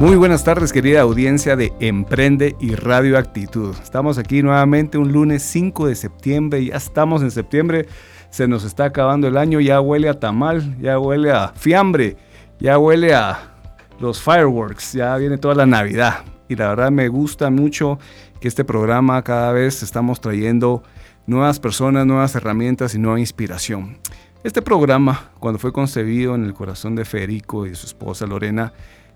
Muy 0.00 0.16
buenas 0.16 0.44
tardes 0.44 0.72
querida 0.72 1.02
audiencia 1.02 1.56
de 1.56 1.74
Emprende 1.78 2.56
y 2.58 2.74
Radio 2.74 3.18
Actitud. 3.18 3.76
Estamos 3.82 4.16
aquí 4.16 4.42
nuevamente 4.42 4.96
un 4.96 5.12
lunes 5.12 5.42
5 5.42 5.88
de 5.88 5.94
septiembre, 5.94 6.64
ya 6.64 6.76
estamos 6.76 7.20
en 7.20 7.30
septiembre, 7.30 7.86
se 8.30 8.48
nos 8.48 8.64
está 8.64 8.86
acabando 8.86 9.28
el 9.28 9.36
año, 9.36 9.60
ya 9.60 9.78
huele 9.82 10.08
a 10.08 10.18
tamal, 10.18 10.78
ya 10.80 10.98
huele 10.98 11.30
a 11.30 11.48
fiambre, 11.48 12.16
ya 12.58 12.78
huele 12.78 13.12
a 13.12 13.52
los 14.00 14.22
fireworks, 14.22 14.94
ya 14.94 15.14
viene 15.18 15.36
toda 15.36 15.54
la 15.54 15.66
Navidad. 15.66 16.24
Y 16.48 16.56
la 16.56 16.68
verdad 16.68 16.90
me 16.90 17.08
gusta 17.08 17.50
mucho 17.50 17.98
que 18.40 18.48
este 18.48 18.64
programa 18.64 19.22
cada 19.22 19.52
vez 19.52 19.82
estamos 19.82 20.22
trayendo 20.22 20.82
nuevas 21.26 21.60
personas, 21.60 22.06
nuevas 22.06 22.34
herramientas 22.34 22.94
y 22.94 22.98
nueva 22.98 23.20
inspiración. 23.20 23.98
Este 24.44 24.62
programa, 24.62 25.28
cuando 25.40 25.58
fue 25.58 25.74
concebido 25.74 26.34
en 26.34 26.46
el 26.46 26.54
corazón 26.54 26.96
de 26.96 27.04
Federico 27.04 27.66
y 27.66 27.74
su 27.74 27.84
esposa 27.84 28.26
Lorena, 28.26 28.72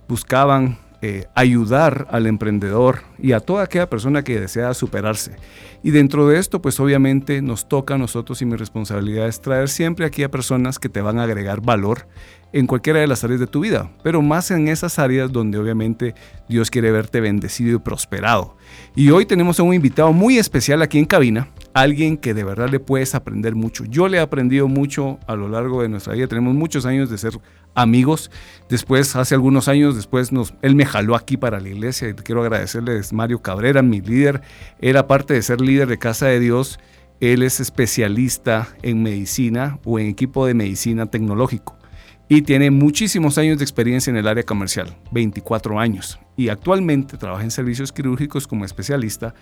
buscaban 0.08 0.78
eh, 1.06 1.26
ayudar 1.34 2.06
al 2.10 2.26
emprendedor 2.26 3.02
y 3.18 3.32
a 3.32 3.40
toda 3.40 3.64
aquella 3.64 3.90
persona 3.90 4.24
que 4.24 4.40
desea 4.40 4.72
superarse. 4.72 5.36
Y 5.82 5.90
dentro 5.90 6.26
de 6.26 6.38
esto, 6.38 6.62
pues 6.62 6.80
obviamente 6.80 7.42
nos 7.42 7.68
toca 7.68 7.96
a 7.96 7.98
nosotros 7.98 8.40
y 8.40 8.46
mi 8.46 8.56
responsabilidad 8.56 9.28
es 9.28 9.42
traer 9.42 9.68
siempre 9.68 10.06
aquí 10.06 10.22
a 10.22 10.30
personas 10.30 10.78
que 10.78 10.88
te 10.88 11.02
van 11.02 11.18
a 11.18 11.24
agregar 11.24 11.60
valor 11.60 12.06
en 12.54 12.66
cualquiera 12.66 13.00
de 13.00 13.06
las 13.06 13.22
áreas 13.22 13.40
de 13.40 13.46
tu 13.46 13.60
vida, 13.60 13.90
pero 14.02 14.22
más 14.22 14.50
en 14.50 14.68
esas 14.68 14.98
áreas 14.98 15.30
donde 15.30 15.58
obviamente 15.58 16.14
Dios 16.48 16.70
quiere 16.70 16.90
verte 16.90 17.20
bendecido 17.20 17.76
y 17.76 17.80
prosperado. 17.80 18.56
Y 18.96 19.10
hoy 19.10 19.26
tenemos 19.26 19.60
a 19.60 19.62
un 19.62 19.74
invitado 19.74 20.10
muy 20.14 20.38
especial 20.38 20.80
aquí 20.80 20.98
en 20.98 21.04
cabina, 21.04 21.48
alguien 21.74 22.16
que 22.16 22.32
de 22.34 22.44
verdad 22.44 22.70
le 22.70 22.80
puedes 22.80 23.14
aprender 23.14 23.54
mucho. 23.54 23.84
Yo 23.84 24.08
le 24.08 24.18
he 24.18 24.20
aprendido 24.20 24.68
mucho 24.68 25.18
a 25.26 25.34
lo 25.34 25.48
largo 25.48 25.82
de 25.82 25.88
nuestra 25.88 26.14
vida, 26.14 26.28
tenemos 26.28 26.54
muchos 26.54 26.86
años 26.86 27.10
de 27.10 27.18
ser 27.18 27.38
amigos. 27.74 28.30
Después, 28.70 29.14
hace 29.16 29.34
algunos 29.34 29.68
años, 29.68 29.96
después 29.96 30.32
nos, 30.32 30.54
él 30.62 30.76
me 30.76 30.86
jaló 30.86 31.16
aquí 31.16 31.36
para 31.36 31.60
la 31.60 31.68
iglesia 31.68 32.08
y 32.08 32.14
quiero 32.14 32.42
agradecerles 32.42 33.12
Mario 33.12 33.42
Cabrera, 33.42 33.82
mi 33.82 34.00
líder. 34.00 34.40
Él, 34.80 34.96
aparte 34.96 35.34
de 35.34 35.42
ser 35.42 35.60
líder 35.60 35.88
de 35.88 35.98
Casa 35.98 36.26
de 36.26 36.38
Dios, 36.40 36.78
él 37.20 37.42
es 37.42 37.60
especialista 37.60 38.68
en 38.82 39.02
medicina 39.02 39.78
o 39.84 39.98
en 39.98 40.06
equipo 40.06 40.46
de 40.46 40.54
medicina 40.54 41.06
tecnológico 41.06 41.76
y 42.28 42.42
tiene 42.42 42.70
muchísimos 42.70 43.36
años 43.38 43.58
de 43.58 43.64
experiencia 43.64 44.10
en 44.10 44.16
el 44.16 44.26
área 44.26 44.44
comercial, 44.44 44.96
24 45.10 45.78
años, 45.78 46.18
y 46.36 46.48
actualmente 46.48 47.18
trabaja 47.18 47.44
en 47.44 47.50
servicios 47.50 47.92
quirúrgicos 47.92 48.46
como 48.46 48.64
especialista 48.64 49.34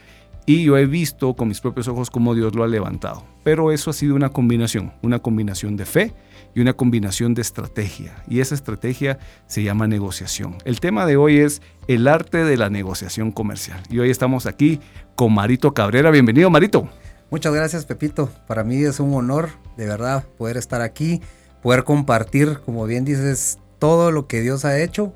y 0.47 0.65
yo 0.65 0.77
he 0.77 0.87
visto 0.87 1.35
con 1.35 1.49
mis 1.49 1.61
propios 1.61 1.89
ojos 1.89 2.11
cómo 2.11 2.35
Dios 2.35 2.55
lo 2.55 2.65
ha 2.65 2.69
levantado. 2.69 3.25
Pero 3.45 3.73
eso 3.73 3.91
ha 3.91 3.93
sido 3.93 4.15
una 4.15 4.31
combinación, 4.31 4.93
una 5.03 5.21
combinación 5.21 5.77
de 5.77 5.85
fe 5.85 6.15
y 6.55 6.61
una 6.61 6.73
combinación 6.73 7.35
de 7.35 7.43
estrategia. 7.43 8.23
Y 8.29 8.41
esa 8.41 8.55
estrategia 8.55 9.19
se 9.47 9.63
llama 9.63 9.87
negociación. 9.87 10.59
El 10.65 10.81
tema 10.81 11.07
de 11.07 11.17
hoy 11.17 11.39
es 11.39 11.63
el 11.89 12.09
arte 12.09 12.45
de 12.45 12.57
la 12.57 12.71
negociación 12.71 13.33
comercial. 13.33 13.83
Y 13.89 13.99
hoy 13.99 14.11
estamos 14.11 14.47
aquí 14.47 14.81
con 15.15 15.33
Marito 15.33 15.75
Cabrera. 15.75 16.11
Bienvenido, 16.11 16.51
Marito. 16.51 16.89
Muchas 17.31 17.55
gracias, 17.55 17.87
Pepito. 17.87 18.29
Para 18.47 18.65
mí 18.65 18.83
es 18.83 19.01
un 19.01 19.15
honor, 19.15 19.51
de 19.77 19.87
verdad, 19.87 20.25
poder 20.37 20.57
estar 20.57 20.83
aquí, 20.83 21.23
poder 21.63 21.85
compartir, 21.85 22.59
como 22.65 22.85
bien 22.85 23.05
dices, 23.05 23.59
todo 23.79 24.11
lo 24.11 24.27
que 24.27 24.41
Dios 24.43 24.65
ha 24.65 24.79
hecho 24.81 25.13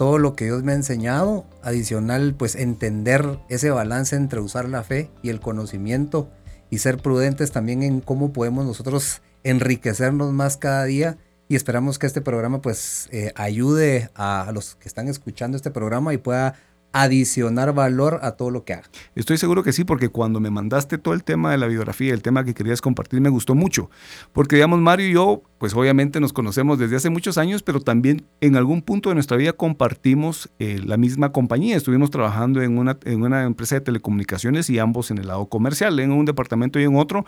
todo 0.00 0.16
lo 0.16 0.34
que 0.34 0.46
Dios 0.46 0.62
me 0.62 0.72
ha 0.72 0.76
enseñado, 0.76 1.44
adicional 1.62 2.34
pues 2.34 2.54
entender 2.54 3.38
ese 3.50 3.68
balance 3.68 4.16
entre 4.16 4.40
usar 4.40 4.66
la 4.66 4.82
fe 4.82 5.10
y 5.20 5.28
el 5.28 5.40
conocimiento 5.40 6.30
y 6.70 6.78
ser 6.78 6.96
prudentes 6.96 7.52
también 7.52 7.82
en 7.82 8.00
cómo 8.00 8.32
podemos 8.32 8.64
nosotros 8.64 9.20
enriquecernos 9.44 10.32
más 10.32 10.56
cada 10.56 10.84
día. 10.84 11.18
Y 11.48 11.54
esperamos 11.54 11.98
que 11.98 12.06
este 12.06 12.22
programa 12.22 12.62
pues 12.62 13.10
eh, 13.12 13.32
ayude 13.34 14.08
a 14.14 14.50
los 14.54 14.74
que 14.76 14.88
están 14.88 15.06
escuchando 15.06 15.58
este 15.58 15.70
programa 15.70 16.14
y 16.14 16.16
pueda 16.16 16.54
adicionar 16.92 17.72
valor 17.72 18.20
a 18.22 18.32
todo 18.32 18.50
lo 18.50 18.64
que 18.64 18.74
haga. 18.74 18.90
Estoy 19.14 19.38
seguro 19.38 19.62
que 19.62 19.72
sí, 19.72 19.84
porque 19.84 20.08
cuando 20.08 20.40
me 20.40 20.50
mandaste 20.50 20.98
todo 20.98 21.14
el 21.14 21.24
tema 21.24 21.50
de 21.50 21.58
la 21.58 21.66
biografía, 21.66 22.12
el 22.12 22.22
tema 22.22 22.44
que 22.44 22.54
querías 22.54 22.80
compartir, 22.80 23.20
me 23.20 23.28
gustó 23.28 23.54
mucho. 23.54 23.90
Porque, 24.32 24.56
digamos, 24.56 24.80
Mario 24.80 25.08
y 25.08 25.12
yo, 25.12 25.42
pues 25.58 25.74
obviamente 25.74 26.20
nos 26.20 26.32
conocemos 26.32 26.78
desde 26.78 26.96
hace 26.96 27.10
muchos 27.10 27.38
años, 27.38 27.62
pero 27.62 27.80
también 27.80 28.26
en 28.40 28.56
algún 28.56 28.82
punto 28.82 29.08
de 29.08 29.14
nuestra 29.14 29.36
vida 29.36 29.52
compartimos 29.52 30.50
eh, 30.58 30.80
la 30.84 30.96
misma 30.96 31.32
compañía. 31.32 31.76
Estuvimos 31.76 32.10
trabajando 32.10 32.62
en 32.62 32.78
una, 32.78 32.98
en 33.04 33.22
una 33.22 33.44
empresa 33.44 33.76
de 33.76 33.82
telecomunicaciones 33.82 34.70
y 34.70 34.78
ambos 34.78 35.10
en 35.10 35.18
el 35.18 35.28
lado 35.28 35.46
comercial, 35.46 35.98
en 36.00 36.12
un 36.12 36.24
departamento 36.24 36.80
y 36.80 36.84
en 36.84 36.96
otro, 36.96 37.24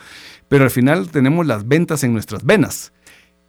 pero 0.49 0.65
al 0.65 0.71
final 0.71 1.09
tenemos 1.11 1.47
las 1.47 1.69
ventas 1.69 2.03
en 2.05 2.13
nuestras 2.13 2.45
venas. 2.45 2.93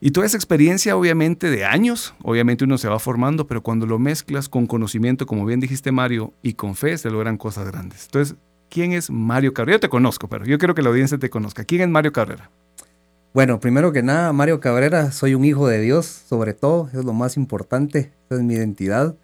Y 0.06 0.12
toda 0.12 0.26
esa 0.26 0.36
experiencia, 0.36 0.98
obviamente, 0.98 1.50
de 1.50 1.64
años, 1.64 2.14
obviamente 2.24 2.66
uno 2.66 2.78
se 2.78 2.90
va 2.90 3.00
formando, 3.00 3.48
pero 3.48 3.64
cuando 3.64 3.86
lo 3.86 4.00
mezclas 4.00 4.50
con 4.50 4.68
conocimiento, 4.68 5.26
como 5.26 5.46
bien 5.46 5.62
dijiste 5.62 5.94
Mario, 5.94 6.34
y 6.42 6.56
con 6.56 6.76
fe, 6.76 6.98
se 6.98 7.10
logran 7.10 7.38
cosas 7.38 7.68
grandes. 7.68 8.04
Entonces, 8.08 8.36
¿quién 8.70 8.92
es 8.92 9.10
Mario 9.10 9.54
Cabrera? 9.54 9.78
Yo 9.78 9.80
te 9.80 9.88
conozco, 9.88 10.28
pero 10.28 10.44
yo 10.44 10.58
quiero 10.58 10.76
que 10.76 10.82
la 10.82 10.90
audiencia 10.90 11.18
te 11.18 11.30
conozca. 11.30 11.64
¿Quién 11.64 11.80
es 11.84 11.88
Mario 11.88 12.12
Cabrera? 12.12 12.52
Bueno, 13.34 13.62
primero 13.62 13.94
que 13.94 14.04
nada, 14.04 14.34
Mario 14.34 14.60
Cabrera, 14.60 15.14
soy 15.14 15.36
un 15.36 15.46
hijo 15.46 15.70
de 15.70 15.80
Dios, 15.80 16.06
sobre 16.06 16.54
todo, 16.54 16.90
es 16.92 17.06
lo 17.06 17.14
más 17.14 17.38
importante, 17.38 18.12
esa 18.26 18.36
es 18.36 18.42
mi 18.42 18.56
identidad. 18.56 19.16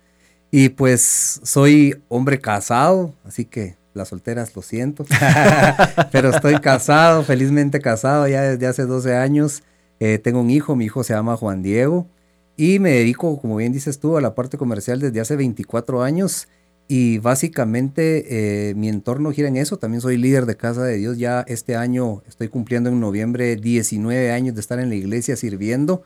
Y 0.50 0.70
pues 0.70 1.42
soy 1.44 2.02
hombre 2.08 2.40
casado, 2.40 3.14
así 3.26 3.44
que 3.44 3.76
las 3.94 4.08
solteras 4.08 4.56
lo 4.56 4.62
siento, 4.62 5.06
pero 6.14 6.30
estoy 6.30 6.58
casado, 6.62 7.26
felizmente 7.26 7.82
casado 7.82 8.30
ya 8.30 8.44
desde 8.44 8.66
hace 8.66 8.86
12 8.86 9.18
años. 9.18 9.62
Eh, 10.00 10.18
tengo 10.18 10.42
un 10.42 10.50
hijo, 10.50 10.76
mi 10.76 10.86
hijo 10.86 11.04
se 11.04 11.14
llama 11.14 11.36
Juan 11.38 11.62
Diego 11.62 12.08
y 12.56 12.80
me 12.80 12.92
dedico, 12.92 13.40
como 13.40 13.56
bien 13.56 13.72
dices 13.72 14.00
tú, 14.00 14.18
a 14.18 14.22
la 14.22 14.36
parte 14.36 14.58
comercial 14.58 15.00
desde 15.00 15.20
hace 15.22 15.36
24 15.36 16.04
años 16.04 16.48
y 16.92 17.20
básicamente 17.20 18.70
eh, 18.70 18.74
mi 18.76 18.90
entorno 18.90 19.32
gira 19.32 19.48
en 19.48 19.58
eso. 19.58 19.78
También 19.78 20.02
soy 20.02 20.18
líder 20.18 20.48
de 20.48 20.58
Casa 20.58 20.84
de 20.84 20.98
Dios. 20.98 21.20
Ya 21.20 21.46
este 21.48 21.76
año 21.76 22.24
estoy 22.28 22.48
cumpliendo 22.48 22.90
en 22.90 23.00
noviembre 23.00 23.56
19 23.56 24.32
años 24.32 24.56
de 24.56 24.62
estar 24.62 24.80
en 24.80 24.90
la 24.90 24.96
iglesia 24.96 25.36
sirviendo. 25.36 26.04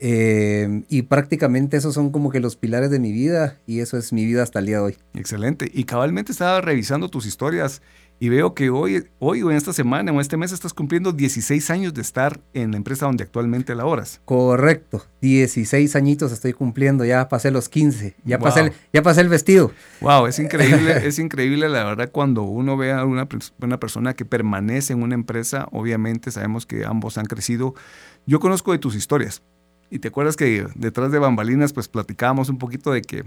Eh, 0.00 0.82
y 0.88 1.02
prácticamente 1.02 1.76
esos 1.76 1.94
son 1.94 2.10
como 2.10 2.30
que 2.30 2.40
los 2.40 2.56
pilares 2.56 2.90
de 2.90 2.98
mi 2.98 3.12
vida 3.12 3.58
y 3.66 3.78
eso 3.78 3.98
es 3.98 4.12
mi 4.12 4.24
vida 4.24 4.42
hasta 4.42 4.58
el 4.58 4.66
día 4.66 4.78
de 4.78 4.82
hoy. 4.82 4.96
Excelente. 5.14 5.70
Y 5.72 5.84
cabalmente 5.84 6.32
estaba 6.32 6.60
revisando 6.62 7.08
tus 7.08 7.26
historias 7.26 7.82
y 8.20 8.28
veo 8.28 8.54
que 8.54 8.70
hoy, 8.70 9.04
hoy 9.18 9.42
o 9.42 9.50
en 9.50 9.56
esta 9.56 9.72
semana 9.72 10.12
o 10.12 10.20
este 10.20 10.36
mes 10.36 10.52
estás 10.52 10.72
cumpliendo 10.72 11.12
16 11.12 11.70
años 11.70 11.92
de 11.94 12.02
estar 12.02 12.40
en 12.54 12.70
la 12.70 12.76
empresa 12.76 13.06
donde 13.06 13.24
actualmente 13.24 13.74
laboras. 13.74 14.20
Correcto, 14.24 15.04
16 15.20 15.96
añitos 15.96 16.30
estoy 16.32 16.52
cumpliendo, 16.52 17.04
ya 17.04 17.28
pasé 17.28 17.50
los 17.50 17.68
15, 17.68 18.14
ya, 18.24 18.38
pasé, 18.38 18.60
el, 18.60 18.72
ya 18.92 19.02
pasé 19.02 19.22
el 19.22 19.28
vestido. 19.28 19.72
Wow, 20.00 20.26
es 20.26 20.38
increíble, 20.38 20.96
es 21.06 21.18
increíble 21.18 21.68
la 21.68 21.84
verdad 21.84 22.10
cuando 22.12 22.42
uno 22.42 22.76
ve 22.76 22.92
a 22.92 23.04
una, 23.04 23.28
una 23.60 23.80
persona 23.80 24.14
que 24.14 24.24
permanece 24.24 24.92
en 24.92 25.02
una 25.02 25.14
empresa, 25.14 25.66
obviamente 25.72 26.30
sabemos 26.30 26.64
que 26.64 26.84
ambos 26.84 27.18
han 27.18 27.26
crecido. 27.26 27.74
Yo 28.26 28.38
conozco 28.38 28.72
de 28.72 28.78
tus 28.78 28.94
historias 28.94 29.42
y 29.90 29.98
te 29.98 30.08
acuerdas 30.08 30.36
que 30.36 30.66
detrás 30.74 31.12
de 31.12 31.18
bambalinas 31.18 31.72
pues 31.72 31.86
platicábamos 31.88 32.48
un 32.48 32.58
poquito 32.58 32.92
de 32.92 33.02
que 33.02 33.24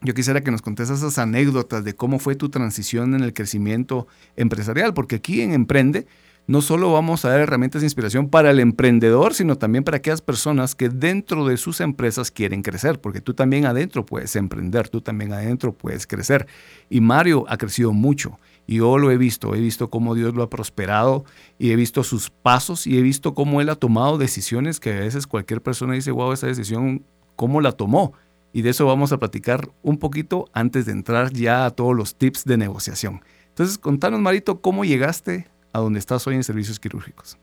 yo 0.00 0.14
quisiera 0.14 0.42
que 0.42 0.50
nos 0.50 0.62
contes 0.62 0.90
esas 0.90 1.18
anécdotas 1.18 1.84
de 1.84 1.94
cómo 1.94 2.18
fue 2.18 2.36
tu 2.36 2.48
transición 2.48 3.14
en 3.14 3.22
el 3.22 3.32
crecimiento 3.32 4.06
empresarial, 4.36 4.94
porque 4.94 5.16
aquí 5.16 5.40
en 5.40 5.52
Emprende 5.52 6.06
no 6.48 6.62
solo 6.62 6.90
vamos 6.90 7.24
a 7.24 7.28
dar 7.28 7.40
herramientas 7.40 7.82
de 7.82 7.86
inspiración 7.86 8.30
para 8.30 8.50
el 8.50 8.58
emprendedor, 8.58 9.34
sino 9.34 9.58
también 9.58 9.84
para 9.84 9.98
aquellas 9.98 10.22
personas 10.22 10.74
que 10.74 10.88
dentro 10.88 11.46
de 11.46 11.58
sus 11.58 11.82
empresas 11.82 12.30
quieren 12.30 12.62
crecer, 12.62 13.02
porque 13.02 13.20
tú 13.20 13.34
también 13.34 13.66
adentro 13.66 14.06
puedes 14.06 14.34
emprender, 14.34 14.88
tú 14.88 15.02
también 15.02 15.34
adentro 15.34 15.72
puedes 15.74 16.06
crecer. 16.06 16.46
Y 16.88 17.02
Mario 17.02 17.44
ha 17.48 17.58
crecido 17.58 17.92
mucho 17.92 18.38
y 18.66 18.76
yo 18.76 18.96
lo 18.96 19.10
he 19.10 19.18
visto, 19.18 19.54
he 19.54 19.60
visto 19.60 19.90
cómo 19.90 20.14
Dios 20.14 20.34
lo 20.34 20.42
ha 20.42 20.48
prosperado 20.48 21.26
y 21.58 21.70
he 21.70 21.76
visto 21.76 22.02
sus 22.02 22.30
pasos 22.30 22.86
y 22.86 22.96
he 22.96 23.02
visto 23.02 23.34
cómo 23.34 23.60
él 23.60 23.68
ha 23.68 23.74
tomado 23.74 24.16
decisiones 24.16 24.80
que 24.80 24.94
a 24.94 25.00
veces 25.00 25.26
cualquier 25.26 25.60
persona 25.60 25.92
dice, 25.92 26.12
wow, 26.12 26.32
esa 26.32 26.46
decisión, 26.46 27.04
¿cómo 27.36 27.60
la 27.60 27.72
tomó? 27.72 28.14
Y 28.58 28.62
de 28.62 28.70
eso 28.70 28.86
vamos 28.86 29.12
a 29.12 29.18
platicar 29.18 29.70
un 29.82 29.98
poquito 29.98 30.46
antes 30.52 30.84
de 30.84 30.90
entrar 30.90 31.32
ya 31.32 31.64
a 31.64 31.70
todos 31.70 31.94
los 31.94 32.16
tips 32.16 32.44
de 32.44 32.56
negociación. 32.56 33.20
Entonces, 33.50 33.78
contanos, 33.78 34.18
Marito, 34.20 34.60
¿cómo 34.60 34.84
llegaste 34.84 35.46
a 35.72 35.78
donde 35.78 36.00
estás 36.00 36.26
hoy 36.26 36.34
en 36.34 36.42
servicios 36.42 36.80
quirúrgicos? 36.80 37.38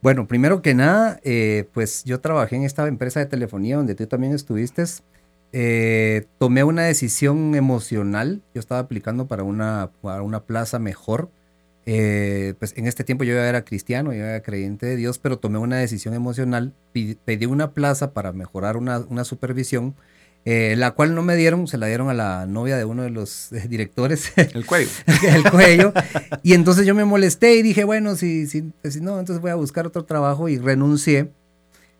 Bueno, 0.00 0.26
primero 0.26 0.62
que 0.62 0.72
nada, 0.72 1.20
eh, 1.22 1.68
pues 1.74 2.02
yo 2.04 2.18
trabajé 2.20 2.56
en 2.56 2.62
esta 2.62 2.88
empresa 2.88 3.20
de 3.20 3.26
telefonía 3.26 3.76
donde 3.76 3.94
tú 3.94 4.06
también 4.06 4.32
estuviste. 4.32 4.82
Eh, 5.52 6.24
tomé 6.38 6.64
una 6.64 6.84
decisión 6.84 7.54
emocional. 7.54 8.40
Yo 8.54 8.60
estaba 8.60 8.80
aplicando 8.80 9.26
para 9.26 9.42
una, 9.42 9.90
para 10.00 10.22
una 10.22 10.40
plaza 10.44 10.78
mejor 10.78 11.28
Eh, 11.86 12.54
pues 12.58 12.72
en 12.78 12.86
este 12.86 13.04
tiempo 13.04 13.24
yo 13.24 13.34
ya 13.34 13.46
era 13.46 13.62
cristiano, 13.62 14.14
yo 14.14 14.24
era 14.24 14.40
creyente 14.40 14.86
de 14.86 14.96
Dios, 14.96 15.18
pero 15.18 15.36
tomé 15.38 15.58
una 15.58 15.76
decisión 15.76 16.14
emocional, 16.14 16.72
pedí 16.92 17.44
una 17.44 17.72
plaza 17.72 18.14
para 18.14 18.32
mejorar 18.32 18.78
una, 18.78 19.00
una 19.00 19.24
supervisión, 19.24 19.94
eh, 20.44 20.74
la 20.76 20.92
cual 20.92 21.14
no 21.14 21.22
me 21.22 21.36
dieron, 21.36 21.66
se 21.66 21.78
la 21.78 21.86
dieron 21.86 22.10
a 22.10 22.14
la 22.14 22.46
novia 22.46 22.76
de 22.76 22.84
uno 22.84 23.02
de 23.02 23.10
los 23.10 23.52
eh, 23.52 23.66
directores. 23.68 24.32
El 24.36 24.66
cuello. 24.66 24.90
el 25.22 25.50
cuello. 25.50 25.92
Y 26.42 26.54
entonces 26.54 26.86
yo 26.86 26.94
me 26.94 27.04
molesté 27.04 27.54
y 27.54 27.62
dije, 27.62 27.84
bueno, 27.84 28.16
si, 28.16 28.46
si, 28.46 28.72
si 28.84 29.00
no, 29.00 29.18
entonces 29.18 29.40
voy 29.40 29.50
a 29.50 29.56
buscar 29.56 29.86
otro 29.86 30.04
trabajo 30.04 30.48
y 30.48 30.58
renuncié 30.58 31.30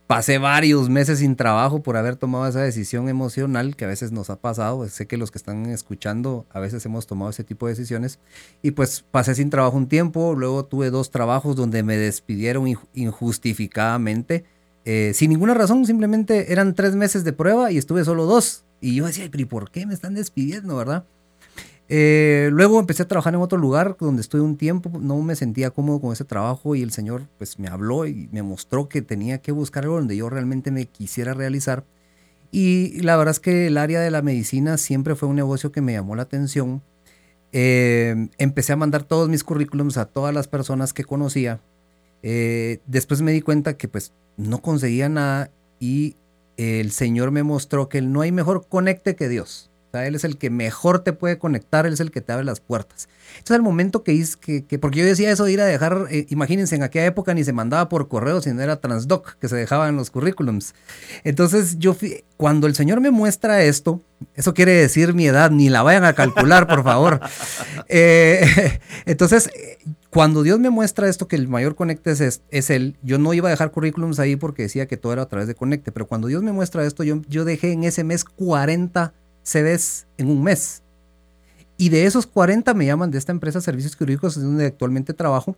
pasé 0.07 0.39
varios 0.39 0.91
meses 0.91 1.21
sin 1.21 1.37
trabajo 1.37 1.83
por 1.83 1.97
haber 1.97 2.17
tomado 2.17 2.47
esa 2.47 2.61
decisión 2.61 3.09
emocional 3.09 3.75
que 3.75 3.85
a 3.85 3.89
veces 3.89 4.13
nos 4.13 4.31
ha 4.31 4.37
pasado. 4.37 4.87
Sé 4.89 5.07
que 5.07 5.17
los 5.17 5.31
que 5.31 5.39
están 5.39 5.67
escuchando 5.67 6.47
a 6.51 6.61
veces 6.61 6.85
hemos 6.85 7.07
tomado 7.07 7.31
ese 7.31 7.45
tipo 7.45 7.67
de 7.67 7.73
decisiones. 7.73 8.19
Y 8.63 8.73
pues 8.73 9.05
pasé 9.11 9.35
sin 9.35 9.51
trabajo 9.51 9.77
un 9.77 9.89
tiempo, 9.89 10.35
luego 10.35 10.67
tuve 10.67 10.91
dos 10.91 11.11
trabajos 11.11 11.57
donde 11.57 11.83
me 11.83 11.97
despidieron 11.97 12.67
injustificadamente. 12.95 14.45
Eh, 14.85 15.13
sin 15.15 15.31
ninguna 15.31 15.55
razón, 15.55 15.87
simplemente 15.87 16.53
eran 16.53 16.75
tres 16.75 16.95
meses 16.95 17.25
de 17.25 17.33
prueba 17.33 17.73
y 17.73 17.79
estuve 17.79 18.05
solo 18.05 18.27
dos. 18.27 18.65
Y 18.81 18.97
yo 18.97 19.07
decía, 19.07 19.31
¿y 19.33 19.45
por 19.47 19.71
qué 19.71 19.87
me 19.87 19.95
están 19.95 20.15
despidiendo, 20.15 20.77
verdad? 20.77 21.05
Eh, 21.89 22.49
luego 22.53 22.81
empecé 22.81 23.03
a 23.03 23.09
trabajar 23.09 23.35
en 23.35 23.41
otro 23.41 23.59
lugar 23.59 23.97
donde 24.01 24.23
estuve 24.23 24.41
un 24.41 24.57
tiempo, 24.57 24.91
no 24.99 25.21
me 25.21 25.37
sentía 25.37 25.71
cómodo 25.71 26.01
con 26.01 26.13
ese 26.15 26.25
trabajo 26.25 26.75
y 26.75 26.83
el 26.83 26.93
Señor 26.93 27.27
pues 27.37 27.59
me 27.59 27.69
habló 27.69 28.07
y 28.07 28.27
me 28.33 28.43
mostró 28.43 28.89
que 28.89 29.03
tenía 29.03 29.39
que 29.39 29.53
buscar 29.53 29.85
algo 29.85 29.97
donde 29.97 30.17
yo 30.17 30.31
realmente 30.31 30.71
me 30.71 30.87
quisiera 30.87 31.35
realizar. 31.35 31.85
Y 32.51 33.03
la 33.03 33.17
verdad 33.17 33.33
es 33.33 33.41
que 33.41 33.67
el 33.67 33.77
área 33.77 34.01
de 34.01 34.11
la 34.11 34.23
medicina 34.23 34.79
siempre 34.79 35.15
fue 35.15 35.29
un 35.29 35.37
negocio 35.37 35.73
que 35.73 35.81
me 35.81 35.93
llamó 35.93 36.15
la 36.17 36.23
atención. 36.23 36.83
Eh, 37.53 38.29
empecé 38.39 38.73
a 38.73 38.77
mandar 38.77 39.03
todos 39.03 39.29
mis 39.29 39.45
currículums 39.45 39.97
a 39.97 40.07
todas 40.07 40.35
las 40.35 40.49
personas 40.49 40.93
que 40.93 41.05
conocía. 41.05 41.61
Después 42.23 43.21
me 43.21 43.33
di 43.33 43.43
cuenta 43.43 43.77
que 43.77 43.87
pues 43.87 44.13
no 44.37 44.61
conseguía 44.61 45.09
nada 45.09 45.51
y 45.81 46.17
el 46.57 46.93
Señor 46.93 47.31
me 47.31 47.43
mostró 47.43 47.89
que 47.89 48.01
no 48.03 48.21
hay 48.21 48.33
mejor 48.33 48.67
conecte 48.69 49.17
que 49.17 49.29
Dios 49.29 49.71
él 50.03 50.15
es 50.15 50.25
el 50.25 50.37
que 50.37 50.51
mejor 50.51 51.01
te 51.01 51.13
puede 51.13 51.39
conectar, 51.39 51.87
él 51.87 51.93
es 51.93 52.01
el 52.01 52.11
que 52.11 52.21
te 52.21 52.33
abre 52.33 52.45
las 52.45 52.61
puertas. 52.61 53.09
Entonces, 53.39 53.57
el 53.57 53.63
momento 53.63 54.03
que 54.03 54.13
hice, 54.13 54.37
que, 54.39 54.79
porque 54.79 55.01
yo 55.01 55.07
decía 55.07 55.31
eso 55.31 55.45
de 55.45 55.53
ir 55.53 55.61
a 55.61 55.67
dejar, 55.67 56.07
eh, 56.11 56.27
imagínense, 56.31 56.75
en 56.75 56.83
aquella 56.83 57.07
época 57.07 57.35
ni 57.35 57.45
se 57.45 57.53
mandaba 57.53 57.89
por 57.89 58.09
correo, 58.09 58.41
sino 58.41 58.61
era 58.61 58.81
transdoc, 58.81 59.39
que 59.39 59.49
se 59.49 59.57
dejaba 59.57 59.89
en 59.89 59.97
los 59.97 60.11
currículums. 60.11 60.75
Entonces, 61.23 61.79
yo 61.79 61.97
cuando 62.37 62.67
el 62.67 62.75
Señor 62.75 63.01
me 63.01 63.11
muestra 63.11 63.63
esto, 63.63 64.03
eso 64.35 64.55
quiere 64.55 64.73
decir 64.73 65.15
mi 65.15 65.27
edad, 65.27 65.51
ni 65.51 65.69
la 65.69 65.83
vayan 65.83 66.05
a 66.05 66.15
calcular, 66.15 66.67
por 66.67 66.83
favor. 66.83 67.21
Eh, 67.89 68.81
entonces, 69.05 69.51
cuando 70.15 70.45
Dios 70.45 70.61
me 70.61 70.71
muestra 70.71 71.09
esto, 71.09 71.27
que 71.27 71.35
el 71.35 71.49
mayor 71.49 71.75
conecte 71.75 72.13
es, 72.13 72.71
Él, 72.71 72.97
yo 73.03 73.19
no 73.19 73.35
iba 73.35 73.49
a 73.49 73.51
dejar 73.51 73.73
currículums 73.73 74.21
ahí 74.21 74.37
porque 74.37 74.63
decía 74.63 74.87
que 74.87 74.97
todo 74.97 75.13
era 75.13 75.23
a 75.23 75.29
través 75.29 75.49
de 75.49 75.57
conecte, 75.57 75.91
pero 75.91 76.07
cuando 76.07 76.29
Dios 76.29 76.45
me 76.45 76.53
muestra 76.53 76.87
esto, 76.87 77.03
yo, 77.03 77.21
yo 77.29 77.45
dejé 77.45 77.73
en 77.73 77.83
ese 77.83 78.05
mes 78.05 78.25
40 78.25 79.13
CVs 79.43 80.07
en 80.17 80.31
un 80.31 80.45
mes. 80.45 80.85
Y 81.77 81.89
de 81.89 82.07
esos 82.07 82.29
40 82.29 82.73
me 82.75 82.87
llaman 82.87 83.11
de 83.11 83.19
esta 83.19 83.33
empresa 83.33 83.61
Servicios 83.61 83.97
Jurídicos, 83.97 84.41
donde 84.41 84.67
actualmente 84.67 85.15
trabajo. 85.15 85.57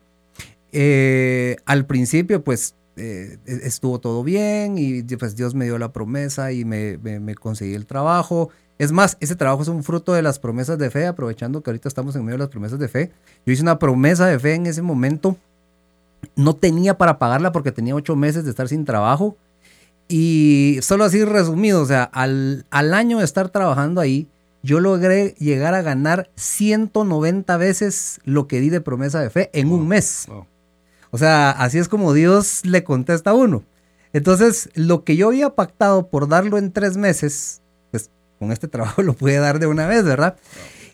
Eh, 0.72 1.56
al 1.66 1.84
principio, 1.84 2.42
pues 2.42 2.74
eh, 2.96 3.36
e-, 3.44 3.60
estuvo 3.66 4.00
todo 4.00 4.24
bien 4.24 4.78
y 4.78 5.02
pues 5.02 5.36
Dios 5.36 5.54
me 5.54 5.66
dio 5.66 5.76
la 5.76 5.92
promesa 5.92 6.52
y 6.52 6.64
me, 6.64 6.98
conseguí 7.34 7.74
el 7.74 7.84
trabajo. 7.84 8.48
Es 8.78 8.92
más, 8.92 9.16
ese 9.20 9.36
trabajo 9.36 9.62
es 9.62 9.68
un 9.68 9.82
fruto 9.82 10.12
de 10.12 10.22
las 10.22 10.38
promesas 10.38 10.78
de 10.78 10.90
fe, 10.90 11.06
aprovechando 11.06 11.62
que 11.62 11.70
ahorita 11.70 11.88
estamos 11.88 12.14
en 12.14 12.24
medio 12.24 12.34
de 12.34 12.44
las 12.44 12.50
promesas 12.50 12.78
de 12.78 12.88
fe. 12.88 13.12
Yo 13.46 13.52
hice 13.52 13.62
una 13.62 13.78
promesa 13.78 14.26
de 14.26 14.38
fe 14.38 14.54
en 14.54 14.66
ese 14.66 14.82
momento. 14.82 15.36
No 16.34 16.54
tenía 16.54 16.98
para 16.98 17.18
pagarla 17.18 17.52
porque 17.52 17.72
tenía 17.72 17.94
ocho 17.94 18.16
meses 18.16 18.44
de 18.44 18.50
estar 18.50 18.68
sin 18.68 18.84
trabajo. 18.84 19.36
Y 20.08 20.78
solo 20.82 21.04
así 21.04 21.24
resumido, 21.24 21.80
o 21.80 21.86
sea, 21.86 22.04
al, 22.04 22.66
al 22.70 22.94
año 22.94 23.18
de 23.18 23.24
estar 23.24 23.48
trabajando 23.48 24.00
ahí, 24.00 24.28
yo 24.62 24.80
logré 24.80 25.34
llegar 25.38 25.74
a 25.74 25.82
ganar 25.82 26.28
190 26.34 27.56
veces 27.56 28.20
lo 28.24 28.46
que 28.46 28.60
di 28.60 28.68
de 28.68 28.80
promesa 28.80 29.20
de 29.20 29.30
fe 29.30 29.50
en 29.52 29.72
un 29.72 29.88
mes. 29.88 30.26
O 31.10 31.18
sea, 31.18 31.50
así 31.50 31.78
es 31.78 31.88
como 31.88 32.12
Dios 32.12 32.64
le 32.64 32.84
contesta 32.84 33.30
a 33.30 33.34
uno. 33.34 33.62
Entonces, 34.12 34.70
lo 34.74 35.04
que 35.04 35.16
yo 35.16 35.28
había 35.28 35.50
pactado 35.50 36.08
por 36.08 36.28
darlo 36.28 36.58
en 36.58 36.72
tres 36.72 36.96
meses, 36.96 37.62
con 38.38 38.52
este 38.52 38.68
trabajo 38.68 39.02
lo 39.02 39.14
pude 39.14 39.36
dar 39.36 39.58
de 39.58 39.66
una 39.66 39.86
vez, 39.86 40.04
¿verdad? 40.04 40.36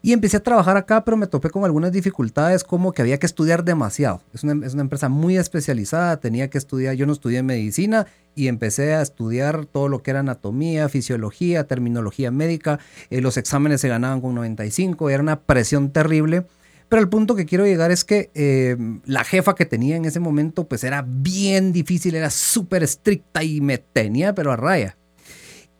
Y 0.05 0.13
empecé 0.13 0.39
a 0.39 0.43
trabajar 0.43 0.77
acá, 0.77 1.05
pero 1.05 1.17
me 1.17 1.29
topé 1.29 1.51
con 1.51 1.65
algunas 1.65 1.93
dificultades 1.93 2.65
como 2.65 2.91
que 2.93 3.03
había 3.03 3.19
que 3.19 3.27
estudiar 3.27 3.63
demasiado. 3.63 4.21
Es 4.35 4.43
una, 4.43 4.67
es 4.67 4.75
una, 4.75 4.83
empresa 4.83 5.09
muy 5.09 5.37
especializada, 5.37 6.19
tenía 6.19 6.51
que 6.51 6.59
estudiar, 6.59 6.97
yo 6.97 7.07
no 7.07 7.13
estudié 7.13 7.45
medicina 7.45 8.09
y 8.35 8.49
empecé 8.49 8.95
a 8.95 9.03
estudiar 9.03 9.65
todo 9.65 9.87
lo 9.89 10.03
que 10.03 10.11
era 10.11 10.21
anatomía, 10.21 10.89
fisiología, 10.89 11.69
terminología 11.69 12.33
médica. 12.33 12.81
Eh, 13.11 13.21
los 13.21 13.37
exámenes 13.37 13.81
se 13.81 13.89
ganaban 13.89 14.21
con 14.21 14.35
95, 14.35 15.09
era 15.09 15.23
una 15.23 15.39
presión 15.41 15.93
terrible. 15.93 16.47
Pero 16.89 17.01
el 17.01 17.09
punto 17.09 17.35
que 17.37 17.47
quiero 17.47 17.65
llegar 17.65 17.91
es 17.91 18.05
que 18.05 18.31
eh, 18.35 18.77
la 19.07 19.25
jefa 19.25 19.55
que 19.55 19.65
tenía 19.65 19.97
en 19.97 20.05
ese 20.05 20.21
momento 20.21 20.69
pues 20.69 20.85
era 20.85 21.03
bien 21.07 21.73
difícil, 21.73 22.17
era 22.17 22.29
súper 22.29 22.83
estricta 22.83 23.43
y 23.45 23.61
me 23.63 23.79
tenía 23.79 24.35
pero 24.35 24.53
a 24.53 24.57
raya. 24.57 24.99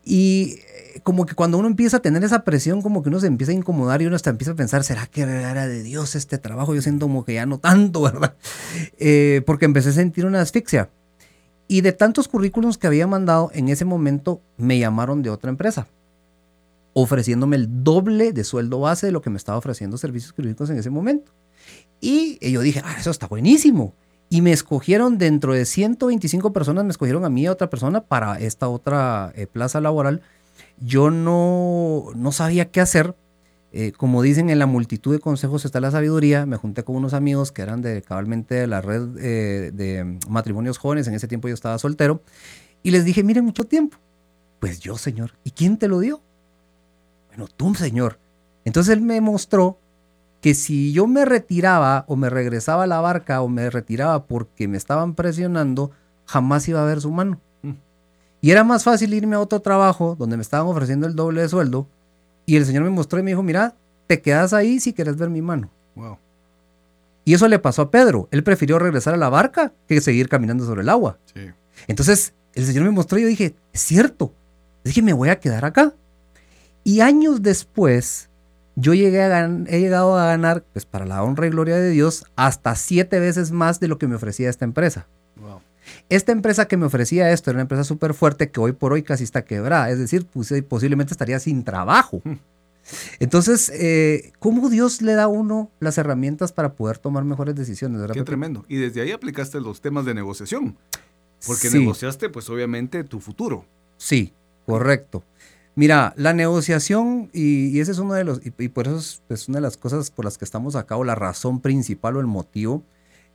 Y 0.03 0.59
como 1.01 1.25
que 1.25 1.35
cuando 1.35 1.57
uno 1.57 1.67
empieza 1.67 1.97
a 1.97 1.99
tener 2.01 2.23
esa 2.23 2.43
presión, 2.43 2.81
como 2.81 3.01
que 3.01 3.09
uno 3.09 3.19
se 3.19 3.27
empieza 3.27 3.51
a 3.51 3.55
incomodar 3.55 4.01
y 4.01 4.05
uno 4.05 4.15
hasta 4.15 4.29
empieza 4.29 4.51
a 4.51 4.55
pensar, 4.55 4.83
¿será 4.83 5.07
que 5.07 5.21
era 5.21 5.67
de 5.67 5.81
Dios 5.81 6.15
este 6.15 6.37
trabajo? 6.37 6.75
Yo 6.75 6.81
siento 6.81 7.07
como 7.07 7.25
que 7.25 7.33
ya 7.33 7.45
no 7.45 7.57
tanto, 7.57 8.01
¿verdad? 8.03 8.35
Eh, 8.99 9.41
porque 9.45 9.65
empecé 9.65 9.89
a 9.89 9.93
sentir 9.93 10.25
una 10.25 10.41
asfixia. 10.41 10.89
Y 11.67 11.81
de 11.81 11.93
tantos 11.93 12.27
currículums 12.27 12.77
que 12.77 12.87
había 12.87 13.07
mandado, 13.07 13.49
en 13.53 13.69
ese 13.69 13.85
momento 13.85 14.41
me 14.57 14.77
llamaron 14.77 15.23
de 15.23 15.29
otra 15.29 15.49
empresa, 15.49 15.87
ofreciéndome 16.93 17.55
el 17.55 17.83
doble 17.83 18.33
de 18.33 18.43
sueldo 18.43 18.81
base 18.81 19.07
de 19.07 19.11
lo 19.11 19.21
que 19.21 19.29
me 19.29 19.37
estaba 19.37 19.57
ofreciendo 19.57 19.97
servicios 19.97 20.33
jurídicos 20.33 20.69
en 20.69 20.77
ese 20.77 20.89
momento. 20.89 21.31
Y 22.01 22.37
yo 22.47 22.61
dije, 22.61 22.81
ah, 22.83 22.97
eso 22.99 23.11
está 23.11 23.27
buenísimo. 23.27 23.93
Y 24.29 24.41
me 24.41 24.51
escogieron 24.51 25.17
dentro 25.17 25.53
de 25.53 25.63
125 25.65 26.51
personas, 26.53 26.83
me 26.83 26.91
escogieron 26.91 27.23
a 27.23 27.29
mí 27.29 27.43
y 27.43 27.45
a 27.45 27.51
otra 27.51 27.69
persona 27.69 28.01
para 28.01 28.39
esta 28.39 28.67
otra 28.67 29.31
eh, 29.35 29.47
plaza 29.47 29.79
laboral 29.79 30.21
yo 30.79 31.11
no, 31.11 32.05
no 32.15 32.31
sabía 32.31 32.71
qué 32.71 32.81
hacer. 32.81 33.15
Eh, 33.71 33.91
como 33.91 34.21
dicen, 34.21 34.49
en 34.49 34.59
la 34.59 34.67
multitud 34.67 35.13
de 35.13 35.19
consejos 35.19 35.65
está 35.65 35.79
la 35.79 35.91
sabiduría. 35.91 36.45
Me 36.45 36.57
junté 36.57 36.83
con 36.83 36.95
unos 36.95 37.13
amigos 37.13 37.51
que 37.51 37.61
eran 37.61 37.81
de 37.81 38.01
cabalmente 38.01 38.55
de 38.55 38.67
la 38.67 38.81
red 38.81 39.17
eh, 39.17 39.71
de 39.73 40.19
matrimonios 40.27 40.77
jóvenes. 40.77 41.07
En 41.07 41.13
ese 41.15 41.27
tiempo 41.27 41.47
yo 41.47 41.53
estaba 41.53 41.77
soltero. 41.79 42.21
Y 42.83 42.91
les 42.91 43.05
dije, 43.05 43.23
miren, 43.23 43.45
mucho 43.45 43.63
tiempo. 43.63 43.97
Pues 44.59 44.79
yo, 44.79 44.97
señor. 44.97 45.31
¿Y 45.43 45.51
quién 45.51 45.77
te 45.77 45.87
lo 45.87 45.99
dio? 45.99 46.21
Bueno, 47.29 47.47
tú, 47.47 47.73
señor. 47.75 48.19
Entonces 48.65 48.93
él 48.93 49.01
me 49.01 49.19
mostró 49.21 49.77
que 50.41 50.53
si 50.53 50.91
yo 50.91 51.07
me 51.07 51.25
retiraba 51.25 52.05
o 52.07 52.15
me 52.15 52.29
regresaba 52.29 52.83
a 52.83 52.87
la 52.87 52.99
barca 52.99 53.41
o 53.41 53.47
me 53.47 53.69
retiraba 53.69 54.25
porque 54.25 54.67
me 54.67 54.77
estaban 54.77 55.15
presionando, 55.15 55.91
jamás 56.25 56.67
iba 56.67 56.81
a 56.81 56.85
ver 56.85 57.01
su 57.01 57.11
mano. 57.11 57.39
Y 58.43 58.51
era 58.51 58.65
más 58.65 58.83
fácil 58.83 59.13
irme 59.13 59.37
a 59.37 59.39
otro 59.39 59.61
trabajo 59.61 60.17
donde 60.19 60.35
me 60.35 60.41
estaban 60.41 60.67
ofreciendo 60.67 61.07
el 61.07 61.15
doble 61.15 61.41
de 61.41 61.47
sueldo. 61.47 61.87
Y 62.45 62.57
el 62.57 62.65
Señor 62.65 62.83
me 62.83 62.89
mostró 62.89 63.17
y 63.17 63.23
me 63.23 63.31
dijo, 63.31 63.41
mira, 63.41 63.73
te 64.05 64.21
quedas 64.21 64.51
ahí 64.51 64.81
si 64.81 64.91
quieres 64.91 65.15
ver 65.15 65.29
mi 65.29 65.41
mano. 65.41 65.69
Wow. 65.95 66.17
Y 67.23 67.35
eso 67.35 67.47
le 67.47 67.57
pasó 67.57 67.83
a 67.83 67.89
Pedro. 67.89 68.27
Él 68.31 68.43
prefirió 68.43 68.79
regresar 68.79 69.13
a 69.13 69.17
la 69.17 69.29
barca 69.29 69.71
que 69.87 70.01
seguir 70.01 70.27
caminando 70.27 70.65
sobre 70.65 70.81
el 70.81 70.89
agua. 70.89 71.17
Entonces, 71.87 72.33
el 72.53 72.65
Señor 72.65 72.83
me 72.83 72.91
mostró 72.91 73.17
y 73.17 73.21
yo 73.21 73.29
dije, 73.29 73.55
es 73.71 73.79
cierto. 73.79 74.33
Dije, 74.83 75.01
me 75.01 75.13
voy 75.13 75.29
a 75.29 75.39
quedar 75.39 75.63
acá. 75.63 75.93
Y 76.83 76.99
años 76.99 77.43
después, 77.43 78.27
yo 78.75 78.93
llegué 78.93 79.23
a 79.23 79.45
he 79.67 79.79
llegado 79.79 80.17
a 80.17 80.25
ganar, 80.25 80.65
pues 80.73 80.85
para 80.85 81.05
la 81.05 81.23
honra 81.23 81.47
y 81.47 81.49
gloria 81.49 81.77
de 81.77 81.91
Dios, 81.91 82.25
hasta 82.35 82.75
siete 82.75 83.21
veces 83.21 83.53
más 83.53 83.79
de 83.79 83.87
lo 83.87 83.97
que 83.97 84.07
me 84.09 84.15
ofrecía 84.15 84.49
esta 84.49 84.65
empresa. 84.65 85.07
Wow. 85.37 85.61
Esta 86.09 86.31
empresa 86.31 86.67
que 86.67 86.77
me 86.77 86.85
ofrecía 86.85 87.31
esto 87.31 87.49
era 87.49 87.57
una 87.57 87.63
empresa 87.63 87.83
súper 87.83 88.13
fuerte 88.13 88.51
que 88.51 88.59
hoy 88.59 88.73
por 88.73 88.93
hoy 88.93 89.03
casi 89.03 89.23
está 89.23 89.43
quebrada, 89.43 89.89
es 89.89 89.99
decir, 89.99 90.25
pues, 90.25 90.51
eh, 90.51 90.61
posiblemente 90.61 91.13
estaría 91.13 91.39
sin 91.39 91.63
trabajo. 91.63 92.21
Hmm. 92.23 92.35
Entonces, 93.19 93.71
eh, 93.73 94.33
¿cómo 94.39 94.69
Dios 94.69 95.01
le 95.01 95.13
da 95.13 95.23
a 95.23 95.27
uno 95.27 95.71
las 95.79 95.97
herramientas 95.97 96.51
para 96.51 96.73
poder 96.73 96.97
tomar 96.97 97.23
mejores 97.23 97.55
decisiones? 97.55 98.01
¿verdad? 98.01 98.13
Qué 98.13 98.23
tremendo. 98.23 98.65
Y 98.67 98.75
desde 98.75 99.01
ahí 99.01 99.11
aplicaste 99.11 99.61
los 99.61 99.81
temas 99.81 100.05
de 100.05 100.13
negociación, 100.13 100.77
porque 101.47 101.69
negociaste, 101.69 102.29
pues 102.29 102.49
obviamente, 102.49 103.03
tu 103.03 103.19
futuro. 103.19 103.65
Sí, 103.97 104.33
correcto. 104.65 105.23
Mira, 105.75 106.13
la 106.17 106.33
negociación, 106.33 107.29
y, 107.33 107.79
ese 107.79 107.93
es 107.93 107.99
uno 107.99 108.13
de 108.13 108.25
los, 108.25 108.41
y, 108.43 108.67
por 108.67 108.87
eso 108.87 108.97
es, 108.97 109.23
es, 109.29 109.47
una 109.47 109.57
de 109.57 109.63
las 109.63 109.77
cosas 109.77 110.11
por 110.11 110.25
las 110.25 110.37
que 110.37 110.45
estamos 110.45 110.75
acá, 110.75 110.97
o 110.97 111.03
la 111.03 111.15
razón 111.15 111.61
principal 111.61 112.17
o 112.17 112.19
el 112.19 112.27
motivo, 112.27 112.83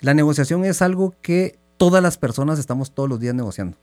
la 0.01 0.15
negociación 0.15 0.65
es 0.65 0.81
algo 0.83 1.15
que 1.23 1.59
todas 1.79 2.03
las 2.03 2.19
personas 2.19 2.59
estamos 2.59 2.91
todos 2.91 3.09
los 3.09 3.19
días 3.19 3.35
negociando. 3.35 3.79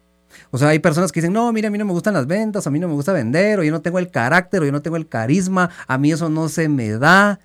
O 0.51 0.57
sea, 0.57 0.69
hay 0.69 0.79
personas 0.79 1.11
que 1.11 1.21
dicen, 1.21 1.33
no, 1.33 1.51
mira, 1.51 1.69
a 1.69 1.71
mí 1.71 1.77
no 1.77 1.85
me 1.85 1.93
gustan 1.93 2.13
las 2.13 2.27
ventas, 2.27 2.67
a 2.67 2.71
mí 2.71 2.79
no 2.79 2.87
me 2.87 2.93
gusta 2.93 3.13
vender, 3.13 3.59
o 3.59 3.63
yo 3.63 3.71
no 3.71 3.81
tengo 3.81 3.99
el 3.99 4.11
carácter, 4.11 4.61
o 4.61 4.65
yo 4.65 4.71
no 4.71 4.81
tengo 4.81 4.97
el 4.97 5.07
carisma, 5.07 5.69
a 5.87 5.97
mí 5.97 6.11
eso 6.11 6.29
no 6.29 6.49
se 6.49 6.69
me 6.69 6.91
da. 6.91 7.39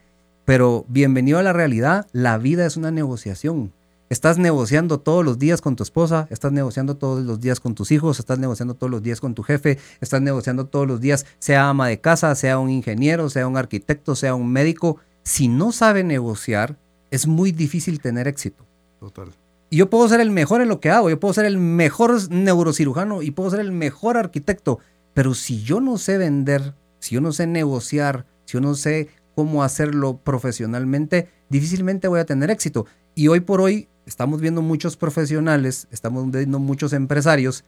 Pero 0.45 0.85
bienvenido 0.89 1.39
a 1.39 1.43
la 1.43 1.53
realidad, 1.53 2.07
la 2.13 2.37
vida 2.37 2.67
es 2.67 2.77
una 2.77 2.91
negociación. 2.91 3.73
Estás 4.09 4.39
negociando 4.39 4.99
todos 4.99 5.25
los 5.25 5.39
días 5.39 5.61
con 5.61 5.77
tu 5.77 5.85
esposa, 5.85 6.27
estás 6.31 6.51
negociando 6.51 6.97
todos 6.97 7.25
los 7.25 7.41
días 7.41 7.61
con 7.61 7.77
tus 7.77 7.93
hijos, 7.93 8.19
estás 8.19 8.41
negociando 8.41 8.75
todos 8.75 8.91
los 8.91 9.05
días 9.05 9.21
con 9.21 9.37
tu 9.37 9.45
jefe, 9.45 9.79
estás 10.01 10.21
negociando 10.21 10.67
todos 10.67 10.89
los 10.89 11.01
días, 11.01 11.27
sea 11.39 11.69
ama 11.69 11.87
de 11.87 12.01
casa, 12.01 12.35
sea 12.35 12.59
un 12.59 12.71
ingeniero, 12.71 13.31
sea 13.31 13.47
un 13.47 13.57
arquitecto, 13.57 14.17
sea 14.17 14.35
un 14.35 14.51
médico. 14.51 14.97
Si 15.23 15.47
no 15.47 15.71
sabe 15.71 16.03
negociar, 16.03 16.77
es 17.13 17.29
muy 17.29 17.53
difícil 17.53 18.01
tener 18.01 18.27
éxito. 18.27 18.67
Total. 18.99 19.29
Y 19.71 19.77
yo 19.77 19.89
puedo 19.89 20.09
ser 20.09 20.21
el 20.21 20.31
mejor 20.31 20.61
en 20.61 20.69
lo 20.69 20.81
que 20.81 20.91
hago, 20.91 21.09
yo 21.09 21.21
puedo 21.21 21.33
ser 21.33 21.47
el 21.47 21.57
mejor 21.57 22.31
neurocirujano 22.31 23.23
y 23.23 23.31
puedo 23.31 23.51
ser 23.51 23.61
el 23.61 23.71
mejor 23.71 24.17
arquitecto, 24.17 24.81
pero 25.15 25.33
si 25.35 25.63
yo 25.63 25.81
no 25.81 25.97
sé 25.97 26.19
vender, 26.19 26.75
si 26.99 27.15
yo 27.15 27.21
no 27.21 27.33
sé 27.33 27.47
negociar, 27.47 28.27
si 28.45 28.55
yo 28.55 28.61
no 28.61 28.75
sé 28.75 29.09
cómo 29.37 29.63
hacerlo 29.63 30.19
profesionalmente, 30.19 31.29
difícilmente 31.49 32.09
voy 32.09 32.21
a 32.21 32.27
tener 32.27 32.51
éxito. 32.51 32.87
Y 33.15 33.29
hoy 33.29 33.41
por 33.41 33.61
hoy 33.61 33.89
estamos 34.07 34.41
viendo 34.41 34.61
muchos 34.61 34.97
profesionales, 34.97 35.87
estamos 35.93 36.29
viendo 36.31 36.59
muchos 36.59 36.93
empresarios 36.93 37.65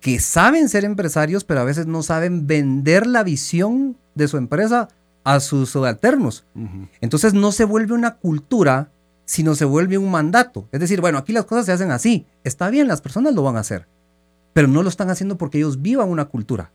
que 0.00 0.20
saben 0.20 0.68
ser 0.68 0.84
empresarios, 0.84 1.44
pero 1.44 1.60
a 1.60 1.64
veces 1.64 1.86
no 1.86 2.02
saben 2.02 2.46
vender 2.46 3.06
la 3.06 3.22
visión 3.22 3.96
de 4.14 4.28
su 4.28 4.36
empresa 4.36 4.88
a 5.24 5.40
sus 5.40 5.70
subalternos. 5.70 6.44
Entonces 7.00 7.32
no 7.32 7.52
se 7.52 7.64
vuelve 7.64 7.94
una 7.94 8.16
cultura, 8.16 8.90
sino 9.24 9.54
se 9.54 9.64
vuelve 9.64 9.98
un 9.98 10.10
mandato. 10.10 10.68
Es 10.72 10.80
decir, 10.80 11.00
bueno, 11.00 11.18
aquí 11.18 11.32
las 11.32 11.44
cosas 11.44 11.66
se 11.66 11.72
hacen 11.72 11.90
así. 11.90 12.26
Está 12.44 12.70
bien, 12.70 12.88
las 12.88 13.00
personas 13.00 13.34
lo 13.34 13.42
van 13.42 13.56
a 13.56 13.60
hacer, 13.60 13.86
pero 14.52 14.68
no 14.68 14.82
lo 14.82 14.88
están 14.88 15.10
haciendo 15.10 15.38
porque 15.38 15.58
ellos 15.58 15.82
vivan 15.82 16.08
una 16.08 16.26
cultura. 16.26 16.72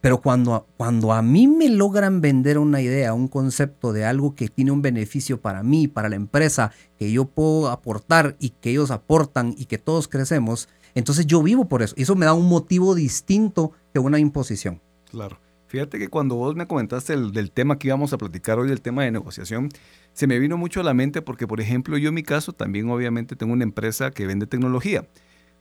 Pero 0.00 0.22
cuando, 0.22 0.66
cuando 0.78 1.12
a 1.12 1.20
mí 1.20 1.46
me 1.46 1.68
logran 1.68 2.22
vender 2.22 2.56
una 2.58 2.80
idea, 2.80 3.12
un 3.12 3.28
concepto 3.28 3.92
de 3.92 4.06
algo 4.06 4.34
que 4.34 4.48
tiene 4.48 4.70
un 4.70 4.80
beneficio 4.80 5.40
para 5.40 5.62
mí, 5.62 5.88
para 5.88 6.08
la 6.08 6.16
empresa, 6.16 6.72
que 6.98 7.12
yo 7.12 7.26
puedo 7.26 7.68
aportar 7.68 8.34
y 8.40 8.50
que 8.50 8.70
ellos 8.70 8.90
aportan 8.90 9.54
y 9.58 9.66
que 9.66 9.76
todos 9.76 10.08
crecemos, 10.08 10.68
entonces 10.94 11.26
yo 11.26 11.42
vivo 11.42 11.66
por 11.66 11.82
eso. 11.82 11.94
Y 11.98 12.02
eso 12.02 12.16
me 12.16 12.24
da 12.24 12.32
un 12.32 12.48
motivo 12.48 12.94
distinto 12.94 13.72
que 13.92 13.98
una 13.98 14.18
imposición. 14.18 14.80
Claro. 15.10 15.38
Fíjate 15.66 16.00
que 16.00 16.08
cuando 16.08 16.34
vos 16.34 16.56
me 16.56 16.66
comentaste 16.66 17.12
el, 17.12 17.30
del 17.32 17.52
tema 17.52 17.78
que 17.78 17.88
íbamos 17.88 18.12
a 18.12 18.18
platicar 18.18 18.58
hoy, 18.58 18.68
del 18.68 18.80
tema 18.80 19.04
de 19.04 19.12
negociación, 19.12 19.68
se 20.12 20.26
me 20.26 20.38
vino 20.38 20.56
mucho 20.56 20.80
a 20.80 20.84
la 20.84 20.94
mente 20.94 21.22
porque, 21.22 21.46
por 21.46 21.60
ejemplo, 21.60 21.96
yo 21.96 22.08
en 22.08 22.14
mi 22.14 22.22
caso 22.22 22.52
también 22.52 22.90
obviamente 22.90 23.36
tengo 23.36 23.52
una 23.52 23.64
empresa 23.64 24.10
que 24.10 24.26
vende 24.26 24.46
tecnología. 24.46 25.06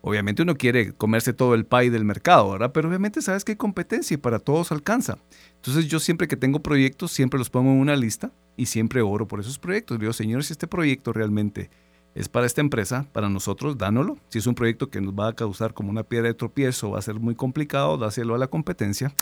Obviamente 0.02 0.44
uno 0.44 0.56
quiere 0.56 0.94
comerse 0.94 1.34
todo 1.34 1.56
el 1.56 1.66
pay 1.66 1.90
del 1.90 2.06
mercado, 2.06 2.52
¿verdad? 2.52 2.72
Pero 2.72 2.88
obviamente 2.88 3.22
sabes 3.22 3.44
que 3.44 3.54
hay 3.54 3.58
competencia 3.58 4.14
y 4.14 4.18
para 4.18 4.40
todos 4.40 4.72
alcanza. 4.72 5.18
Entonces 5.56 5.88
yo 5.88 6.00
siempre 6.00 6.28
que 6.28 6.38
tengo 6.38 6.62
proyectos, 6.62 7.12
siempre 7.12 7.38
los 7.38 7.50
pongo 7.50 7.72
en 7.72 7.80
una 7.80 7.98
lista 7.98 8.32
y 8.56 8.68
siempre 8.68 9.02
oro 9.02 9.28
por 9.28 9.42
esos 9.42 9.60
proyectos. 9.60 10.00
Digo, 10.00 10.14
señores, 10.14 10.48
si 10.48 10.54
este 10.54 10.68
proyecto 10.68 11.12
realmente 11.12 11.70
es 12.16 12.28
para 12.28 12.46
esta 12.46 12.62
empresa, 12.62 13.06
para 13.12 13.30
nosotros, 13.30 13.78
dánoslo. 13.78 14.18
Si 14.30 14.40
es 14.40 14.48
un 14.48 14.56
proyecto 14.56 14.90
que 14.90 15.00
nos 15.00 15.14
va 15.14 15.30
a 15.30 15.34
causar 15.34 15.74
como 15.74 15.90
una 15.90 16.04
piedra 16.04 16.28
de 16.28 16.34
tropiezo, 16.34 16.92
va 16.92 17.00
a 17.00 17.02
ser 17.02 17.16
muy 17.16 17.36
complicado, 17.36 17.98
dáselo 17.98 18.36
a 18.36 18.38
la 18.38 18.48
competencia. 18.48 19.14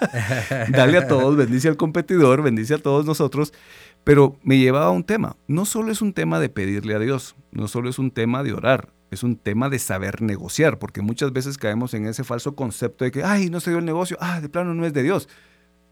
Dale 0.70 0.98
a 0.98 1.06
todos, 1.06 1.36
bendice 1.36 1.68
al 1.68 1.76
competidor, 1.76 2.42
bendice 2.42 2.74
a 2.74 2.78
todos 2.78 3.04
nosotros. 3.04 3.52
Pero 4.04 4.38
me 4.42 4.58
llevaba 4.58 4.86
a 4.86 4.90
un 4.90 5.04
tema. 5.04 5.36
No 5.48 5.64
solo 5.64 5.90
es 5.90 6.02
un 6.02 6.12
tema 6.12 6.38
de 6.38 6.50
pedirle 6.50 6.94
a 6.94 6.98
Dios, 6.98 7.36
no 7.52 7.68
solo 7.68 7.88
es 7.88 7.98
un 7.98 8.10
tema 8.10 8.42
de 8.42 8.52
orar, 8.52 8.92
es 9.10 9.22
un 9.22 9.36
tema 9.36 9.70
de 9.70 9.78
saber 9.78 10.20
negociar, 10.20 10.78
porque 10.78 11.00
muchas 11.00 11.32
veces 11.32 11.56
caemos 11.56 11.94
en 11.94 12.06
ese 12.06 12.24
falso 12.24 12.54
concepto 12.54 13.04
de 13.04 13.10
que, 13.10 13.24
ay, 13.24 13.48
no 13.48 13.60
se 13.60 13.70
dio 13.70 13.78
el 13.78 13.84
negocio, 13.84 14.18
ah, 14.20 14.40
de 14.40 14.48
plano 14.48 14.74
no 14.74 14.84
es 14.84 14.92
de 14.92 15.02
Dios. 15.02 15.28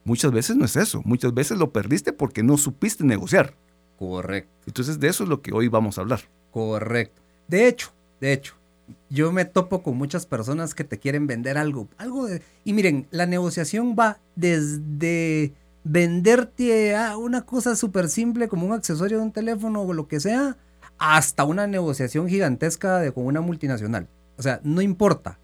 Muchas 0.04 0.33
veces 0.33 0.57
no 0.57 0.64
es 0.64 0.76
eso, 0.76 1.00
muchas 1.04 1.33
veces 1.33 1.59
lo 1.59 1.73
perdiste 1.73 2.12
porque 2.12 2.42
no 2.42 2.59
supiste 2.59 3.04
negociar. 3.04 3.54
Correcto. 3.99 4.50
Entonces 4.66 4.99
de 4.99 5.09
eso 5.09 5.23
es 5.23 5.31
lo 5.31 5.40
que 5.40 5.52
hoy 5.52 5.69
vamos 5.69 5.97
a 5.97 6.02
hablar. 6.02 6.21
Correcto. 6.50 7.23
De 7.49 7.69
hecho, 7.69 7.92
de 8.21 8.33
hecho, 8.33 8.54
yo 9.09 9.33
me 9.33 9.45
topo 9.45 9.83
con 9.83 9.97
muchas 9.97 10.26
personas 10.26 10.75
que 10.75 10.85
te 10.85 10.99
quieren 10.99 11.26
vender 11.26 11.57
algo, 11.57 11.88
algo 11.99 12.26
de... 12.26 12.42
Y 12.64 12.73
miren, 12.73 13.07
la 13.11 13.26
negociación 13.26 13.95
va 13.99 14.19
desde 14.35 15.52
venderte 15.84 16.94
a 16.94 17.16
una 17.16 17.42
cosa 17.42 17.76
súper 17.76 18.08
simple 18.08 18.48
como 18.48 18.66
un 18.66 18.72
accesorio 18.72 19.18
de 19.18 19.24
un 19.24 19.32
teléfono 19.32 19.82
o 19.82 19.92
lo 19.92 20.08
que 20.08 20.20
sea, 20.20 20.56
hasta 20.98 21.44
una 21.44 21.66
negociación 21.66 22.28
gigantesca 22.28 23.00
de, 23.00 23.12
con 23.12 23.26
una 23.26 23.40
multinacional. 23.40 24.08
O 24.36 24.42
sea, 24.42 24.60
no 24.62 24.80
importa. 24.80 25.38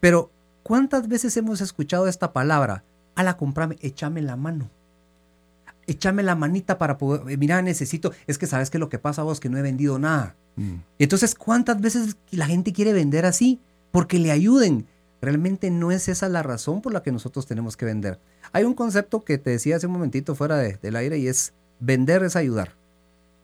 Pero, 0.00 0.30
¿cuántas 0.62 1.08
veces 1.08 1.36
hemos 1.36 1.60
escuchado 1.60 2.06
esta 2.06 2.32
palabra? 2.32 2.84
A 3.16 3.22
la 3.22 3.36
comprame, 3.36 3.76
échame 3.80 4.22
la 4.22 4.36
mano. 4.36 4.70
Échame 5.86 6.22
la 6.22 6.36
manita 6.36 6.78
para 6.78 6.96
poder. 6.96 7.28
Eh, 7.28 7.36
mira, 7.36 7.60
necesito. 7.60 8.12
Es 8.26 8.38
que 8.38 8.46
sabes 8.46 8.70
que 8.70 8.78
lo 8.78 8.88
que 8.88 8.98
pasa 8.98 9.24
vos 9.24 9.40
que 9.40 9.48
no 9.48 9.58
he 9.58 9.62
vendido 9.62 9.98
nada. 9.98 10.36
Mm. 10.56 10.76
Entonces, 11.00 11.34
¿cuántas 11.34 11.80
veces 11.80 12.16
la 12.30 12.46
gente 12.46 12.72
quiere 12.72 12.92
vender 12.92 13.26
así? 13.26 13.60
Porque 13.90 14.18
le 14.18 14.30
ayuden. 14.30 14.86
Realmente 15.20 15.70
no 15.70 15.92
es 15.92 16.08
esa 16.08 16.28
la 16.28 16.42
razón 16.42 16.80
por 16.80 16.92
la 16.92 17.02
que 17.02 17.12
nosotros 17.12 17.46
tenemos 17.46 17.76
que 17.76 17.84
vender. 17.84 18.18
Hay 18.52 18.64
un 18.64 18.74
concepto 18.74 19.24
que 19.24 19.38
te 19.38 19.50
decía 19.50 19.76
hace 19.76 19.86
un 19.86 19.92
momentito 19.92 20.34
fuera 20.34 20.56
del 20.56 20.96
aire 20.96 21.18
y 21.18 21.28
es 21.28 21.52
vender 21.78 22.22
es 22.22 22.36
ayudar. 22.36 22.74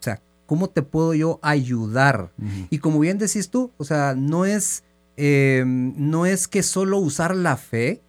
O 0.01 0.03
sea, 0.03 0.21
¿Cómo 0.47 0.71
te 0.71 0.83
puedo 0.83 1.13
yo 1.13 1.41
ayudar? 1.43 2.31
Y 2.71 2.79
como 2.79 3.01
bien 3.01 3.19
decís 3.19 3.51
tú, 3.51 3.73
o 3.79 3.85
sea, 3.85 4.15
no 4.17 4.47
es, 4.47 4.85
em, 5.17 5.93
no 5.97 6.25
es 6.25 6.47
que 6.47 6.63
solo 6.63 6.99
usar 6.99 7.35
la 7.35 7.57
fe, 7.57 8.01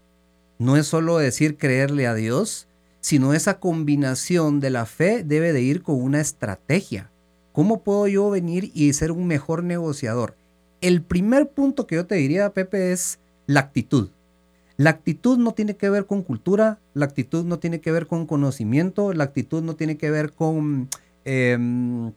no 0.59 0.77
es 0.77 0.85
solo 0.85 1.17
decir 1.17 1.57
creerle 1.57 2.05
a 2.05 2.13
Dios, 2.13 2.67
sino 3.01 3.33
esa 3.33 3.59
combinación 3.59 4.59
de 4.59 4.69
la 4.69 4.85
fe 4.85 5.23
debe 5.23 5.51
de 5.51 5.61
ir 5.61 5.81
con 5.81 5.99
una 6.01 6.21
estrategia. 6.21 7.09
¿Cómo 7.53 7.81
puedo 7.81 8.07
yo 8.07 8.29
venir 8.29 8.71
y 8.75 8.93
ser 8.93 9.11
un 9.11 9.25
mejor 9.25 9.63
negociador? 9.63 10.35
El 10.79 11.01
primer 11.01 11.49
punto 11.49 11.87
que 11.87 11.95
yo 11.95 12.05
te 12.05 12.15
diría, 12.15 12.53
Pepe, 12.53 12.91
es 12.91 13.17
la 13.47 13.61
actitud. 13.61 14.09
La 14.77 14.91
actitud 14.91 15.39
no 15.39 15.53
tiene 15.53 15.75
que 15.75 15.89
ver 15.89 16.05
con 16.05 16.21
cultura, 16.21 16.79
la 16.93 17.05
actitud 17.05 17.43
no 17.43 17.57
tiene 17.57 17.81
que 17.81 17.91
ver 17.91 18.05
con 18.05 18.27
conocimiento, 18.27 19.11
la 19.11 19.23
actitud 19.23 19.63
no 19.63 19.75
tiene 19.75 19.97
que 19.97 20.11
ver 20.11 20.33
con... 20.33 20.89
Em, 21.25 22.11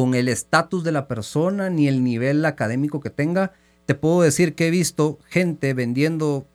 con 0.00 0.14
el 0.14 0.28
estatus 0.28 0.82
de 0.82 0.92
la 0.92 1.06
persona 1.08 1.68
ni 1.68 1.86
el 1.86 2.02
nivel 2.02 2.42
académico 2.46 3.00
que 3.00 3.10
tenga. 3.10 3.52
Te 3.84 3.94
puedo 3.94 4.22
decir 4.22 4.54
que 4.54 4.68
he 4.68 4.70
visto 4.70 5.18
gente 5.28 5.74
vendiendo 5.74 6.46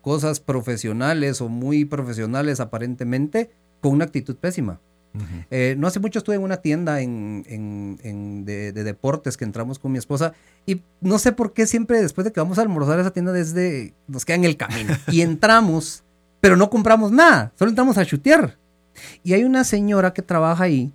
cosas 0.00 0.40
profesionales 0.40 1.42
o 1.42 1.48
muy 1.50 1.84
profesionales 1.84 2.58
aparentemente 2.58 3.50
con 3.82 3.92
una 3.92 4.06
actitud 4.06 4.36
pésima. 4.36 4.80
Eh, 5.50 5.74
no 5.78 5.86
hace 5.86 6.00
mucho 6.00 6.18
estuve 6.18 6.36
en 6.36 6.42
una 6.42 6.58
tienda 6.58 7.00
en, 7.00 8.44
de, 8.44 8.72
deportes 8.72 9.36
que 9.36 9.44
entramos 9.44 9.78
con 9.78 9.92
mi 9.92 9.98
esposa 9.98 10.32
y 10.66 10.82
no 11.00 11.18
sé 11.18 11.32
por 11.32 11.52
qué 11.52 11.66
siempre 11.66 12.00
después 12.00 12.24
de 12.24 12.32
que 12.32 12.40
vamos 12.40 12.58
a 12.58 12.62
almorzar 12.62 12.98
a 12.98 13.02
esa 13.02 13.10
tienda 13.12 13.32
desde 13.32 13.94
nos 14.08 14.24
queda 14.24 14.36
en 14.36 14.44
el 14.44 14.56
camino 14.56 14.94
y 15.08 15.20
entramos, 15.20 16.02
pero 16.40 16.56
no 16.56 16.70
compramos 16.70 17.12
nada, 17.12 17.52
solo 17.56 17.70
entramos 17.70 17.98
a 17.98 18.04
chutear. 18.04 18.56
Y 19.22 19.34
hay 19.34 19.44
una 19.44 19.64
señora 19.64 20.14
que 20.14 20.22
trabaja 20.22 20.64
ahí 20.64 20.92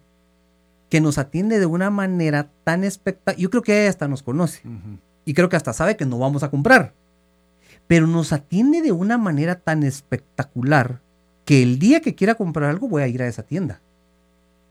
que 0.91 0.99
nos 0.99 1.17
atiende 1.17 1.57
de 1.57 1.65
una 1.65 1.89
manera 1.89 2.49
tan 2.65 2.83
espectacular. 2.83 3.39
Yo 3.39 3.49
creo 3.49 3.63
que 3.63 3.81
ella 3.81 3.89
hasta 3.89 4.09
nos 4.09 4.23
conoce. 4.23 4.61
Y 5.23 5.33
creo 5.33 5.47
que 5.47 5.55
hasta 5.55 5.71
sabe 5.71 5.95
que 5.95 6.05
no 6.05 6.19
vamos 6.19 6.43
a 6.43 6.51
comprar. 6.51 6.93
Pero 7.87 8.07
nos 8.07 8.33
atiende 8.33 8.81
de 8.81 8.91
una 8.91 9.17
manera 9.17 9.55
tan 9.55 9.83
espectacular 9.83 10.99
que 11.45 11.63
el 11.63 11.79
día 11.79 12.01
que 12.01 12.13
quiera 12.13 12.35
comprar 12.35 12.69
algo 12.69 12.89
voy 12.89 13.03
a 13.03 13.07
ir 13.07 13.21
a 13.21 13.27
esa 13.27 13.43
tienda. 13.43 13.79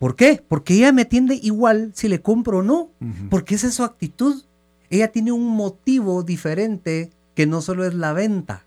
¿Por 0.00 0.16
qué? 0.16 0.42
Porque 0.48 0.72
ella 0.72 0.92
me 0.92 1.02
atiende 1.02 1.38
igual 1.42 1.92
si 1.94 2.08
le 2.08 2.22
compro 2.22 2.60
o 2.60 2.62
no. 2.62 2.90
Porque 3.28 3.54
esa 3.54 3.66
es 3.66 3.74
su 3.74 3.84
actitud. 3.84 4.42
Ella 4.88 5.12
tiene 5.12 5.30
un 5.30 5.46
motivo 5.46 6.22
diferente 6.22 7.10
que 7.34 7.46
no 7.46 7.60
solo 7.60 7.84
es 7.84 7.92
la 7.92 8.14
venta. 8.14 8.64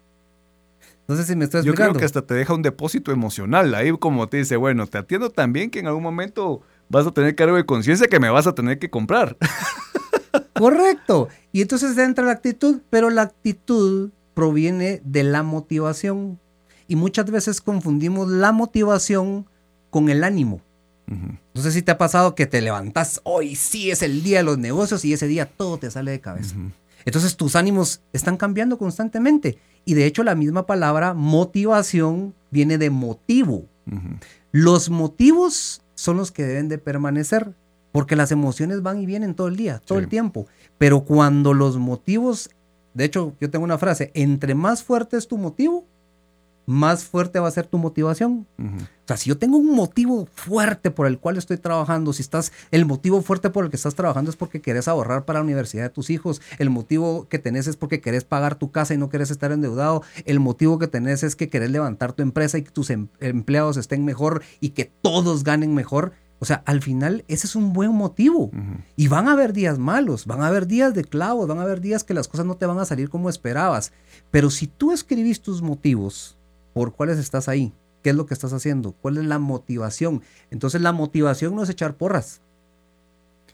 No 1.08 1.16
sé 1.16 1.24
si 1.24 1.36
me 1.36 1.46
estoy 1.46 1.62
explicando. 1.62 1.90
Yo 1.90 1.94
creo 1.94 2.00
que 2.00 2.06
hasta 2.06 2.22
te 2.22 2.36
deja 2.36 2.54
un 2.54 2.62
depósito 2.62 3.12
emocional. 3.12 3.74
Ahí 3.74 3.92
como 3.98 4.30
te 4.30 4.38
dice, 4.38 4.58
bueno, 4.58 4.86
te 4.86 5.00
atiendo 5.00 5.32
tan 5.32 5.54
bien 5.54 5.72
que 5.72 5.80
en 5.80 5.88
algún 5.88 6.04
momento 6.04 6.62
vas 6.88 7.08
a 7.08 7.12
tener 7.12 7.34
cargo 7.34 7.56
de 7.56 7.66
conciencia 7.66 8.06
que 8.06 8.20
me 8.20 8.30
vas 8.30 8.46
a 8.46 8.54
tener 8.54 8.78
que 8.78 8.92
comprar. 8.92 9.36
Correcto. 10.54 11.30
Y 11.52 11.64
entonces 11.64 11.98
entra 11.98 12.26
la 12.26 12.34
actitud, 12.34 12.82
pero 12.92 13.10
la 13.10 13.24
actitud 13.24 14.12
proviene 14.36 15.02
de 15.04 15.24
la 15.24 15.42
motivación. 15.42 16.40
Y 16.88 16.96
muchas 16.96 17.32
veces 17.32 17.60
confundimos 17.60 18.30
la 18.30 18.52
motivación 18.52 19.48
con 19.90 20.10
el 20.10 20.24
ánimo. 20.24 20.62
No 21.54 21.62
sé 21.62 21.72
si 21.72 21.82
te 21.82 21.92
ha 21.92 21.98
pasado 21.98 22.36
que 22.36 22.46
te 22.46 22.62
levantas, 22.62 23.22
hoy 23.24 23.56
sí 23.56 23.92
es 23.92 24.02
el 24.02 24.24
día 24.24 24.40
de 24.40 24.44
los 24.44 24.58
negocios 24.58 25.06
y 25.06 25.14
ese 25.14 25.28
día 25.28 25.46
todo 25.46 25.78
te 25.78 25.92
sale 25.92 26.12
de 26.12 26.20
cabeza. 26.20 26.56
Entonces 27.06 27.36
tus 27.36 27.56
ánimos 27.56 28.02
están 28.14 28.38
cambiando 28.38 28.78
constantemente. 28.78 29.58
Y 29.86 29.96
de 29.96 30.06
hecho 30.06 30.24
la 30.24 30.36
misma 30.36 30.66
palabra 30.66 31.14
motivación 31.14 32.34
viene 32.52 32.78
de 32.78 32.90
motivo. 32.90 33.66
Los 34.52 34.90
motivos 34.90 35.82
son 35.96 36.18
los 36.18 36.32
que 36.32 36.44
deben 36.44 36.70
de 36.70 36.78
permanecer, 36.78 37.54
porque 37.92 38.16
las 38.16 38.32
emociones 38.32 38.82
van 38.82 39.02
y 39.02 39.06
vienen 39.06 39.36
todo 39.36 39.48
el 39.48 39.56
día, 39.56 39.80
todo 39.80 40.00
el 40.00 40.08
tiempo. 40.08 40.48
Pero 40.78 41.04
cuando 41.04 41.54
los 41.54 41.78
motivos, 41.78 42.50
de 42.94 43.06
hecho, 43.06 43.36
yo 43.40 43.50
tengo 43.50 43.66
una 43.66 43.78
frase, 43.78 44.12
entre 44.14 44.56
más 44.56 44.84
fuerte 44.84 45.18
es 45.18 45.28
tu 45.28 45.38
motivo, 45.38 45.86
más 46.66 47.04
fuerte 47.04 47.40
va 47.40 47.48
a 47.48 47.52
ser 47.52 47.68
tu 47.68 47.78
motivación. 47.78 48.48
O 48.58 49.08
sea, 49.08 49.18
si 49.18 49.30
yo 49.30 49.38
tengo 49.38 49.58
un 49.58 49.76
motivo 49.76 50.28
fuerte 50.34 50.92
por 50.92 51.08
el 51.08 51.20
cual 51.20 51.38
estoy 51.38 51.58
trabajando, 51.58 52.14
si 52.14 52.22
estás, 52.22 52.54
el 52.72 52.86
motivo 52.86 53.22
fuerte 53.22 53.50
por 53.50 53.66
el 53.66 53.70
que 53.70 53.76
estás 53.76 53.96
trabajando 53.96 54.30
es 54.30 54.38
porque 54.38 54.62
querés 54.62 54.88
ahorrar 54.88 55.26
para 55.26 55.40
la 55.40 55.44
universidad 55.44 55.84
de 55.84 55.90
tus 55.90 56.10
hijos, 56.10 56.42
el 56.58 56.70
motivo 56.70 57.28
que 57.28 57.40
tenés 57.40 57.68
es 57.68 57.76
porque 57.76 58.00
querés 58.00 58.24
pagar 58.24 58.56
tu 58.56 58.72
casa 58.72 58.94
y 58.94 58.98
no 58.98 59.10
querés 59.10 59.30
estar 59.30 59.52
endeudado, 59.52 60.04
el 60.26 60.40
motivo 60.40 60.80
que 60.80 60.88
tenés 60.88 61.24
es 61.24 61.36
que 61.36 61.50
querés 61.50 61.72
levantar 61.72 62.14
tu 62.14 62.24
empresa 62.24 62.58
y 62.58 62.64
que 62.64 62.72
tus 62.72 62.90
em, 62.90 63.08
empleados 63.20 63.78
estén 63.78 64.06
mejor 64.06 64.42
y 64.62 64.70
que 64.70 64.86
todos 64.86 65.44
ganen 65.44 65.74
mejor. 65.74 66.14
O 66.40 66.46
sea, 66.46 66.62
al 66.66 66.82
final 66.82 67.24
ese 67.30 67.48
es 67.48 67.56
un 67.56 67.72
buen 67.72 67.92
motivo. 67.92 68.52
Y 68.98 69.08
van 69.08 69.30
a 69.30 69.32
haber 69.32 69.54
días 69.54 69.80
malos, 69.80 70.26
van 70.26 70.42
a 70.42 70.48
haber 70.48 70.68
días 70.68 70.94
de 70.94 71.06
clavos, 71.06 71.48
van 71.48 71.60
a 71.60 71.62
haber 71.62 71.80
días 71.80 72.04
que 72.04 72.14
las 72.14 72.28
cosas 72.28 72.46
no 72.46 72.58
te 72.58 72.66
van 72.66 72.80
a 72.80 72.86
salir 72.86 73.10
como 73.10 73.30
esperabas. 73.30 73.94
Pero 74.30 74.50
si 74.50 74.68
tú 74.68 74.92
escribís 74.92 75.42
tus 75.42 75.62
motivos, 75.62 76.38
por 76.74 76.94
cuáles 76.94 77.18
estás 77.18 77.48
ahí, 77.48 77.74
qué 78.02 78.10
es 78.12 78.16
lo 78.16 78.26
que 78.26 78.34
estás 78.34 78.54
haciendo, 78.54 78.94
cuál 78.94 79.18
es 79.18 79.26
la 79.26 79.40
motivación. 79.40 80.22
Entonces 80.52 80.82
la 80.82 80.92
motivación 80.92 81.56
no 81.56 81.64
es 81.64 81.70
echar 81.70 81.96
porras. 81.96 82.42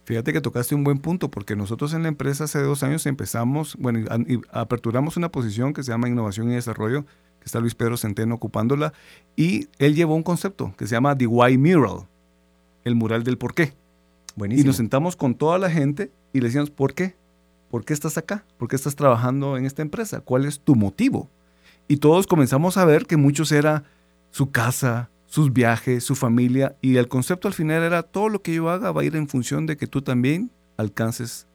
Fíjate 0.06 0.34
que 0.34 0.42
tocaste 0.42 0.74
un 0.74 0.84
buen 0.84 0.98
punto, 0.98 1.30
porque 1.30 1.56
nosotros 1.56 1.94
en 1.94 2.02
la 2.02 2.10
empresa 2.10 2.46
hace 2.46 2.60
dos 2.64 2.82
años 2.82 3.06
empezamos, 3.06 3.76
bueno, 3.78 4.10
aperturamos 4.52 5.18
una 5.18 5.30
posición 5.30 5.72
que 5.72 5.84
se 5.84 5.92
llama 5.92 6.10
Innovación 6.10 6.50
y 6.50 6.56
Desarrollo, 6.56 7.06
que 7.40 7.46
está 7.46 7.60
Luis 7.60 7.76
Pedro 7.76 7.96
Centeno 7.96 8.34
ocupándola, 8.34 8.92
y 9.36 9.68
él 9.78 9.94
llevó 9.94 10.16
un 10.16 10.24
concepto 10.24 10.74
que 10.78 10.88
se 10.88 10.96
llama 10.96 11.16
The 11.16 11.28
Why 11.28 11.60
Mural, 11.60 12.08
el 12.86 12.96
mural 12.96 13.24
del 13.24 13.38
por 13.38 13.54
qué. 13.54 13.76
Buenísimo. 14.36 14.64
Y 14.64 14.68
nos 14.68 14.78
sentamos 14.78 15.16
con 15.16 15.36
toda 15.36 15.60
la 15.60 15.70
gente 15.70 16.12
y 16.34 16.40
le 16.40 16.48
decíamos, 16.48 16.72
¿por 16.72 16.96
qué? 16.96 17.16
¿Por 17.70 17.86
qué 17.86 17.94
estás 17.94 18.18
acá? 18.18 18.46
¿Por 18.58 18.68
qué 18.68 18.76
estás 18.76 18.96
trabajando 18.96 19.58
en 19.58 19.66
esta 19.68 19.84
empresa? 19.84 20.22
¿Cuál 20.22 20.46
es 20.46 20.60
tu 20.60 20.74
motivo? 20.76 21.30
Y 21.92 21.98
todos 21.98 22.28
comenzamos 22.28 22.78
a 22.78 22.86
ver 22.86 23.08
que 23.08 23.18
muchos 23.18 23.52
era 23.52 23.84
su 24.30 24.52
casa, 24.52 25.10
sus 25.26 25.52
viajes, 25.52 26.04
su 26.04 26.16
familia, 26.16 26.76
y 26.82 26.98
el 26.98 27.08
concepto 27.08 27.48
al 27.48 27.56
final 27.56 27.82
era 27.82 28.04
todo 28.04 28.30
lo 28.30 28.44
que 28.44 28.54
yo 28.54 28.70
haga 28.70 28.92
va 28.92 29.02
a 29.02 29.06
ir 29.06 29.16
en 29.16 29.28
función 29.28 29.66
de 29.66 29.76
que 29.76 29.88
tú 29.88 30.04
también 30.04 30.52
alcances 30.78 31.48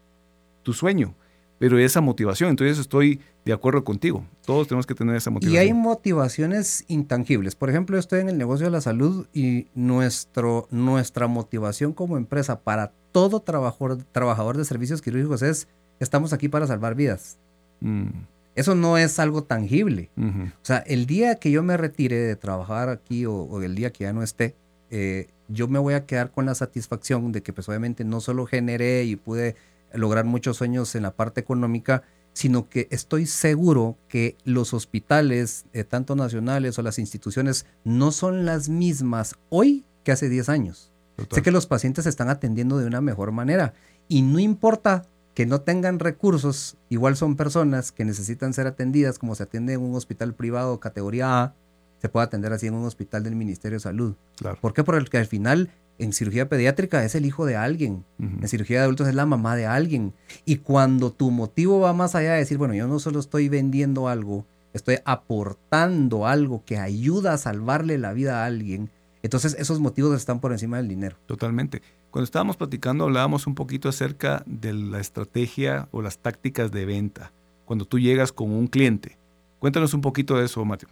tu 0.64 0.72
sueño. 0.72 1.14
Pero 1.60 1.78
esa 1.78 2.00
motivación, 2.00 2.50
entonces 2.50 2.80
estoy 2.80 3.20
de 3.44 3.52
acuerdo 3.52 3.84
contigo. 3.84 4.24
Todos 4.44 4.66
tenemos 4.66 4.86
que 4.86 4.94
tener 4.96 5.14
esa 5.14 5.30
motivación. 5.30 5.54
Y 5.54 5.64
hay 5.64 5.72
motivaciones 5.72 6.84
intangibles. 6.88 7.54
Por 7.54 7.70
ejemplo, 7.70 7.94
yo 7.94 8.00
estoy 8.00 8.20
en 8.20 8.28
el 8.28 8.36
negocio 8.36 8.66
de 8.66 8.72
la 8.72 8.80
salud 8.80 9.28
y 9.32 9.68
nuestro, 9.76 10.66
nuestra 10.72 11.28
motivación 11.28 11.92
como 11.92 12.16
empresa 12.16 12.58
para 12.58 12.92
todo 13.12 13.38
trabajador, 13.38 14.02
trabajador 14.10 14.56
de 14.56 14.64
servicios 14.64 15.00
quirúrgicos 15.00 15.42
es, 15.42 15.68
estamos 16.00 16.32
aquí 16.32 16.48
para 16.48 16.66
salvar 16.66 16.96
vidas. 16.96 17.38
Mm. 17.78 18.08
Eso 18.54 18.74
no 18.74 18.98
es 18.98 19.18
algo 19.18 19.44
tangible. 19.44 20.10
O 20.16 20.64
sea, 20.64 20.78
el 20.78 21.06
día 21.06 21.36
que 21.36 21.50
yo 21.50 21.62
me 21.62 21.76
retire 21.76 22.16
de 22.16 22.36
trabajar 22.36 22.88
aquí 22.88 23.26
o, 23.26 23.62
el 23.62 23.74
día 23.74 23.92
que 23.92 24.04
ya 24.04 24.12
no 24.12 24.22
esté, 24.22 24.54
eh, 24.90 25.28
yo 25.48 25.68
me 25.68 25.78
voy 25.78 25.94
a 25.94 26.06
quedar 26.06 26.30
con 26.30 26.46
la 26.46 26.54
satisfacción 26.54 27.32
de 27.32 27.42
que 27.42 27.52
pues 27.52 27.68
obviamente 27.68 28.04
no 28.04 28.20
solo 28.20 28.46
generé 28.46 29.04
y 29.04 29.16
pude 29.16 29.56
lograr 29.92 30.24
muchos 30.24 30.56
sueños 30.56 30.94
en 30.94 31.02
la 31.02 31.12
parte 31.12 31.40
económica, 31.40 32.02
sino 32.32 32.68
que 32.68 32.88
estoy 32.90 33.26
seguro 33.26 33.96
que 34.08 34.36
los 34.44 34.74
hospitales, 34.74 35.66
eh, 35.72 35.84
tanto 35.84 36.16
nacionales 36.16 36.78
o 36.78 36.82
las 36.82 36.98
instituciones, 36.98 37.66
no 37.84 38.12
son 38.12 38.44
las 38.44 38.68
mismas 38.68 39.36
hoy 39.50 39.84
que 40.02 40.12
hace 40.12 40.28
10 40.28 40.48
años. 40.48 40.90
Sé 41.30 41.42
que 41.42 41.52
los 41.52 41.66
pacientes 41.66 42.04
se 42.04 42.10
están 42.10 42.28
atendiendo 42.28 42.76
de 42.78 42.86
una 42.86 43.00
mejor 43.00 43.30
manera 43.30 43.72
y 44.08 44.22
no 44.22 44.40
importa 44.40 45.06
que 45.34 45.46
no 45.46 45.60
tengan 45.60 45.98
recursos, 45.98 46.76
igual 46.88 47.16
son 47.16 47.36
personas 47.36 47.92
que 47.92 48.04
necesitan 48.04 48.54
ser 48.54 48.66
atendidas 48.66 49.18
como 49.18 49.34
se 49.34 49.42
atiende 49.42 49.74
en 49.74 49.82
un 49.82 49.94
hospital 49.94 50.34
privado 50.34 50.80
categoría 50.80 51.42
A, 51.42 51.54
se 52.00 52.08
puede 52.08 52.24
atender 52.26 52.52
así 52.52 52.66
en 52.66 52.74
un 52.74 52.84
hospital 52.84 53.24
del 53.24 53.34
Ministerio 53.34 53.76
de 53.76 53.80
Salud. 53.80 54.14
¿Por 54.60 54.74
qué? 54.74 54.84
Porque 54.84 55.18
al 55.18 55.26
final 55.26 55.70
en 55.98 56.12
cirugía 56.12 56.48
pediátrica 56.48 57.04
es 57.04 57.14
el 57.14 57.24
hijo 57.24 57.46
de 57.46 57.56
alguien, 57.56 58.04
en 58.18 58.46
cirugía 58.48 58.78
de 58.78 58.84
adultos 58.84 59.08
es 59.08 59.14
la 59.14 59.26
mamá 59.26 59.56
de 59.56 59.66
alguien. 59.66 60.12
Y 60.44 60.56
cuando 60.56 61.12
tu 61.12 61.30
motivo 61.30 61.80
va 61.80 61.92
más 61.92 62.14
allá 62.14 62.32
de 62.32 62.38
decir, 62.38 62.58
bueno, 62.58 62.74
yo 62.74 62.86
no 62.86 62.98
solo 62.98 63.20
estoy 63.20 63.48
vendiendo 63.48 64.08
algo, 64.08 64.46
estoy 64.72 64.98
aportando 65.04 66.26
algo 66.26 66.64
que 66.64 66.78
ayuda 66.78 67.32
a 67.32 67.38
salvarle 67.38 67.96
la 67.98 68.12
vida 68.12 68.42
a 68.42 68.46
alguien, 68.46 68.90
entonces 69.22 69.56
esos 69.58 69.80
motivos 69.80 70.14
están 70.14 70.40
por 70.40 70.52
encima 70.52 70.76
del 70.76 70.88
dinero. 70.88 71.16
Totalmente. 71.26 71.80
Cuando 72.14 72.26
estábamos 72.26 72.56
platicando 72.56 73.02
hablábamos 73.02 73.48
un 73.48 73.56
poquito 73.56 73.88
acerca 73.88 74.44
de 74.46 74.72
la 74.72 75.00
estrategia 75.00 75.88
o 75.90 76.00
las 76.00 76.18
tácticas 76.18 76.70
de 76.70 76.84
venta, 76.84 77.32
cuando 77.64 77.86
tú 77.86 77.98
llegas 77.98 78.30
con 78.30 78.52
un 78.52 78.68
cliente. 78.68 79.18
Cuéntanos 79.58 79.94
un 79.94 80.00
poquito 80.00 80.36
de 80.36 80.44
eso, 80.44 80.64
Mateo. 80.64 80.90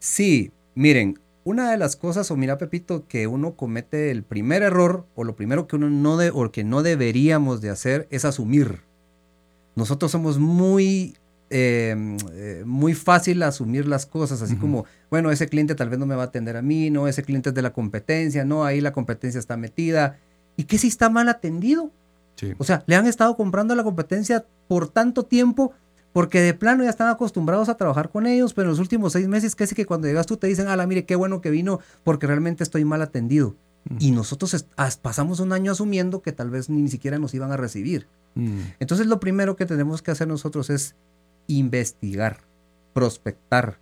Sí, 0.00 0.50
miren, 0.74 1.20
una 1.44 1.70
de 1.70 1.78
las 1.78 1.94
cosas, 1.94 2.28
o 2.32 2.36
mira 2.36 2.58
Pepito, 2.58 3.06
que 3.06 3.28
uno 3.28 3.54
comete 3.54 4.10
el 4.10 4.24
primer 4.24 4.64
error, 4.64 5.06
o 5.14 5.22
lo 5.22 5.36
primero 5.36 5.68
que 5.68 5.76
uno 5.76 5.88
no, 5.88 6.16
de, 6.16 6.32
o 6.34 6.50
que 6.50 6.64
no 6.64 6.82
deberíamos 6.82 7.60
de 7.60 7.70
hacer, 7.70 8.08
es 8.10 8.24
asumir. 8.24 8.80
Nosotros 9.76 10.10
somos 10.10 10.40
muy 10.40 11.14
em, 11.50 12.16
eh, 12.32 12.64
muy 12.66 12.94
fácil 12.94 13.44
asumir 13.44 13.86
las 13.86 14.06
cosas, 14.06 14.42
así 14.42 14.56
como, 14.56 14.86
bueno, 15.08 15.30
ese 15.30 15.46
cliente 15.46 15.76
tal 15.76 15.88
vez 15.88 16.00
no 16.00 16.06
me 16.06 16.16
va 16.16 16.22
a 16.22 16.26
atender 16.26 16.56
a 16.56 16.62
mí, 16.62 16.90
no, 16.90 17.06
ese 17.06 17.22
cliente 17.22 17.50
es 17.50 17.54
de 17.54 17.62
la 17.62 17.72
competencia, 17.72 18.44
no, 18.44 18.64
ahí 18.64 18.80
la 18.80 18.92
competencia 18.92 19.38
está 19.38 19.56
metida. 19.56 20.18
¿Y 20.56 20.64
qué 20.64 20.78
si 20.78 20.88
está 20.88 21.08
mal 21.08 21.28
atendido? 21.28 21.90
O 22.58 22.64
sea, 22.64 22.82
le 22.86 22.96
han 22.96 23.06
estado 23.06 23.36
comprando 23.36 23.72
a 23.74 23.76
la 23.76 23.84
competencia 23.84 24.44
por 24.66 24.88
tanto 24.88 25.24
tiempo 25.24 25.72
porque 26.12 26.40
de 26.40 26.54
plano 26.54 26.84
ya 26.84 26.90
están 26.90 27.08
acostumbrados 27.08 27.68
a 27.68 27.76
trabajar 27.76 28.10
con 28.10 28.26
ellos, 28.26 28.52
pero 28.52 28.66
en 28.66 28.70
los 28.70 28.78
últimos 28.78 29.12
seis 29.12 29.28
meses 29.28 29.54
casi 29.54 29.74
que 29.74 29.86
cuando 29.86 30.08
llegas 30.08 30.26
tú 30.26 30.36
te 30.36 30.46
dicen, 30.46 30.68
ala, 30.68 30.86
mire, 30.86 31.04
qué 31.04 31.16
bueno 31.16 31.40
que 31.40 31.50
vino 31.50 31.80
porque 32.04 32.26
realmente 32.26 32.62
estoy 32.62 32.84
mal 32.84 33.00
atendido. 33.00 33.56
Mm. 33.88 33.96
Y 33.98 34.10
nosotros 34.10 34.66
pasamos 35.00 35.40
un 35.40 35.52
año 35.52 35.72
asumiendo 35.72 36.20
que 36.20 36.32
tal 36.32 36.50
vez 36.50 36.68
ni, 36.68 36.88
siquiera 36.88 37.18
nos 37.18 37.32
iban 37.34 37.50
a 37.50 37.56
recibir. 37.56 38.08
Mm. 38.34 38.60
Entonces 38.80 39.06
lo 39.06 39.20
primero 39.20 39.56
que 39.56 39.66
tenemos 39.66 40.02
que 40.02 40.10
hacer 40.10 40.28
nosotros 40.28 40.68
es 40.68 40.94
investigar, 41.46 42.40
prospectar, 42.92 43.78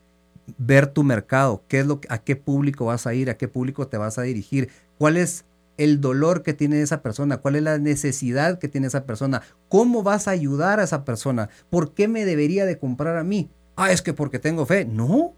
ver 0.58 0.86
tu 0.86 1.02
mercado, 1.02 1.64
qué 1.66 1.80
es 1.80 1.86
lo, 1.86 2.00
a 2.08 2.18
qué 2.18 2.36
público 2.36 2.86
vas 2.86 3.06
a 3.06 3.14
ir, 3.14 3.28
a 3.30 3.36
qué 3.36 3.48
público 3.48 3.88
te 3.88 3.96
vas 3.96 4.18
a 4.18 4.22
dirigir, 4.22 4.70
cuál 4.98 5.16
es 5.16 5.44
el 5.80 6.02
dolor 6.02 6.42
que 6.42 6.52
tiene 6.52 6.82
esa 6.82 7.00
persona, 7.00 7.38
cuál 7.38 7.56
es 7.56 7.62
la 7.62 7.78
necesidad 7.78 8.58
que 8.58 8.68
tiene 8.68 8.86
esa 8.86 9.06
persona, 9.06 9.40
cómo 9.70 10.02
vas 10.02 10.28
a 10.28 10.32
ayudar 10.32 10.78
a 10.78 10.84
esa 10.84 11.06
persona, 11.06 11.48
por 11.70 11.94
qué 11.94 12.06
me 12.06 12.26
debería 12.26 12.66
de 12.66 12.78
comprar 12.78 13.16
a 13.16 13.24
mí. 13.24 13.48
Ah, 13.76 13.90
es 13.90 14.02
que 14.02 14.12
porque 14.12 14.38
tengo 14.38 14.66
fe. 14.66 14.84
No. 14.84 15.14
O 15.16 15.34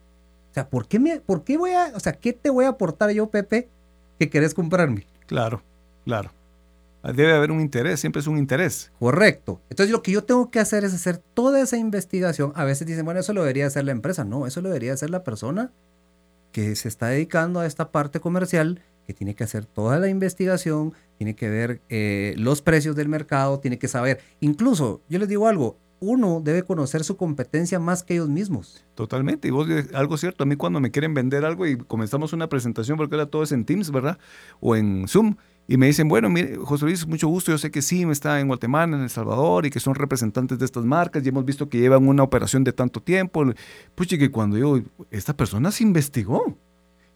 sea, 0.50 0.68
¿por 0.68 0.88
qué, 0.88 0.98
me, 0.98 1.20
¿por 1.20 1.44
qué 1.44 1.57
voy 1.57 1.70
a, 1.70 1.92
o 1.94 2.00
sea, 2.00 2.14
qué 2.14 2.33
te 2.33 2.50
voy 2.50 2.64
a 2.64 2.70
aportar 2.70 3.11
yo, 3.12 3.31
Pepe, 3.31 3.68
que 4.18 4.28
querés 4.28 4.52
comprarme? 4.52 5.07
Claro, 5.26 5.62
claro. 6.05 6.33
Debe 7.05 7.35
haber 7.35 7.52
un 7.52 7.61
interés, 7.61 8.00
siempre 8.00 8.18
es 8.18 8.26
un 8.26 8.37
interés. 8.37 8.90
Correcto. 8.98 9.61
Entonces 9.70 9.92
lo 9.92 10.02
que 10.02 10.11
yo 10.11 10.24
tengo 10.24 10.50
que 10.50 10.59
hacer 10.59 10.85
es 10.85 10.92
hacer 10.92 11.18
toda 11.18 11.61
esa 11.61 11.76
investigación. 11.76 12.52
A 12.57 12.64
veces 12.64 12.87
dicen, 12.87 13.05
bueno, 13.05 13.20
eso 13.20 13.33
lo 13.33 13.42
debería 13.42 13.66
hacer 13.66 13.85
la 13.85 13.92
empresa. 13.92 14.24
No, 14.24 14.46
eso 14.46 14.61
lo 14.61 14.68
debería 14.68 14.92
hacer 14.92 15.11
la 15.11 15.22
persona 15.22 15.70
que 16.52 16.76
se 16.76 16.88
está 16.88 17.07
dedicando 17.07 17.61
a 17.61 17.66
esta 17.66 17.90
parte 17.90 18.20
comercial 18.20 18.81
que 19.07 19.15
tiene 19.15 19.35
que 19.35 19.45
hacer 19.45 19.65
toda 19.65 19.99
la 19.99 20.09
investigación, 20.09 20.93
tiene 21.19 21.35
que 21.35 21.49
ver 21.49 21.81
eh, 21.88 22.35
los 22.37 22.62
precios 22.62 22.97
del 22.97 23.09
mercado, 23.09 23.61
tiene 23.61 23.79
que 23.79 23.88
saber, 23.88 24.21
incluso, 24.41 25.03
yo 25.09 25.19
les 25.19 25.29
digo 25.29 25.49
algo, 25.49 25.79
uno 26.01 26.41
debe 26.43 26.65
conocer 26.65 27.05
su 27.05 27.17
competencia 27.17 27.79
más 27.79 28.03
que 28.03 28.15
ellos 28.15 28.29
mismos. 28.29 28.85
Totalmente. 28.97 29.47
Y 29.47 29.53
vos, 29.53 29.69
algo 29.95 30.17
cierto, 30.17 30.43
a 30.43 30.47
mí 30.47 30.57
cuando 30.57 30.81
me 30.81 30.91
quieren 30.91 31.15
vender 31.15 31.45
algo 31.45 31.65
y 31.65 31.77
comenzamos 31.77 32.33
una 32.33 32.49
presentación, 32.49 32.97
porque 32.97 33.15
ahora 33.15 33.27
todo 33.27 33.45
es 33.45 33.53
en 33.53 33.65
Teams, 33.65 33.93
¿verdad? 33.93 34.19
O 34.59 34.75
en 34.75 35.07
Zoom, 35.07 35.37
y 35.69 35.77
me 35.77 35.87
dicen, 35.87 36.09
bueno, 36.09 36.29
mire, 36.29 36.57
José 36.57 36.87
Luis, 36.87 37.07
mucho 37.07 37.29
gusto, 37.29 37.53
yo 37.53 37.59
sé 37.59 37.71
que 37.71 37.83
sí, 37.83 38.05
me 38.05 38.12
está 38.12 38.41
en 38.41 38.49
Guatemala, 38.49 38.97
en 38.97 39.03
El 39.05 39.11
Salvador, 39.11 39.65
y 39.65 39.71
que 39.71 39.79
son 39.79 39.95
representantes 39.95 40.59
de 40.59 40.65
estas 40.65 40.85
marcas, 40.85 41.25
y 41.25 41.29
hemos 41.29 41.45
visto 41.45 41.69
que 41.69 41.79
llevan 41.79 42.09
una 42.09 42.25
operación 42.25 42.65
de 42.65 42.73
tanto 42.73 43.01
tiempo. 43.01 43.45
Pues 43.95 44.09
que 44.09 44.31
cuando 44.31 44.59
yo, 44.59 44.81
esta 45.11 45.37
persona 45.37 45.71
se 45.71 45.85
investigó. 45.85 46.59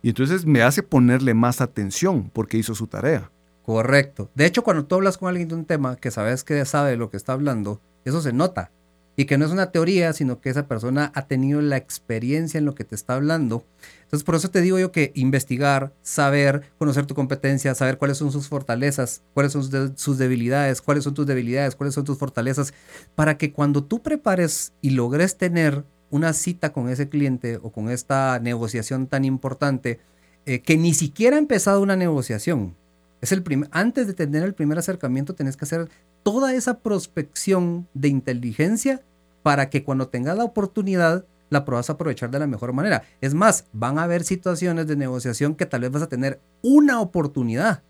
Y 0.06 0.10
entonces 0.10 0.46
me 0.46 0.62
hace 0.62 0.84
ponerle 0.84 1.34
más 1.34 1.60
atención 1.60 2.30
porque 2.32 2.56
hizo 2.56 2.76
su 2.76 2.86
tarea. 2.86 3.32
Correcto. 3.64 4.30
De 4.36 4.46
hecho, 4.46 4.62
cuando 4.62 4.84
tú 4.84 4.94
hablas 4.94 5.18
con 5.18 5.28
alguien 5.28 5.48
de 5.48 5.56
un 5.56 5.64
tema 5.64 5.96
que 5.96 6.12
sabes 6.12 6.44
que 6.44 6.64
sabe 6.64 6.96
lo 6.96 7.10
que 7.10 7.16
está 7.16 7.32
hablando, 7.32 7.80
eso 8.04 8.22
se 8.22 8.32
nota. 8.32 8.70
Y 9.16 9.24
que 9.24 9.36
no 9.36 9.44
es 9.44 9.50
una 9.50 9.72
teoría, 9.72 10.12
sino 10.12 10.40
que 10.40 10.48
esa 10.48 10.68
persona 10.68 11.10
ha 11.16 11.26
tenido 11.26 11.60
la 11.60 11.76
experiencia 11.76 12.58
en 12.58 12.66
lo 12.66 12.76
que 12.76 12.84
te 12.84 12.94
está 12.94 13.16
hablando. 13.16 13.64
Entonces, 14.04 14.22
por 14.22 14.36
eso 14.36 14.48
te 14.48 14.60
digo 14.60 14.78
yo 14.78 14.92
que 14.92 15.10
investigar, 15.16 15.92
saber, 16.02 16.70
conocer 16.78 17.06
tu 17.06 17.16
competencia, 17.16 17.74
saber 17.74 17.98
cuáles 17.98 18.18
son 18.18 18.30
sus 18.30 18.46
fortalezas, 18.46 19.24
cuáles 19.34 19.50
son 19.50 19.64
sus 19.96 20.18
debilidades, 20.18 20.82
cuáles 20.82 21.02
son 21.02 21.14
tus 21.14 21.26
debilidades, 21.26 21.74
cuáles 21.74 21.94
son 21.94 22.04
tus 22.04 22.16
fortalezas, 22.16 22.74
para 23.16 23.38
que 23.38 23.52
cuando 23.52 23.82
tú 23.82 24.04
prepares 24.04 24.72
y 24.80 24.90
logres 24.90 25.36
tener 25.36 25.84
una 26.10 26.32
cita 26.32 26.72
con 26.72 26.88
ese 26.88 27.08
cliente 27.08 27.58
o 27.62 27.70
con 27.70 27.90
esta 27.90 28.38
negociación 28.40 29.06
tan 29.06 29.24
importante 29.24 30.00
eh, 30.44 30.60
que 30.60 30.76
ni 30.76 30.94
siquiera 30.94 31.36
ha 31.36 31.38
empezado 31.40 31.80
una 31.80 31.96
negociación. 31.96 32.76
Es 33.20 33.32
el 33.32 33.42
antes 33.72 34.06
de 34.06 34.14
tener 34.14 34.44
el 34.44 34.54
primer 34.54 34.78
acercamiento 34.78 35.34
tenés 35.34 35.56
que 35.56 35.64
hacer 35.64 35.88
toda 36.22 36.54
esa 36.54 36.80
prospección 36.80 37.88
de 37.94 38.08
inteligencia 38.08 39.02
para 39.42 39.70
que 39.70 39.84
cuando 39.84 40.08
tengas 40.08 40.36
la 40.36 40.44
oportunidad 40.44 41.24
la 41.50 41.58
a 41.58 41.92
aprovechar 41.92 42.30
de 42.30 42.38
la 42.38 42.46
mejor 42.46 42.72
manera. 42.72 43.04
Es 43.20 43.34
más, 43.34 43.66
van 43.72 43.98
a 43.98 44.02
haber 44.02 44.24
situaciones 44.24 44.86
de 44.86 44.96
negociación 44.96 45.54
que 45.54 45.66
tal 45.66 45.82
vez 45.82 45.90
vas 45.90 46.02
a 46.02 46.08
tener 46.08 46.40
una 46.62 47.00
oportunidad. 47.00 47.82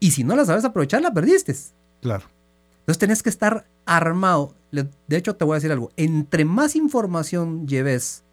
Y 0.00 0.10
si 0.10 0.24
no 0.24 0.36
la 0.36 0.44
sabes 0.44 0.64
aprovechar, 0.64 1.00
la 1.00 1.14
perdiste. 1.14 1.54
Claro. 2.02 2.24
Entonces 2.80 2.98
tenés 2.98 3.22
que 3.22 3.30
estar 3.30 3.66
armado. 3.86 4.54
De 4.74 5.16
hecho, 5.16 5.36
te 5.36 5.44
voy 5.44 5.54
a 5.54 5.56
decir 5.56 5.72
algo. 5.72 5.90
Entre 5.96 6.44
más 6.44 6.76
información 6.76 7.66
lleves 7.66 8.24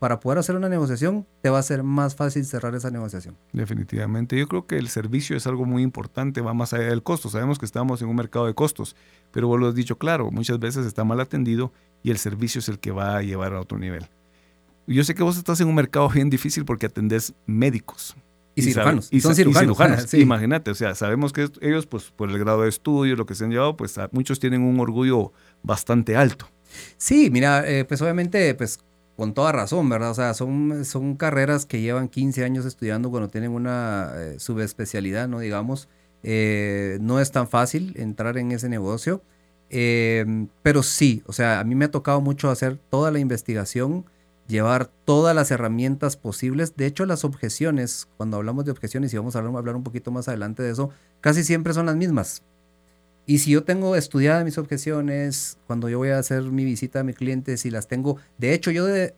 para 0.00 0.18
poder 0.18 0.38
hacer 0.38 0.56
una 0.56 0.70
negociación, 0.70 1.26
te 1.42 1.50
va 1.50 1.58
a 1.58 1.62
ser 1.62 1.82
más 1.82 2.16
fácil 2.16 2.44
cerrar 2.46 2.74
esa 2.74 2.90
negociación. 2.90 3.36
Definitivamente. 3.52 4.36
Yo 4.38 4.48
creo 4.48 4.66
que 4.66 4.78
el 4.78 4.88
servicio 4.88 5.36
es 5.36 5.46
algo 5.46 5.66
muy 5.66 5.82
importante, 5.82 6.40
va 6.40 6.54
más 6.54 6.72
allá 6.72 6.86
del 6.86 7.02
costo. 7.02 7.28
Sabemos 7.28 7.58
que 7.58 7.66
estamos 7.66 8.00
en 8.00 8.08
un 8.08 8.16
mercado 8.16 8.46
de 8.46 8.54
costos, 8.54 8.96
pero 9.30 9.46
vos 9.46 9.60
lo 9.60 9.68
has 9.68 9.74
dicho 9.74 9.98
claro, 9.98 10.30
muchas 10.30 10.58
veces 10.58 10.86
está 10.86 11.04
mal 11.04 11.20
atendido 11.20 11.70
y 12.02 12.10
el 12.10 12.16
servicio 12.16 12.60
es 12.60 12.68
el 12.70 12.78
que 12.78 12.92
va 12.92 13.18
a 13.18 13.22
llevar 13.22 13.52
a 13.52 13.60
otro 13.60 13.78
nivel. 13.78 14.06
Yo 14.86 15.04
sé 15.04 15.14
que 15.14 15.22
vos 15.22 15.36
estás 15.36 15.60
en 15.60 15.68
un 15.68 15.74
mercado 15.74 16.08
bien 16.08 16.30
difícil 16.30 16.64
porque 16.64 16.86
atendés 16.86 17.34
médicos. 17.46 18.16
Y, 18.60 18.72
cirujanos. 18.72 19.08
Y 19.10 19.20
son 19.20 19.34
cirujanos. 19.34 20.14
Imagínate, 20.14 20.70
o 20.70 20.74
sea, 20.74 20.94
sabemos 20.94 21.32
que 21.32 21.48
ellos, 21.60 21.86
pues 21.86 22.10
por 22.10 22.30
el 22.30 22.38
grado 22.38 22.62
de 22.62 22.68
estudio, 22.68 23.16
lo 23.16 23.26
que 23.26 23.34
se 23.34 23.44
han 23.44 23.50
llevado, 23.50 23.76
pues 23.76 23.98
muchos 24.12 24.40
tienen 24.40 24.62
un 24.62 24.78
orgullo 24.80 25.32
bastante 25.62 26.16
alto. 26.16 26.46
Sí, 26.96 27.30
mira, 27.30 27.68
eh, 27.68 27.84
pues 27.84 28.00
obviamente, 28.02 28.54
pues 28.54 28.80
con 29.16 29.34
toda 29.34 29.52
razón, 29.52 29.88
¿verdad? 29.88 30.10
O 30.10 30.14
sea, 30.14 30.34
son, 30.34 30.84
son 30.84 31.16
carreras 31.16 31.66
que 31.66 31.80
llevan 31.80 32.08
15 32.08 32.44
años 32.44 32.64
estudiando 32.64 33.10
cuando 33.10 33.28
tienen 33.28 33.50
una 33.50 34.12
eh, 34.14 34.34
subespecialidad, 34.38 35.28
¿no? 35.28 35.40
Digamos, 35.40 35.88
eh, 36.22 36.98
no 37.00 37.20
es 37.20 37.30
tan 37.30 37.48
fácil 37.48 37.92
entrar 37.96 38.38
en 38.38 38.52
ese 38.52 38.68
negocio, 38.68 39.22
pero 40.62 40.82
sí, 40.82 41.22
o 41.26 41.32
sea, 41.32 41.60
a 41.60 41.64
mí 41.64 41.74
me 41.74 41.84
ha 41.84 41.90
tocado 41.90 42.20
mucho 42.20 42.50
hacer 42.50 42.76
toda 42.90 43.10
la 43.10 43.20
investigación, 43.20 44.04
llevar 44.50 44.90
todas 45.04 45.34
las 45.34 45.50
herramientas 45.50 46.16
posibles. 46.16 46.76
De 46.76 46.86
hecho, 46.86 47.06
las 47.06 47.24
objeciones, 47.24 48.08
cuando 48.16 48.36
hablamos 48.36 48.64
de 48.64 48.72
objeciones, 48.72 49.12
y 49.14 49.16
vamos 49.16 49.36
a 49.36 49.38
hablar, 49.38 49.76
un 49.76 49.84
poquito 49.84 50.10
más 50.10 50.28
adelante 50.28 50.62
de 50.62 50.70
eso, 50.70 50.90
casi 51.20 51.44
siempre 51.44 51.72
son 51.72 51.86
las 51.86 51.96
mismas. 51.96 52.42
Y 53.26 53.38
si 53.38 53.52
yo 53.52 53.62
tengo 53.62 53.96
estudiadas 53.96 54.44
mis 54.44 54.58
objeciones, 54.58 55.58
cuando 55.66 55.88
yo 55.88 55.98
voy 55.98 56.08
a 56.10 56.18
hacer 56.18 56.42
mi 56.42 56.64
visita 56.64 57.00
a 57.00 57.04
mi 57.04 57.14
cliente, 57.14 57.56
si 57.56 57.70
las 57.70 57.86
tengo, 57.86 58.16
de 58.38 58.52
hecho 58.52 58.70
yo, 58.70 58.86
de, 58.86 59.14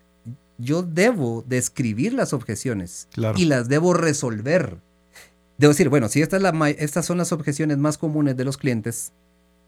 yo 0.59 0.83
debo 0.83 1.45
describir 1.49 2.13
las 2.13 2.33
objeciones 2.33 3.09
y 3.37 3.47
las 3.47 3.69
debo 3.69 3.95
resolver. 3.95 4.79
Debo 5.57 5.73
decir, 5.73 5.89
bueno, 5.89 6.09
si 6.09 6.21
esta 6.21 6.37
es 6.37 6.43
la, 6.43 6.71
estas 6.71 7.07
son 7.07 7.19
las 7.19 7.33
objeciones 7.33 7.79
más 7.79 7.97
comunes 7.97 8.37
de 8.37 8.45
los 8.45 8.59
clientes, 8.59 9.13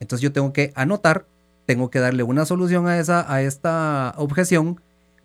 entonces 0.00 0.22
yo 0.22 0.32
tengo 0.32 0.52
que 0.52 0.72
anotar, 0.74 1.26
tengo 1.66 1.90
que 1.90 2.00
darle 2.00 2.22
una 2.22 2.44
solución 2.44 2.86
a, 2.86 2.98
esa, 2.98 3.32
a 3.32 3.42
esta 3.42 4.12
objeción 4.18 4.80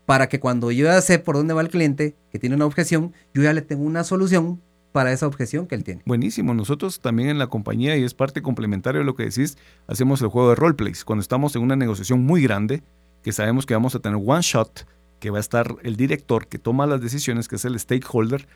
para 0.10 0.28
que 0.28 0.39
cuando 0.39 0.72
yo 0.72 0.86
ya 0.86 1.00
sé 1.02 1.19
por 1.19 1.36
dónde 1.36 1.54
va 1.54 1.62
el 1.62 1.69
cliente 1.69 2.15
que 2.32 2.39
tiene 2.39 2.56
una 2.56 2.65
objeción, 2.65 3.13
yo 3.32 3.43
ya 3.43 3.54
le 3.54 3.62
tengo 3.62 3.84
una 3.84 4.04
solución 4.04 4.60
para 4.91 5.12
esa 5.12 5.28
objeción 5.28 5.67
que 5.67 5.76
él 5.76 5.84
tiene. 5.84 6.02
Buenísimo. 6.04 6.56
Nosotros 6.56 7.00
también 7.00 7.30
en 7.30 7.38
la 7.38 7.45
compañía, 7.45 7.95
y 7.95 8.04
es 8.04 8.15
parte 8.15 8.41
complementaria 8.41 8.98
de 8.98 9.06
lo 9.06 9.13
que 9.13 9.26
decís, 9.26 9.60
hacemos 9.86 10.19
el 10.24 10.30
juego 10.30 10.50
de 10.50 10.56
roleplays. 10.56 11.06
Cuando 11.06 11.22
estamos 11.22 11.56
en 11.56 11.62
una 11.62 11.76
negociación 11.76 12.26
muy 12.26 12.41
grande, 12.41 12.82
que 13.22 13.32
sabemos 13.32 13.67
que 13.67 13.76
vamos 13.76 13.93
a 13.93 14.00
tener 14.00 14.19
one 14.26 14.41
shot, 14.41 14.88
que 15.19 15.30
va 15.30 15.38
a 15.38 15.41
estar 15.41 15.76
el 15.84 15.95
director 15.95 16.48
que 16.48 16.58
toma 16.58 16.88
las 16.88 17.02
decisiones, 17.02 17.48
que 17.48 17.58
es 17.58 17.65
el 17.65 17.80
stakeholder, 17.80 18.48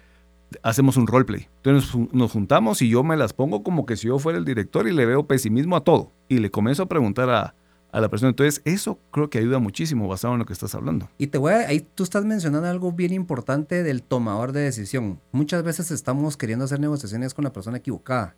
hacemos 0.63 0.97
un 0.97 1.05
roleplay. 1.05 1.49
Entonces 1.57 1.91
nos 2.13 2.31
juntamos 2.31 2.81
y 2.81 2.89
yo 2.89 3.03
me 3.03 3.15
las 3.15 3.33
pongo 3.33 3.61
como 3.61 3.85
que 3.85 3.95
si 3.95 4.07
yo 4.07 4.17
fuera 4.17 4.39
el 4.39 4.45
director 4.45 4.87
y 4.87 4.91
le 4.91 5.05
veo 5.05 5.27
pesimismo 5.27 5.75
a 5.75 5.83
todo. 5.83 6.13
Y 6.27 6.39
le 6.39 6.49
comienzo 6.49 6.81
a 6.81 6.87
preguntar 6.87 7.29
a, 7.29 7.53
a 7.93 8.01
la 8.01 8.09
persona. 8.09 8.31
Entonces, 8.31 8.61
eso 8.65 8.99
creo 9.11 9.29
que 9.29 9.37
ayuda 9.37 9.59
muchísimo 9.59 10.07
basado 10.07 10.33
en 10.33 10.39
lo 10.39 10.45
que 10.45 10.53
estás 10.53 10.73
hablando. 10.73 11.09
Y 11.19 11.27
te 11.27 11.37
voy 11.37 11.53
a, 11.53 11.67
ahí 11.67 11.87
tú 11.93 12.03
estás 12.03 12.25
mencionando 12.25 12.67
algo 12.67 12.91
bien 12.91 13.13
importante 13.13 13.83
del 13.83 14.01
tomador 14.01 14.51
de 14.51 14.61
decisión. 14.61 15.21
Muchas 15.31 15.63
veces 15.63 15.91
estamos 15.91 16.35
queriendo 16.35 16.65
hacer 16.65 16.79
negociaciones 16.79 17.35
con 17.35 17.43
la 17.43 17.53
persona 17.53 17.77
equivocada 17.77 18.35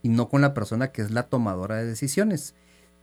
y 0.00 0.08
no 0.08 0.28
con 0.28 0.40
la 0.40 0.54
persona 0.54 0.92
que 0.92 1.02
es 1.02 1.10
la 1.10 1.24
tomadora 1.24 1.74
de 1.76 1.86
decisiones. 1.86 2.54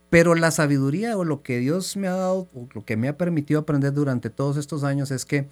Pero 0.08 0.34
la 0.34 0.50
sabiduría 0.50 1.18
o 1.18 1.24
lo 1.24 1.42
que 1.42 1.58
Dios 1.58 1.94
me 1.98 2.08
ha 2.08 2.14
dado, 2.14 2.48
o 2.54 2.68
lo 2.72 2.84
que 2.86 2.96
me 2.96 3.08
ha 3.08 3.18
permitido 3.18 3.60
aprender 3.60 3.92
durante 3.92 4.30
todos 4.30 4.56
estos 4.56 4.82
años 4.82 5.10
es 5.10 5.26
que 5.26 5.46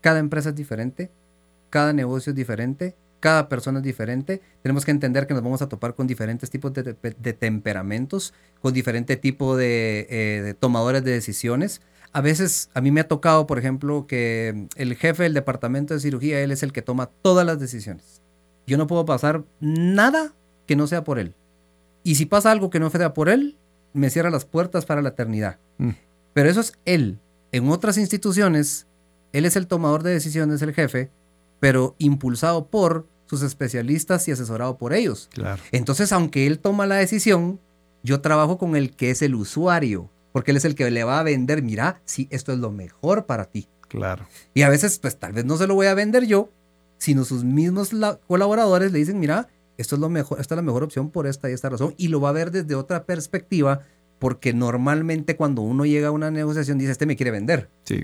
cada 0.00 0.18
empresa 0.18 0.48
es 0.48 0.54
diferente, 0.54 1.10
cada 1.68 1.92
negocio 1.92 2.30
es 2.30 2.36
diferente 2.36 2.96
cada 3.22 3.48
persona 3.48 3.78
es 3.78 3.84
diferente. 3.84 4.42
Tenemos 4.62 4.84
que 4.84 4.90
entender 4.90 5.28
que 5.28 5.32
nos 5.32 5.44
vamos 5.44 5.62
a 5.62 5.68
topar 5.68 5.94
con 5.94 6.08
diferentes 6.08 6.50
tipos 6.50 6.72
de, 6.72 7.32
temperamentos, 7.32 8.34
con 8.60 8.74
diferente 8.74 9.16
tipo 9.16 9.58
eh, 9.60 10.42
de, 10.44 10.54
tomadores 10.54 11.04
de 11.04 11.12
decisiones. 11.12 11.80
A 12.12 12.20
veces 12.20 12.68
a 12.74 12.80
mí 12.80 12.90
me 12.90 13.00
ha 13.00 13.06
tocado, 13.06 13.46
por 13.46 13.60
ejemplo, 13.60 14.08
que 14.08 14.66
el 14.74 14.96
jefe 14.96 15.22
del 15.22 15.34
departamento 15.34 15.94
de 15.94 16.00
cirugía, 16.00 16.40
él 16.40 16.50
es 16.50 16.64
el 16.64 16.72
que 16.72 16.82
toma 16.82 17.10
todas 17.22 17.46
las 17.46 17.60
decisiones. 17.60 18.20
Yo 18.66 18.76
no 18.76 18.88
puedo 18.88 19.04
pasar 19.04 19.44
nada 19.60 20.34
que 20.66 20.74
no 20.74 20.88
sea 20.88 21.04
por 21.04 21.20
él. 21.20 21.36
Y 22.02 22.16
si 22.16 22.26
pasa 22.26 22.50
algo 22.50 22.70
que 22.70 22.80
no 22.80 22.90
sea 22.90 23.14
por 23.14 23.28
él, 23.28 23.56
me 23.92 24.10
cierra 24.10 24.30
las 24.30 24.44
puertas 24.44 24.84
para 24.84 25.00
la 25.00 25.10
eternidad. 25.10 25.60
Mm. 25.78 25.90
Pero 26.34 26.50
eso 26.50 26.60
es 26.60 26.72
él. 26.86 27.20
En 27.52 27.68
otras 27.68 27.98
instituciones, 27.98 28.88
él 29.32 29.44
es 29.44 29.54
el 29.54 29.68
tomador 29.68 30.02
de 30.02 30.10
decisiones, 30.10 30.60
el 30.60 30.74
jefe, 30.74 31.10
pero 31.60 31.94
impulsado 31.98 32.66
por 32.66 33.06
sus 33.32 33.42
especialistas 33.42 34.28
y 34.28 34.30
asesorado 34.30 34.76
por 34.76 34.92
ellos. 34.92 35.30
Claro. 35.32 35.62
Entonces, 35.72 36.12
aunque 36.12 36.46
él 36.46 36.58
toma 36.58 36.86
la 36.86 36.96
decisión, 36.96 37.60
yo 38.02 38.20
trabajo 38.20 38.58
con 38.58 38.76
el 38.76 38.94
que 38.94 39.10
es 39.10 39.22
el 39.22 39.34
usuario, 39.34 40.10
porque 40.32 40.50
él 40.50 40.58
es 40.58 40.66
el 40.66 40.74
que 40.74 40.90
le 40.90 41.02
va 41.02 41.18
a 41.18 41.22
vender, 41.22 41.62
mira, 41.62 42.02
si 42.04 42.28
esto 42.30 42.52
es 42.52 42.58
lo 42.58 42.70
mejor 42.70 43.24
para 43.24 43.46
ti. 43.46 43.68
Claro. 43.88 44.26
Y 44.52 44.62
a 44.62 44.68
veces, 44.68 44.98
pues 44.98 45.18
tal 45.18 45.32
vez 45.32 45.46
no 45.46 45.56
se 45.56 45.66
lo 45.66 45.74
voy 45.74 45.86
a 45.86 45.94
vender 45.94 46.26
yo, 46.26 46.50
sino 46.98 47.24
sus 47.24 47.42
mismos 47.42 47.92
colaboradores 48.26 48.92
le 48.92 48.98
dicen, 48.98 49.18
mira, 49.18 49.48
esto 49.78 49.94
es 49.94 50.00
lo 50.02 50.10
mejor, 50.10 50.38
esta 50.38 50.54
es 50.54 50.56
la 50.56 50.62
mejor 50.62 50.82
opción 50.82 51.08
por 51.08 51.26
esta 51.26 51.48
y 51.48 51.54
esta 51.54 51.70
razón, 51.70 51.94
y 51.96 52.08
lo 52.08 52.20
va 52.20 52.28
a 52.28 52.32
ver 52.32 52.50
desde 52.50 52.74
otra 52.74 53.04
perspectiva, 53.04 53.80
porque 54.18 54.52
normalmente 54.52 55.36
cuando 55.36 55.62
uno 55.62 55.86
llega 55.86 56.08
a 56.08 56.10
una 56.10 56.30
negociación 56.30 56.76
dice, 56.76 56.92
este 56.92 57.06
me 57.06 57.16
quiere 57.16 57.30
vender. 57.30 57.70
Sí. 57.84 58.02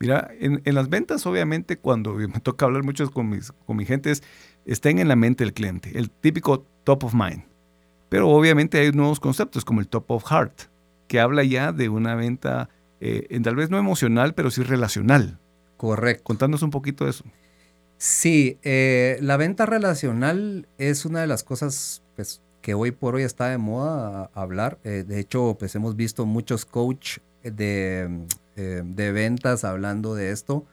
Mira, 0.00 0.30
en, 0.38 0.62
las 0.74 0.88
ventas, 0.88 1.26
obviamente, 1.26 1.78
cuando 1.78 2.14
me 2.14 2.40
toca 2.40 2.66
hablar 2.66 2.84
mucho 2.84 3.10
con, 3.10 3.28
mis, 3.28 3.52
con 3.66 3.76
mi 3.76 3.84
gente, 3.84 4.10
es, 4.10 4.22
estén 4.64 4.98
en 4.98 5.08
la 5.08 5.16
mente 5.16 5.44
del 5.44 5.52
cliente, 5.52 5.98
el 5.98 6.10
típico 6.10 6.64
top 6.84 7.04
of 7.04 7.14
mind. 7.14 7.44
Pero 8.08 8.28
obviamente 8.28 8.78
hay 8.78 8.92
nuevos 8.92 9.20
conceptos 9.20 9.64
como 9.64 9.80
el 9.80 9.88
top 9.88 10.10
of 10.10 10.24
heart, 10.30 10.62
que 11.08 11.20
habla 11.20 11.44
ya 11.44 11.72
de 11.72 11.88
una 11.88 12.14
venta, 12.14 12.68
eh, 13.00 13.38
tal 13.42 13.56
vez 13.56 13.70
no 13.70 13.78
emocional, 13.78 14.34
pero 14.34 14.50
sí 14.50 14.62
relacional. 14.62 15.38
Correcto. 15.76 16.24
Contándonos 16.24 16.62
un 16.62 16.70
poquito 16.70 17.04
de 17.04 17.10
eso. 17.10 17.24
Sí, 17.98 18.58
eh, 18.62 19.18
la 19.20 19.36
venta 19.36 19.66
relacional 19.66 20.68
es 20.78 21.04
una 21.04 21.20
de 21.20 21.26
las 21.26 21.42
cosas 21.42 22.02
pues, 22.14 22.40
que 22.62 22.74
hoy 22.74 22.92
por 22.92 23.16
hoy 23.16 23.22
está 23.22 23.48
de 23.48 23.58
moda 23.58 24.30
hablar. 24.34 24.78
Eh, 24.84 25.04
de 25.06 25.18
hecho, 25.18 25.56
pues 25.58 25.74
hemos 25.74 25.96
visto 25.96 26.24
muchos 26.24 26.64
coach 26.64 27.18
de 27.42 28.08
eh, 28.60 28.82
de 28.84 29.12
ventas 29.12 29.62
hablando 29.62 30.16
de 30.16 30.32
esto, 30.32 30.66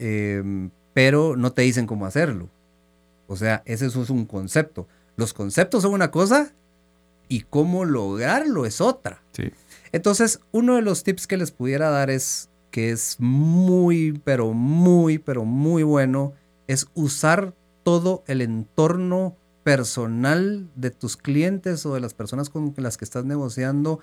em, 0.00 0.70
pero 0.92 1.36
no 1.36 1.52
te 1.52 1.62
dicen 1.62 1.86
cómo 1.86 2.04
hacerlo. 2.04 2.48
O 3.28 3.36
sea, 3.36 3.62
ese 3.64 3.86
es 3.86 3.94
un 3.94 4.26
concepto. 4.26 4.88
Los 5.14 5.32
conceptos 5.32 5.82
son 5.82 5.94
una 5.94 6.10
cosa 6.10 6.52
y 7.28 7.42
cómo 7.42 7.84
lograrlo 7.84 8.66
es 8.66 8.80
otra. 8.80 9.22
Entonces, 9.92 10.40
uno 10.50 10.74
de 10.74 10.82
los 10.82 11.04
tips 11.04 11.28
que 11.28 11.36
les 11.36 11.52
pudiera 11.52 11.90
dar 11.90 12.10
es 12.10 12.50
que 12.72 12.90
es 12.90 13.14
muy, 13.20 14.20
pero 14.24 14.52
muy, 14.52 15.18
pero 15.18 15.44
muy 15.44 15.84
bueno, 15.84 16.32
es 16.66 16.88
usar 16.94 17.54
todo 17.84 18.24
el 18.26 18.40
entorno 18.40 19.36
personal 19.62 20.68
de 20.74 20.90
tus 20.90 21.16
clientes 21.16 21.86
o 21.86 21.94
de 21.94 22.00
las 22.00 22.14
personas 22.14 22.50
con 22.50 22.74
las 22.78 22.96
que 22.96 23.04
estás 23.04 23.24
negociando 23.24 24.00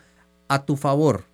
a 0.47 0.63
tu 0.63 0.77
favor. 0.77 1.25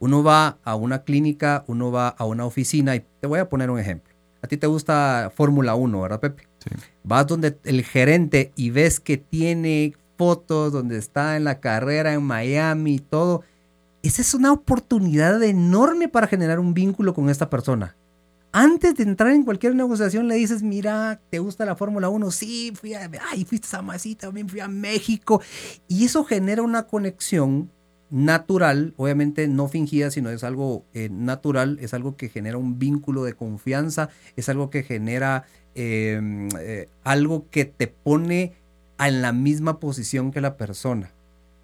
Uno 0.00 0.22
va 0.22 0.58
a 0.62 0.74
una 0.76 1.02
clínica, 1.02 1.64
uno 1.66 1.90
va 1.90 2.08
a 2.08 2.24
una 2.24 2.46
oficina 2.46 2.94
y 2.94 3.04
te 3.20 3.26
voy 3.26 3.40
a 3.40 3.48
poner 3.48 3.70
un 3.70 3.78
ejemplo. 3.78 4.14
A 4.42 4.46
ti 4.46 4.56
te 4.56 4.66
gusta 4.66 5.32
Fórmula 5.34 5.74
1, 5.74 6.00
¿verdad, 6.00 6.20
Pepe? 6.20 6.48
Sí. 6.58 6.70
Vas 7.02 7.26
donde 7.26 7.58
el 7.64 7.82
gerente 7.84 8.52
y 8.54 8.70
ves 8.70 9.00
que 9.00 9.16
tiene 9.16 9.94
fotos 10.16 10.72
donde 10.72 10.98
está 10.98 11.36
en 11.36 11.44
la 11.44 11.60
carrera 11.60 12.12
en 12.12 12.22
Miami 12.22 12.96
y 12.96 12.98
todo. 12.98 13.42
Esa 14.02 14.22
es 14.22 14.34
una 14.34 14.52
oportunidad 14.52 15.42
enorme 15.42 16.08
para 16.08 16.26
generar 16.26 16.58
un 16.60 16.74
vínculo 16.74 17.14
con 17.14 17.30
esta 17.30 17.50
persona. 17.50 17.96
Antes 18.52 18.94
de 18.96 19.02
entrar 19.02 19.32
en 19.32 19.44
cualquier 19.44 19.74
negociación 19.74 20.26
le 20.26 20.36
dices, 20.36 20.62
mira, 20.62 21.20
¿te 21.30 21.38
gusta 21.38 21.64
la 21.64 21.76
Fórmula 21.76 22.08
1? 22.08 22.30
Sí, 22.30 22.72
fui 22.74 22.94
a, 22.94 23.10
ay, 23.30 23.44
fuiste 23.44 23.68
a 23.76 23.82
Masita, 23.82 24.28
también 24.28 24.48
fui 24.48 24.60
a 24.60 24.68
México. 24.68 25.42
Y 25.86 26.04
eso 26.04 26.24
genera 26.24 26.62
una 26.62 26.84
conexión 26.84 27.70
natural, 28.10 28.94
obviamente 28.96 29.48
no 29.48 29.68
fingida, 29.68 30.10
sino 30.10 30.30
es 30.30 30.44
algo 30.44 30.84
eh, 30.94 31.08
natural, 31.10 31.78
es 31.80 31.94
algo 31.94 32.16
que 32.16 32.28
genera 32.28 32.56
un 32.56 32.78
vínculo 32.78 33.24
de 33.24 33.34
confianza, 33.34 34.08
es 34.36 34.48
algo 34.48 34.70
que 34.70 34.82
genera 34.82 35.44
em, 35.74 36.48
eh, 36.58 36.88
algo 37.04 37.46
que 37.50 37.64
te 37.64 37.86
pone 37.86 38.54
en 38.98 39.22
la 39.22 39.32
misma 39.32 39.78
posición 39.78 40.32
que 40.32 40.40
la 40.40 40.56
persona, 40.56 41.10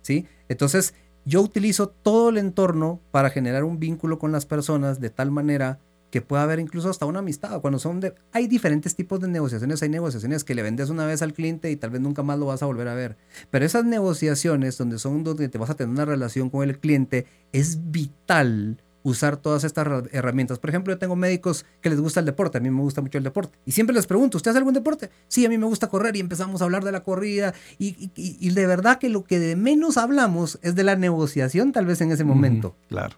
¿sí? 0.02 0.26
Entonces, 0.48 0.94
yo 1.24 1.40
utilizo 1.40 1.88
todo 1.88 2.28
el 2.28 2.38
entorno 2.38 3.00
para 3.11 3.30
generar 3.30 3.64
un 3.64 3.78
vínculo 3.78 4.18
con 4.18 4.30
las 4.30 4.44
personas 4.44 5.00
de 5.00 5.11
tal 5.11 5.30
manera 5.30 5.78
que 6.14 6.22
pueda 6.22 6.44
haber 6.44 6.61
incluso 6.61 6.90
hasta 6.90 7.07
una 7.07 7.18
amistad. 7.18 7.61
Cuando 7.61 7.81
son 7.81 7.98
de, 7.98 8.14
hay 8.31 8.46
diferentes 8.46 8.94
tipos 8.94 9.18
de 9.18 9.27
negociaciones. 9.27 9.83
Hay 9.83 9.88
negociaciones 9.88 10.44
que 10.44 10.55
le 10.55 10.62
vendes 10.62 10.88
una 10.88 11.07
vez 11.07 11.22
al 11.22 11.33
cliente 11.33 11.72
y 11.72 11.77
tal 11.77 11.90
vez 11.90 12.00
nunca 12.00 12.22
más 12.22 12.38
lo 12.38 12.46
vas 12.46 12.62
a 12.62 12.66
volver 12.66 12.87
a 12.87 12.94
ver. 12.94 13.16
Pero 13.50 13.64
esas 13.64 13.85
negociaciones 13.85 14.79
donde 14.79 15.00
son 15.00 15.24
donde 15.24 15.48
te 15.48 15.59
vas 15.59 15.70
a 15.70 15.74
tener 15.74 15.92
una 15.92 16.05
relación 16.05 16.50
con 16.50 16.62
el 16.62 16.79
cliente 16.79 17.27
es 17.50 17.90
vital 17.90 18.81
usar 19.04 19.36
todas 19.36 19.62
estas 19.62 19.86
herramientas. 20.10 20.58
Por 20.58 20.70
ejemplo, 20.70 20.92
yo 20.92 20.98
tengo 20.98 21.14
médicos 21.14 21.64
que 21.80 21.90
les 21.90 22.00
gusta 22.00 22.20
el 22.20 22.26
deporte, 22.26 22.58
a 22.58 22.60
mí 22.60 22.70
me 22.70 22.80
gusta 22.80 23.02
mucho 23.02 23.18
el 23.18 23.24
deporte. 23.24 23.56
Y 23.64 23.72
siempre 23.72 23.94
les 23.94 24.06
pregunto, 24.06 24.38
¿usted 24.38 24.50
hace 24.50 24.58
algún 24.58 24.74
deporte? 24.74 25.10
Sí, 25.28 25.46
a 25.46 25.48
mí 25.48 25.58
me 25.58 25.66
gusta 25.66 25.88
correr 25.88 26.16
y 26.16 26.20
empezamos 26.20 26.60
a 26.60 26.64
hablar 26.64 26.82
de 26.82 26.90
la 26.90 27.04
corrida. 27.04 27.54
Y, 27.78 28.50
de 28.50 28.66
verdad 28.66 28.98
que 28.98 29.10
lo 29.10 29.24
que 29.24 29.38
de 29.38 29.56
menos 29.56 29.98
hablamos 29.98 30.58
es 30.62 30.74
de 30.74 30.84
la 30.84 30.96
negociación 30.96 31.72
tal 31.72 31.86
vez 31.86 32.00
en 32.00 32.10
ese 32.10 32.24
momento. 32.24 32.74
claro. 32.88 33.16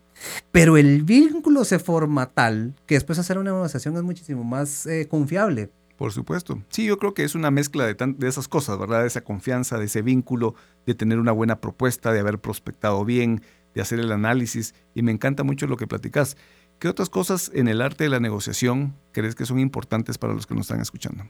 Pero 0.50 0.78
el 0.78 1.02
vínculo 1.02 1.66
se 1.66 1.78
forma 1.78 2.30
tal 2.30 2.74
que 2.86 2.94
después 2.94 3.18
hacer 3.18 3.36
una 3.36 3.52
negociación 3.52 3.96
es 3.96 4.02
muchísimo 4.02 4.44
más 4.44 4.86
eh, 4.86 5.06
confiable. 5.08 5.70
Por 5.96 6.12
supuesto. 6.12 6.62
Sí, 6.68 6.84
yo 6.84 6.98
creo 6.98 7.14
que 7.14 7.24
es 7.24 7.34
una 7.34 7.50
mezcla 7.50 7.86
de, 7.86 7.94
de 7.94 8.28
esas 8.28 8.48
cosas, 8.48 8.78
¿verdad? 8.78 9.02
De 9.02 9.06
esa 9.06 9.22
confianza, 9.22 9.78
de 9.78 9.86
ese 9.86 10.02
vínculo, 10.02 10.54
de 10.86 10.94
tener 10.94 11.18
una 11.18 11.32
buena 11.32 11.60
propuesta, 11.60 12.12
de 12.12 12.20
haber 12.20 12.38
prospectado 12.38 13.04
bien, 13.04 13.42
de 13.76 13.82
hacer 13.82 14.00
el 14.00 14.10
análisis 14.10 14.74
y 14.94 15.02
me 15.02 15.12
encanta 15.12 15.44
mucho 15.44 15.66
lo 15.66 15.76
que 15.76 15.86
platicas. 15.86 16.38
¿Qué 16.78 16.88
otras 16.88 17.10
cosas 17.10 17.50
en 17.54 17.68
el 17.68 17.82
arte 17.82 18.04
de 18.04 18.10
la 18.10 18.20
negociación 18.20 18.94
crees 19.12 19.34
que 19.34 19.44
son 19.44 19.58
importantes 19.58 20.16
para 20.16 20.32
los 20.32 20.46
que 20.46 20.54
nos 20.54 20.62
están 20.62 20.80
escuchando? 20.80 21.24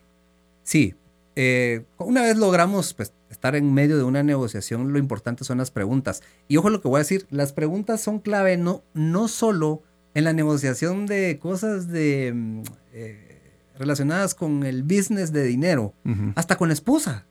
Sí, 0.62 0.94
eh, 1.34 1.84
una 1.98 2.22
vez 2.22 2.36
logramos 2.36 2.94
pues, 2.94 3.12
estar 3.30 3.56
en 3.56 3.74
medio 3.74 3.96
de 3.96 4.04
una 4.04 4.22
negociación, 4.22 4.92
lo 4.92 5.00
importante 5.00 5.42
son 5.42 5.58
las 5.58 5.72
preguntas. 5.72 6.22
Y 6.46 6.56
ojo 6.56 6.70
lo 6.70 6.80
que 6.80 6.86
voy 6.86 6.98
a 6.98 7.00
decir, 7.00 7.26
las 7.30 7.52
preguntas 7.52 8.00
son 8.00 8.20
clave 8.20 8.56
no, 8.56 8.84
no 8.94 9.26
solo 9.26 9.82
en 10.14 10.22
la 10.22 10.32
negociación 10.32 11.06
de 11.06 11.40
cosas 11.40 11.88
de, 11.88 12.32
mm, 12.32 12.62
eh, 12.92 13.40
relacionadas 13.76 14.36
con 14.36 14.62
el 14.62 14.84
business 14.84 15.32
de 15.32 15.42
dinero, 15.42 15.94
hasta 16.36 16.56
con 16.56 16.68
la 16.68 16.74
esposa. 16.74 17.26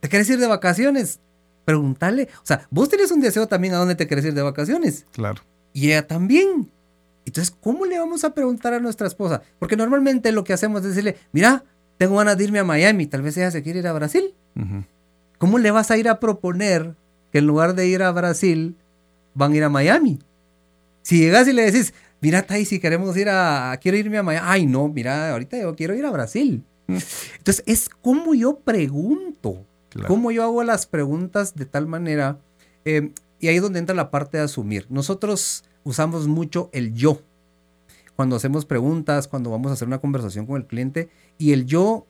¿Te 0.00 0.08
quieres 0.08 0.30
ir 0.30 0.38
de 0.38 0.46
vacaciones? 0.46 1.20
Preguntarle, 1.66 2.28
o 2.36 2.46
sea, 2.46 2.66
vos 2.70 2.88
tenés 2.88 3.10
un 3.10 3.20
deseo 3.20 3.46
también 3.48 3.74
a 3.74 3.78
dónde 3.78 3.96
te 3.96 4.06
querés 4.06 4.24
ir 4.24 4.32
de 4.32 4.40
vacaciones. 4.40 5.04
Claro. 5.12 5.42
Y 5.74 5.88
ella 5.88 6.06
también. 6.06 6.70
Entonces, 7.26 7.54
¿cómo 7.60 7.84
le 7.84 7.98
vamos 7.98 8.22
a 8.24 8.32
preguntar 8.32 8.72
a 8.72 8.78
nuestra 8.78 9.08
esposa? 9.08 9.42
Porque 9.58 9.76
normalmente 9.76 10.30
lo 10.30 10.44
que 10.44 10.52
hacemos 10.52 10.80
es 10.82 10.90
decirle, 10.90 11.16
mira, 11.32 11.64
tengo 11.98 12.16
ganas 12.16 12.38
de 12.38 12.44
irme 12.44 12.60
a 12.60 12.64
Miami, 12.64 13.06
tal 13.06 13.22
vez 13.22 13.36
ella 13.36 13.50
se 13.50 13.62
quiere 13.62 13.80
ir 13.80 13.88
a 13.88 13.92
Brasil. 13.92 14.32
¿Cómo 15.38 15.58
le 15.58 15.72
vas 15.72 15.90
a 15.90 15.98
ir 15.98 16.08
a 16.08 16.20
proponer 16.20 16.94
que 17.32 17.38
en 17.38 17.46
lugar 17.46 17.74
de 17.74 17.88
ir 17.88 18.02
a 18.02 18.12
Brasil, 18.12 18.76
van 19.34 19.52
a 19.52 19.56
ir 19.56 19.64
a 19.64 19.68
Miami? 19.68 20.20
Si 21.02 21.18
llegas 21.18 21.48
y 21.48 21.52
le 21.52 21.62
decís, 21.62 21.92
mira, 22.20 22.42
Tai, 22.42 22.64
si 22.64 22.78
queremos 22.78 23.16
ir 23.16 23.28
a, 23.28 23.76
quiero 23.82 23.98
irme 23.98 24.18
a 24.18 24.22
Miami, 24.22 24.46
ay, 24.48 24.66
no, 24.66 24.86
mira, 24.88 25.32
ahorita 25.32 25.58
yo 25.58 25.74
quiero 25.74 25.96
ir 25.96 26.06
a 26.06 26.12
Brasil. 26.12 26.64
Entonces, 26.86 27.64
es 27.66 27.88
como 27.88 28.34
yo 28.34 28.60
pregunto. 28.60 29.66
¿Cómo 30.06 30.30
yo 30.30 30.42
hago 30.42 30.62
las 30.62 30.86
preguntas 30.86 31.54
de 31.54 31.66
tal 31.66 31.86
manera? 31.86 32.38
Eh, 32.84 33.12
y 33.40 33.48
ahí 33.48 33.56
es 33.56 33.62
donde 33.62 33.78
entra 33.78 33.94
la 33.94 34.10
parte 34.10 34.38
de 34.38 34.44
asumir. 34.44 34.86
Nosotros 34.88 35.64
usamos 35.84 36.26
mucho 36.26 36.70
el 36.72 36.94
yo. 36.94 37.20
Cuando 38.14 38.36
hacemos 38.36 38.64
preguntas, 38.64 39.28
cuando 39.28 39.50
vamos 39.50 39.70
a 39.70 39.74
hacer 39.74 39.88
una 39.88 40.00
conversación 40.00 40.46
con 40.46 40.56
el 40.56 40.66
cliente. 40.66 41.10
Y 41.38 41.52
el 41.52 41.66
yo, 41.66 42.06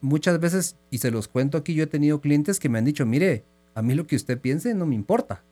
muchas 0.00 0.38
veces, 0.38 0.76
y 0.90 0.98
se 0.98 1.10
los 1.10 1.28
cuento 1.28 1.58
aquí, 1.58 1.74
yo 1.74 1.84
he 1.84 1.88
tenido 1.88 2.20
clientes 2.20 2.60
que 2.60 2.68
me 2.68 2.78
han 2.78 2.84
dicho, 2.84 3.04
mire, 3.06 3.44
a 3.74 3.82
mí 3.82 3.94
lo 3.94 4.06
que 4.06 4.16
usted 4.16 4.40
piense 4.40 4.74
no 4.74 4.86
me 4.86 4.94
importa. 4.94 5.42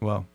Wow. 0.00 0.26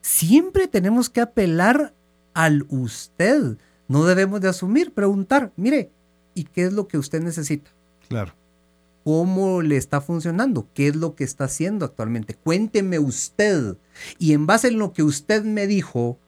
Siempre 0.00 0.66
tenemos 0.66 1.08
que 1.08 1.20
apelar 1.20 1.94
al 2.34 2.66
usted. 2.68 3.56
No 3.86 4.04
debemos 4.04 4.40
de 4.40 4.48
asumir, 4.48 4.92
preguntar, 4.92 5.52
mire, 5.56 5.90
¿y 6.34 6.44
qué 6.44 6.64
es 6.64 6.72
lo 6.72 6.88
que 6.88 6.98
usted 6.98 7.22
necesita? 7.22 7.70
Claro 8.08 8.34
cómo 9.04 9.62
le 9.62 9.76
está 9.76 10.00
funcionando, 10.00 10.68
qué 10.74 10.88
es 10.88 10.96
lo 10.96 11.14
que 11.14 11.24
está 11.24 11.44
haciendo 11.44 11.84
actualmente. 11.84 12.34
Cuénteme 12.34 12.98
usted. 12.98 13.76
Y 14.18 14.32
en 14.32 14.46
base 14.46 14.68
a 14.68 14.70
lo 14.70 14.92
que 14.92 15.02
usted 15.02 15.44
me 15.44 15.66
dijo, 15.66 16.18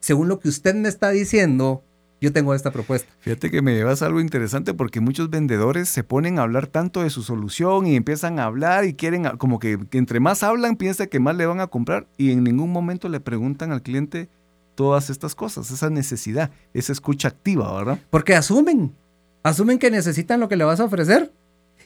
según 0.00 0.28
lo 0.28 0.38
que 0.38 0.48
usted 0.48 0.74
me 0.74 0.88
está 0.88 1.10
diciendo, 1.10 1.82
yo 2.20 2.32
tengo 2.32 2.54
esta 2.54 2.70
propuesta. 2.70 3.12
Fíjate 3.20 3.50
que 3.50 3.62
me 3.62 3.74
llevas 3.74 4.02
algo 4.02 4.20
interesante 4.20 4.74
porque 4.74 5.00
muchos 5.00 5.30
vendedores 5.30 5.88
se 5.88 6.02
ponen 6.02 6.38
a 6.38 6.42
hablar 6.42 6.66
tanto 6.66 7.02
de 7.02 7.10
su 7.10 7.22
solución 7.22 7.86
y 7.86 7.96
empiezan 7.96 8.38
a 8.38 8.44
hablar 8.44 8.84
y 8.84 8.94
quieren, 8.94 9.24
como 9.36 9.58
que, 9.58 9.78
entre 9.92 10.20
más 10.20 10.42
hablan, 10.42 10.76
piensa 10.76 11.06
que 11.06 11.20
más 11.20 11.36
le 11.36 11.46
van 11.46 11.60
a 11.60 11.66
comprar 11.66 12.06
y 12.16 12.32
en 12.32 12.44
ningún 12.44 12.72
momento 12.72 13.08
le 13.08 13.20
preguntan 13.20 13.72
al 13.72 13.82
cliente 13.82 14.28
todas 14.74 15.10
estas 15.10 15.34
cosas, 15.34 15.70
esa 15.70 15.90
necesidad, 15.90 16.50
esa 16.74 16.92
escucha 16.92 17.28
activa, 17.28 17.74
¿verdad? 17.76 17.98
Porque 18.10 18.34
asumen, 18.34 18.94
asumen 19.42 19.78
que 19.78 19.90
necesitan 19.90 20.40
lo 20.40 20.48
que 20.48 20.56
le 20.56 20.64
vas 20.64 20.80
a 20.80 20.84
ofrecer 20.84 21.32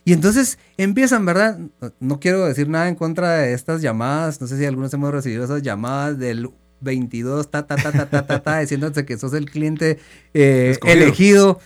y 0.05 0.13
entonces 0.13 0.59
empiezan, 0.77 1.25
¿verdad? 1.27 1.59
No 2.01 2.21
quiero 2.21 2.47
decir 2.47 2.69
nada 2.69 2.89
en 2.89 2.95
contra 2.95 3.35
de 3.35 3.53
estas 3.53 3.83
llamadas. 3.83 4.41
No 4.41 4.47
sé 4.47 4.59
si 4.59 4.65
algunos 4.65 4.93
hemos 4.95 5.13
recibido 5.13 5.45
esas 5.45 5.63
llamadas 5.63 6.19
del 6.19 6.51
22, 6.81 7.51
ta, 7.51 7.67
ta, 7.67 7.77
ta, 7.77 7.93
ta, 7.93 8.09
ta, 8.09 8.27
ta, 8.27 8.43
ta 8.43 8.59
diciéndote 8.61 9.05
que 9.05 9.19
sos 9.19 9.35
el 9.35 9.51
cliente 9.51 9.99
eh, 10.35 10.77
elegido. 10.85 11.61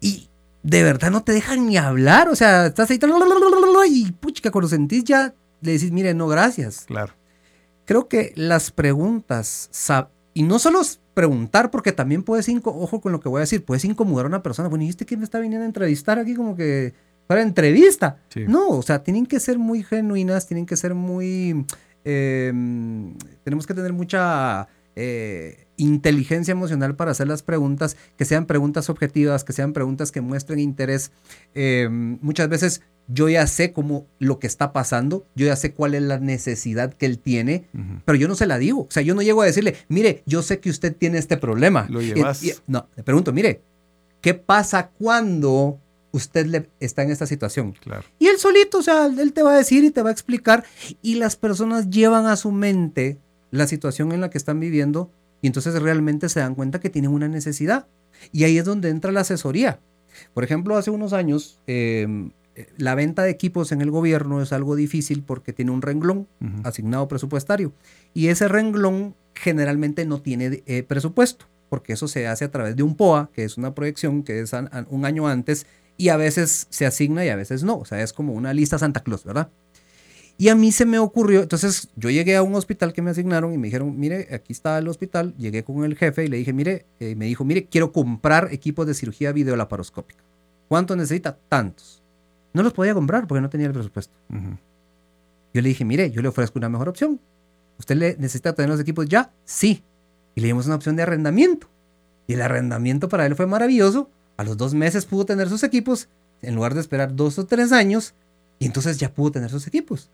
Y 0.00 0.28
de 0.62 0.82
verdad 0.82 1.10
no 1.10 1.24
te 1.24 1.32
dejan 1.32 1.66
ni 1.66 1.76
hablar. 1.76 2.28
O 2.28 2.36
sea, 2.36 2.66
estás 2.66 2.90
ahí 2.90 2.98
y 3.86 4.12
puchica, 4.12 4.50
cuando 4.50 4.68
sentís 4.68 5.04
ya 5.04 5.34
le 5.60 5.72
decís, 5.72 5.90
mire, 5.90 6.14
no, 6.14 6.28
gracias. 6.28 6.84
Claro. 6.86 7.12
Creo 7.84 8.08
que 8.08 8.32
las 8.36 8.70
preguntas, 8.70 9.70
y 10.32 10.42
no 10.42 10.58
solo 10.58 10.80
preguntar, 11.12 11.70
porque 11.70 11.92
también 11.92 12.22
puedes, 12.22 12.48
ojo 12.64 13.00
con 13.00 13.12
lo 13.12 13.20
que 13.20 13.28
voy 13.28 13.38
a 13.38 13.40
decir, 13.40 13.64
puedes 13.64 13.84
incomodar 13.84 14.26
a 14.26 14.28
una 14.28 14.42
persona. 14.42 14.68
Bueno, 14.68 14.84
¿y 14.84 14.88
este 14.88 15.04
quién 15.04 15.20
me 15.20 15.24
está 15.24 15.38
viniendo 15.38 15.64
a 15.64 15.66
entrevistar 15.66 16.18
aquí? 16.18 16.34
Como 16.34 16.56
que 16.56 16.94
para 17.26 17.42
entrevista. 17.42 18.18
No, 18.46 18.70
o 18.70 18.82
sea, 18.82 19.02
tienen 19.02 19.26
que 19.26 19.40
ser 19.40 19.58
muy 19.58 19.82
genuinas, 19.82 20.46
tienen 20.46 20.66
que 20.66 20.76
ser 20.76 20.94
muy... 20.94 21.64
Em, 22.04 23.14
tenemos 23.44 23.66
que 23.66 23.72
tener 23.72 23.92
mucha 23.92 24.68
eh, 24.94 25.66
inteligencia 25.76 26.52
emocional 26.52 26.94
para 26.96 27.12
hacer 27.12 27.26
las 27.26 27.42
preguntas, 27.42 27.96
que 28.16 28.24
sean 28.24 28.46
preguntas 28.46 28.90
objetivas, 28.90 29.42
que 29.42 29.52
sean 29.52 29.72
preguntas 29.72 30.12
que 30.12 30.20
muestren 30.20 30.60
interés. 30.60 31.12
Em, 31.54 32.18
muchas 32.20 32.48
veces 32.48 32.82
yo 33.08 33.28
ya 33.28 33.46
sé 33.46 33.72
cómo 33.72 34.06
lo 34.18 34.38
que 34.38 34.46
está 34.46 34.72
pasando, 34.72 35.26
yo 35.34 35.46
ya 35.46 35.56
sé 35.56 35.72
cuál 35.72 35.94
es 35.94 36.02
la 36.02 36.18
necesidad 36.18 36.94
que 36.94 37.06
él 37.06 37.18
tiene, 37.18 37.66
pero 38.04 38.16
yo 38.16 38.28
no 38.28 38.34
se 38.34 38.46
la 38.46 38.58
digo. 38.58 38.82
O 38.82 38.90
sea, 38.90 39.02
yo 39.02 39.14
no 39.14 39.22
llego 39.22 39.42
a 39.42 39.46
decirle, 39.46 39.76
mire, 39.88 40.22
yo 40.26 40.42
sé 40.42 40.60
que 40.60 40.70
usted 40.70 40.94
tiene 40.96 41.18
este 41.18 41.36
problema. 41.36 41.86
Lo 41.90 42.00
llevas. 42.00 42.42
no, 42.66 42.88
le 42.96 43.02
pregunto, 43.02 43.32
mire, 43.32 43.62
¿qué 44.20 44.34
pasa 44.34 44.90
cuando 44.90 45.80
usted 46.14 46.46
le, 46.46 46.70
está 46.78 47.02
en 47.02 47.10
esta 47.10 47.26
situación. 47.26 47.72
Claro. 47.72 48.04
Y 48.20 48.28
él 48.28 48.38
solito, 48.38 48.78
o 48.78 48.82
sea, 48.82 49.06
él 49.06 49.32
te 49.32 49.42
va 49.42 49.54
a 49.54 49.56
decir 49.56 49.82
y 49.82 49.90
te 49.90 50.00
va 50.00 50.10
a 50.10 50.12
explicar 50.12 50.64
y 51.02 51.16
las 51.16 51.34
personas 51.34 51.90
llevan 51.90 52.26
a 52.26 52.36
su 52.36 52.52
mente 52.52 53.18
la 53.50 53.66
situación 53.66 54.12
en 54.12 54.20
la 54.20 54.30
que 54.30 54.38
están 54.38 54.60
viviendo 54.60 55.10
y 55.42 55.48
entonces 55.48 55.74
realmente 55.82 56.28
se 56.28 56.40
dan 56.40 56.54
cuenta 56.54 56.80
que 56.80 56.88
tienen 56.88 57.10
una 57.10 57.26
necesidad. 57.26 57.86
Y 58.30 58.44
ahí 58.44 58.58
es 58.58 58.64
donde 58.64 58.90
entra 58.90 59.10
la 59.10 59.20
asesoría. 59.20 59.80
Por 60.32 60.44
ejemplo, 60.44 60.76
hace 60.76 60.90
unos 60.90 61.12
años, 61.12 61.58
em, 61.66 62.30
la 62.78 62.94
venta 62.94 63.24
de 63.24 63.30
equipos 63.30 63.72
en 63.72 63.80
el 63.80 63.90
gobierno 63.90 64.40
es 64.40 64.52
algo 64.52 64.76
difícil 64.76 65.24
porque 65.24 65.52
tiene 65.52 65.72
un 65.72 65.82
renglón 65.82 66.28
asignado 66.62 67.08
presupuestario 67.08 67.72
y 68.14 68.28
ese 68.28 68.46
renglón 68.46 69.16
generalmente 69.34 70.06
no 70.06 70.22
tiene 70.22 70.62
eh, 70.66 70.84
presupuesto 70.84 71.46
porque 71.68 71.94
eso 71.94 72.06
se 72.06 72.28
hace 72.28 72.44
a 72.44 72.52
través 72.52 72.76
de 72.76 72.84
un 72.84 72.94
POA, 72.94 73.30
que 73.32 73.42
es 73.42 73.58
una 73.58 73.74
proyección 73.74 74.22
que 74.22 74.38
es 74.38 74.52
un 74.88 75.04
año 75.04 75.26
antes 75.26 75.66
y 75.96 76.08
a 76.08 76.16
veces 76.16 76.66
se 76.70 76.86
asigna 76.86 77.24
y 77.24 77.28
a 77.28 77.36
veces 77.36 77.62
no. 77.62 77.78
O 77.78 77.84
sea, 77.84 78.02
es 78.02 78.12
como 78.12 78.32
una 78.32 78.52
lista 78.52 78.78
Santa 78.78 79.00
Claus, 79.00 79.24
¿verdad? 79.24 79.48
Y 80.36 80.48
a 80.48 80.56
mí 80.56 80.72
se 80.72 80.84
me 80.84 80.98
ocurrió, 80.98 81.42
entonces 81.42 81.88
yo 81.94 82.10
llegué 82.10 82.34
a 82.34 82.42
un 82.42 82.56
hospital 82.56 82.92
que 82.92 83.02
me 83.02 83.10
asignaron 83.10 83.52
y 83.52 83.58
me 83.58 83.68
dijeron, 83.68 83.98
mire, 83.98 84.28
aquí 84.34 84.52
está 84.52 84.78
el 84.78 84.88
hospital, 84.88 85.32
llegué 85.38 85.62
con 85.62 85.84
el 85.84 85.96
jefe 85.96 86.24
y 86.24 86.28
le 86.28 86.38
dije, 86.38 86.52
mire, 86.52 86.86
eh, 86.98 87.14
me 87.14 87.26
dijo, 87.26 87.44
mire, 87.44 87.66
quiero 87.66 87.92
comprar 87.92 88.48
equipos 88.50 88.84
de 88.86 88.94
cirugía 88.94 89.30
videolaparoscópica. 89.30 90.24
¿Cuánto 90.66 90.96
necesita? 90.96 91.38
Tantos. 91.48 92.02
No 92.52 92.64
los 92.64 92.72
podía 92.72 92.94
comprar 92.94 93.28
porque 93.28 93.40
no 93.40 93.48
tenía 93.48 93.68
el 93.68 93.72
presupuesto. 93.72 94.14
Yo 94.28 95.62
le 95.62 95.68
dije, 95.68 95.84
mire, 95.84 96.10
yo 96.10 96.20
le 96.20 96.28
ofrezco 96.28 96.58
una 96.58 96.68
mejor 96.68 96.88
opción. 96.88 97.20
¿Usted 97.78 97.96
le 97.96 98.16
necesita 98.18 98.54
tener 98.54 98.70
los 98.70 98.80
equipos 98.80 99.06
ya? 99.06 99.30
Sí. 99.44 99.84
Y 100.34 100.40
le 100.40 100.48
dimos 100.48 100.66
una 100.66 100.74
opción 100.74 100.96
de 100.96 101.02
arrendamiento. 101.02 101.68
Y 102.26 102.34
el 102.34 102.42
arrendamiento 102.42 103.08
para 103.08 103.26
él 103.26 103.36
fue 103.36 103.46
maravilloso 103.46 104.10
a 104.36 104.44
los 104.44 104.56
dos 104.56 104.74
meses 104.74 105.04
pudo 105.06 105.24
tener 105.24 105.48
sus 105.48 105.62
equipos, 105.62 106.08
en 106.42 106.54
lugar 106.54 106.74
de 106.74 106.80
esperar 106.80 107.14
dos 107.14 107.38
o 107.38 107.46
tres 107.46 107.72
años, 107.72 108.14
y 108.58 108.66
entonces 108.66 108.98
ya 108.98 109.12
pudo 109.12 109.32
tener 109.32 109.50
sus 109.50 109.66
equipos. 109.66 110.10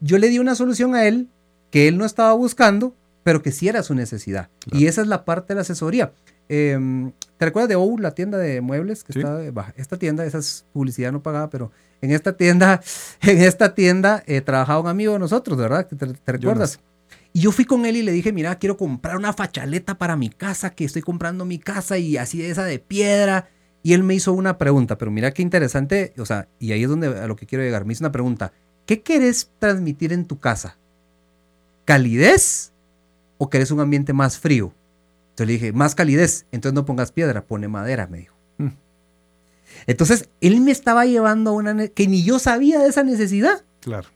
Yo 0.00 0.18
le 0.18 0.28
di 0.28 0.38
una 0.38 0.54
solución 0.54 0.94
a 0.94 1.06
él 1.06 1.28
que 1.70 1.88
él 1.88 1.98
no 1.98 2.04
estaba 2.04 2.32
buscando, 2.32 2.94
pero 3.22 3.42
que 3.42 3.52
sí 3.52 3.68
era 3.68 3.82
su 3.82 3.94
necesidad. 3.94 4.48
Y 4.72 4.86
esa 4.86 5.02
es 5.02 5.08
la 5.08 5.24
parte 5.24 5.48
de 5.48 5.56
la 5.56 5.60
asesoría. 5.62 6.12
em, 6.50 7.12
¿te 7.36 7.44
recuerdas 7.44 7.68
de 7.68 7.76
OU, 7.76 7.98
la 7.98 8.12
tienda 8.12 8.38
de 8.38 8.62
muebles 8.62 9.04
que 9.04 9.12
está 9.12 9.38
baja? 9.52 9.74
Esta 9.76 9.98
tienda, 9.98 10.24
esa 10.24 10.38
es 10.38 10.64
publicidad 10.72 11.12
no 11.12 11.22
pagada, 11.22 11.50
pero 11.50 11.70
en 12.00 12.10
esta 12.10 12.38
tienda, 12.38 12.80
en 13.20 13.38
esta 13.42 13.74
tienda 13.74 14.22
eh, 14.26 14.40
trabajaba 14.40 14.80
un 14.80 14.88
amigo 14.88 15.12
de 15.12 15.18
nosotros, 15.18 15.58
¿verdad? 15.58 15.86
¿Te, 15.86 15.96
te 15.96 16.32
recuerdas? 16.32 16.80
Y 17.32 17.40
yo 17.40 17.52
fui 17.52 17.64
con 17.64 17.86
él 17.86 17.96
y 17.96 18.02
le 18.02 18.12
dije, 18.12 18.32
mira, 18.32 18.58
quiero 18.58 18.76
comprar 18.76 19.16
una 19.16 19.32
fachaleta 19.32 19.98
para 19.98 20.16
mi 20.16 20.30
casa, 20.30 20.70
que 20.70 20.84
estoy 20.84 21.02
comprando 21.02 21.44
mi 21.44 21.58
casa 21.58 21.98
y 21.98 22.16
así 22.16 22.38
de 22.38 22.50
esa 22.50 22.64
de 22.64 22.78
piedra. 22.78 23.48
Y 23.82 23.92
él 23.92 24.02
me 24.02 24.14
hizo 24.14 24.32
una 24.32 24.58
pregunta, 24.58 24.98
pero 24.98 25.10
mira 25.10 25.32
qué 25.32 25.42
interesante, 25.42 26.12
o 26.18 26.26
sea, 26.26 26.48
y 26.58 26.72
ahí 26.72 26.82
es 26.82 26.88
donde 26.88 27.06
a 27.06 27.26
lo 27.26 27.36
que 27.36 27.46
quiero 27.46 27.64
llegar. 27.64 27.84
Me 27.84 27.92
hizo 27.92 28.02
una 28.02 28.12
pregunta, 28.12 28.52
¿qué 28.86 29.02
querés 29.02 29.50
transmitir 29.58 30.12
en 30.12 30.26
tu 30.26 30.38
casa? 30.38 30.76
¿Calidez 31.84 32.72
o 33.38 33.48
querés 33.48 33.70
un 33.70 33.80
ambiente 33.80 34.12
más 34.12 34.38
frío? 34.38 34.74
Entonces 35.30 35.46
le 35.46 35.52
dije, 35.52 35.72
más 35.72 35.94
calidez, 35.94 36.46
entonces 36.50 36.74
no 36.74 36.84
pongas 36.84 37.12
piedra, 37.12 37.44
pone 37.46 37.68
madera, 37.68 38.08
me 38.08 38.18
dijo. 38.18 38.34
Mm. 38.58 38.70
Entonces, 39.86 40.28
él 40.40 40.60
me 40.60 40.72
estaba 40.72 41.06
llevando 41.06 41.50
a 41.50 41.52
una 41.52 41.86
que 41.88 42.08
ni 42.08 42.24
yo 42.24 42.40
sabía 42.40 42.80
de 42.80 42.88
esa 42.88 43.04
necesidad. 43.04 43.64
Claro. 43.80 44.08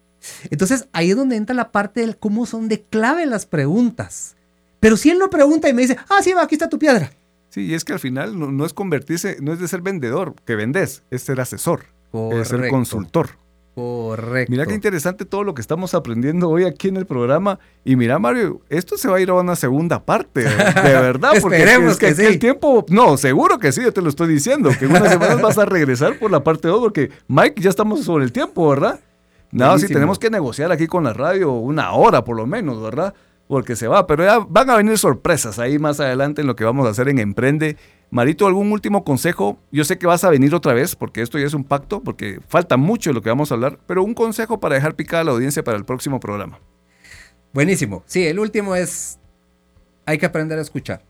Entonces 0.50 0.88
ahí 0.92 1.10
es 1.10 1.16
donde 1.16 1.36
entra 1.36 1.54
la 1.54 1.72
parte 1.72 2.00
del 2.00 2.16
cómo 2.16 2.46
son 2.46 2.68
de 2.68 2.82
clave 2.82 3.26
las 3.26 3.46
preguntas. 3.46 4.36
Pero 4.80 4.96
si 4.96 5.10
él 5.10 5.18
no 5.18 5.30
pregunta 5.30 5.68
y 5.68 5.74
me 5.74 5.82
dice, 5.82 5.96
ah, 6.08 6.20
sí, 6.22 6.32
va, 6.32 6.42
aquí 6.42 6.54
está 6.54 6.68
tu 6.68 6.78
piedra. 6.78 7.12
Sí, 7.50 7.66
y 7.66 7.74
es 7.74 7.84
que 7.84 7.92
al 7.92 8.00
final 8.00 8.56
no, 8.56 8.64
es 8.64 8.72
convertirse, 8.72 9.36
no 9.40 9.52
es 9.52 9.60
de 9.60 9.68
ser 9.68 9.82
vendedor, 9.82 10.34
que 10.46 10.56
vendes, 10.56 11.02
es 11.10 11.22
ser 11.22 11.40
asesor, 11.40 11.84
es 12.32 12.48
ser 12.48 12.68
consultor. 12.68 13.30
Correcto. 13.74 14.50
Mira 14.50 14.66
qué 14.66 14.74
interesante 14.74 15.24
todo 15.24 15.44
lo 15.44 15.54
que 15.54 15.62
estamos 15.62 15.94
aprendiendo 15.94 16.50
hoy 16.50 16.64
aquí 16.64 16.88
en 16.88 16.98
el 16.98 17.06
programa. 17.06 17.58
Y 17.84 17.96
mira, 17.96 18.18
Mario, 18.18 18.60
esto 18.68 18.98
se 18.98 19.08
va 19.08 19.16
a 19.16 19.20
ir 19.20 19.30
a 19.30 19.34
una 19.34 19.56
segunda 19.56 20.04
parte, 20.04 20.42
de 20.42 20.50
verdad. 20.82 21.32
porque 21.40 21.58
Esperemos 21.58 21.96
que, 21.96 22.14
sí. 22.14 22.22
el 22.22 22.38
tiempo, 22.38 22.84
no, 22.90 23.16
seguro 23.16 23.58
que 23.58 23.72
sí, 23.72 23.82
yo 23.82 23.92
te 23.92 24.02
lo 24.02 24.10
estoy 24.10 24.28
diciendo, 24.28 24.70
que 24.78 24.84
en 24.84 24.90
unas 24.90 25.12
semanas 25.12 25.40
vas 25.40 25.58
a 25.58 25.64
regresar 25.64 26.18
por 26.18 26.30
la 26.30 26.44
parte 26.44 26.68
2, 26.68 26.80
porque 26.80 27.10
Mike, 27.28 27.62
ya 27.62 27.70
estamos 27.70 28.04
sobre 28.04 28.24
el 28.24 28.32
tiempo, 28.32 28.68
¿verdad? 28.68 29.00
No, 29.52 29.78
sí, 29.78 29.86
tenemos 29.86 30.18
que 30.18 30.30
negociar 30.30 30.72
aquí 30.72 30.86
con 30.86 31.04
la 31.04 31.12
radio 31.12 31.52
una 31.52 31.92
hora 31.92 32.24
por 32.24 32.36
lo 32.36 32.46
menos, 32.46 32.82
¿verdad? 32.82 33.14
Porque 33.48 33.76
se 33.76 33.86
va, 33.86 34.06
pero 34.06 34.24
ya 34.24 34.38
van 34.38 34.70
a 34.70 34.76
venir 34.76 34.96
sorpresas 34.96 35.58
ahí 35.58 35.78
más 35.78 36.00
adelante 36.00 36.40
en 36.40 36.46
lo 36.46 36.56
que 36.56 36.64
vamos 36.64 36.86
a 36.86 36.90
hacer 36.90 37.08
en 37.08 37.18
Emprende. 37.18 37.76
Marito, 38.10 38.46
¿algún 38.46 38.72
último 38.72 39.04
consejo? 39.04 39.58
Yo 39.70 39.84
sé 39.84 39.98
que 39.98 40.06
vas 40.06 40.24
a 40.24 40.30
venir 40.30 40.54
otra 40.54 40.72
vez 40.72 40.96
porque 40.96 41.20
esto 41.20 41.38
ya 41.38 41.46
es 41.46 41.54
un 41.54 41.64
pacto, 41.64 42.02
porque 42.02 42.40
falta 42.48 42.78
mucho 42.78 43.10
de 43.10 43.14
lo 43.14 43.22
que 43.22 43.28
vamos 43.28 43.50
a 43.50 43.54
hablar, 43.54 43.78
pero 43.86 44.02
un 44.02 44.14
consejo 44.14 44.58
para 44.58 44.74
dejar 44.74 44.94
picada 44.94 45.20
a 45.20 45.24
la 45.24 45.32
audiencia 45.32 45.62
para 45.62 45.76
el 45.76 45.84
próximo 45.84 46.18
programa. 46.18 46.58
Buenísimo. 47.52 48.02
Sí, 48.06 48.26
el 48.26 48.38
último 48.38 48.74
es, 48.74 49.18
hay 50.06 50.16
que 50.16 50.26
aprender 50.26 50.58
a 50.58 50.62
escuchar. 50.62 51.04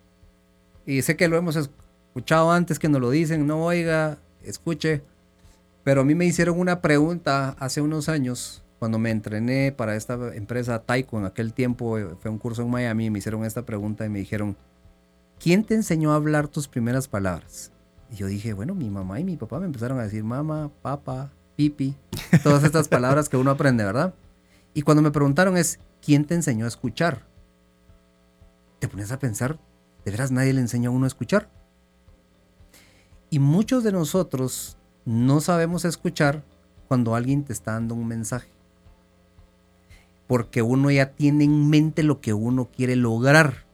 Y 0.85 1.03
sé 1.03 1.17
que 1.17 1.29
lo 1.29 1.37
hemos 1.37 1.55
escuchado 1.55 2.51
antes 2.51 2.81
que 2.81 2.89
nos 2.89 3.01
lo 3.01 3.11
dicen, 3.11 3.47
no 3.47 3.65
oiga, 3.65 4.19
escuche. 4.43 5.03
Pero 5.85 6.03
a 6.03 6.05
mí 6.05 6.15
me 6.15 6.25
hicieron 6.25 6.59
una 6.59 6.81
pregunta 6.81 7.57
hace 7.59 7.81
unos 7.81 8.09
años, 8.09 8.63
cuando 8.79 8.99
me 8.99 9.11
entrené 9.11 9.73
para 9.73 9.97
esta 9.97 10.15
empresa 10.35 10.81
Taiko, 10.81 11.19
en 11.19 11.25
aquel 11.25 11.53
tiempo 11.53 11.99
eh, 11.99 12.17
fue 12.21 12.31
un 12.31 12.39
curso 12.39 12.63
en 12.63 12.71
Miami, 12.71 13.11
me 13.11 13.19
hicieron 13.19 13.45
esta 13.45 13.65
pregunta 13.65 14.05
y 14.05 14.09
me 14.09 14.19
dijeron, 14.19 14.57
¿quién 15.39 15.65
te 15.65 15.75
enseñó 15.75 16.13
a 16.13 16.17
hablar 16.17 16.49
tus 16.49 16.69
primeras 16.69 17.09
palabras? 17.09 17.73
Y 18.11 18.17
yo 18.17 18.27
dije, 18.27 18.53
bueno, 18.53 18.75
mi 18.75 18.91
mamá 18.91 19.21
y 19.21 19.25
mi 19.25 19.37
papá 19.37 19.59
me 19.59 19.67
empezaron 19.67 19.99
a 19.99 20.03
decir 20.03 20.23
mamá, 20.25 20.71
papá, 20.83 21.33
pipi, 21.57 21.97
todas 22.43 22.65
estas 22.65 22.89
palabras 22.89 23.29
que 23.29 23.37
uno 23.37 23.51
aprende, 23.51 23.85
¿verdad? 23.85 24.15
Y 24.75 24.83
cuando 24.83 25.03
me 25.03 25.11
preguntaron 25.11 25.57
es, 25.57 25.79
¿quién 26.05 26.25
te 26.25 26.35
enseñó 26.35 26.65
a 26.65 26.69
escuchar? 26.69 27.27
Te 28.79 28.89
pones 28.89 29.13
a 29.13 29.19
pensar, 29.19 29.59
¿de 30.05 30.11
veras 30.11 30.31
nadie 30.31 30.53
le 30.53 30.61
enseñó 30.61 30.91
a 30.91 30.93
uno 30.93 31.05
a 31.05 31.09
escuchar? 31.09 31.49
Y 33.31 33.39
muchos 33.39 33.85
de 33.85 33.93
nosotros 33.93 34.77
no 35.05 35.41
sabemos 35.41 35.85
escuchar 35.85 36.43
cuando 36.89 37.15
alguien 37.15 37.45
te 37.45 37.53
está 37.53 37.73
dando 37.73 37.95
un 37.95 38.07
mensaje. 38.07 38.49
Porque 40.27 40.63
uno 40.63 40.91
ya 40.91 41.13
tiene 41.13 41.45
en 41.45 41.69
mente 41.69 42.03
lo 42.03 42.21
que 42.21 42.33
uno 42.33 42.69
quiere 42.75 42.97
lograr 42.97 43.67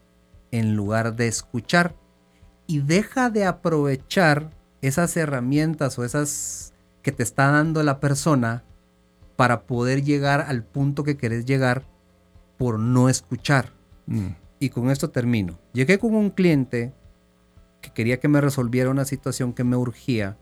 en 0.50 0.76
lugar 0.76 1.16
de 1.16 1.28
escuchar. 1.28 1.94
Y 2.66 2.80
deja 2.80 3.30
de 3.30 3.44
aprovechar 3.44 4.50
esas 4.82 5.16
herramientas 5.16 5.98
o 5.98 6.04
esas 6.04 6.72
que 7.02 7.12
te 7.12 7.22
está 7.22 7.50
dando 7.50 7.82
la 7.82 8.00
persona 8.00 8.64
para 9.36 9.62
poder 9.62 10.02
llegar 10.02 10.42
al 10.48 10.64
punto 10.64 11.04
que 11.04 11.16
querés 11.16 11.44
llegar 11.44 11.84
por 12.56 12.78
no 12.78 13.08
escuchar. 13.08 13.72
Mm. 14.06 14.28
Y 14.58 14.70
con 14.70 14.90
esto 14.90 15.10
termino. 15.10 15.58
Llegué 15.72 15.98
con 15.98 16.14
un 16.14 16.30
cliente 16.30 16.92
que 17.80 17.92
quería 17.92 18.18
que 18.18 18.28
me 18.28 18.40
resolviera 18.40 18.90
una 18.90 19.04
situación 19.04 19.52
que 19.52 19.64
me 19.64 19.76
urgía 19.76 20.36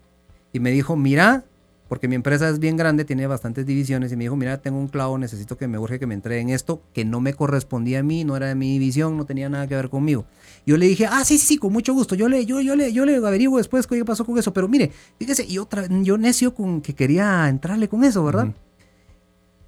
y 0.56 0.60
me 0.60 0.70
dijo, 0.70 0.96
mira, 0.96 1.44
porque 1.86 2.08
mi 2.08 2.14
empresa 2.14 2.48
es 2.48 2.58
bien 2.58 2.78
grande, 2.78 3.04
tiene 3.04 3.26
bastantes 3.26 3.66
divisiones, 3.66 4.10
y 4.10 4.16
me 4.16 4.24
dijo, 4.24 4.36
mira, 4.36 4.56
tengo 4.56 4.78
un 4.78 4.88
clavo, 4.88 5.18
necesito 5.18 5.58
que 5.58 5.68
me 5.68 5.78
urge 5.78 5.98
que 5.98 6.06
me 6.06 6.14
entreguen 6.14 6.48
esto, 6.48 6.82
que 6.94 7.04
no 7.04 7.20
me 7.20 7.34
correspondía 7.34 7.98
a 7.98 8.02
mí, 8.02 8.24
no 8.24 8.36
era 8.36 8.46
de 8.46 8.54
mi 8.54 8.72
división, 8.72 9.18
no 9.18 9.26
tenía 9.26 9.50
nada 9.50 9.66
que 9.66 9.76
ver 9.76 9.90
conmigo. 9.90 10.24
Yo 10.64 10.78
le 10.78 10.86
dije, 10.86 11.06
ah, 11.06 11.24
sí, 11.24 11.36
sí, 11.36 11.46
sí, 11.46 11.56
con 11.58 11.74
mucho 11.74 11.92
gusto, 11.92 12.14
yo 12.14 12.28
le, 12.28 12.46
yo, 12.46 12.62
yo 12.62 12.74
le, 12.74 12.90
yo 12.90 13.04
le 13.04 13.16
averiguo 13.16 13.58
después 13.58 13.86
qué 13.86 14.02
pasó 14.06 14.24
con 14.24 14.38
eso, 14.38 14.52
pero 14.54 14.66
mire, 14.66 14.90
fíjese, 15.18 15.46
yo, 15.46 15.68
yo 16.02 16.16
necio 16.16 16.54
con 16.54 16.80
que 16.80 16.94
quería 16.94 17.48
entrarle 17.50 17.88
con 17.88 18.02
eso, 18.02 18.24
¿verdad? 18.24 18.48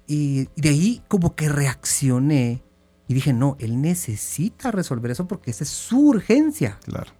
Y 0.07 0.47
de 0.55 0.69
ahí 0.69 1.03
como 1.07 1.35
que 1.35 1.49
reaccioné 1.49 2.63
y 3.07 3.13
dije, 3.13 3.31
no, 3.31 3.57
él 3.59 3.79
necesita 3.79 4.71
resolver 4.71 5.11
eso 5.11 5.27
porque 5.27 5.51
esa 5.51 5.63
es 5.63 5.69
su 5.69 5.99
urgencia. 5.99 6.79
Claro. 6.83 7.11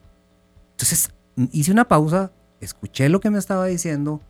Entonces 0.71 1.11
hice 1.51 1.71
una 1.71 1.87
pausa, 1.87 2.31
escuché 2.61 3.09
lo 3.09 3.19
que 3.19 3.29
me 3.29 3.39
estaba 3.39 3.65
diciendo, 3.65 4.21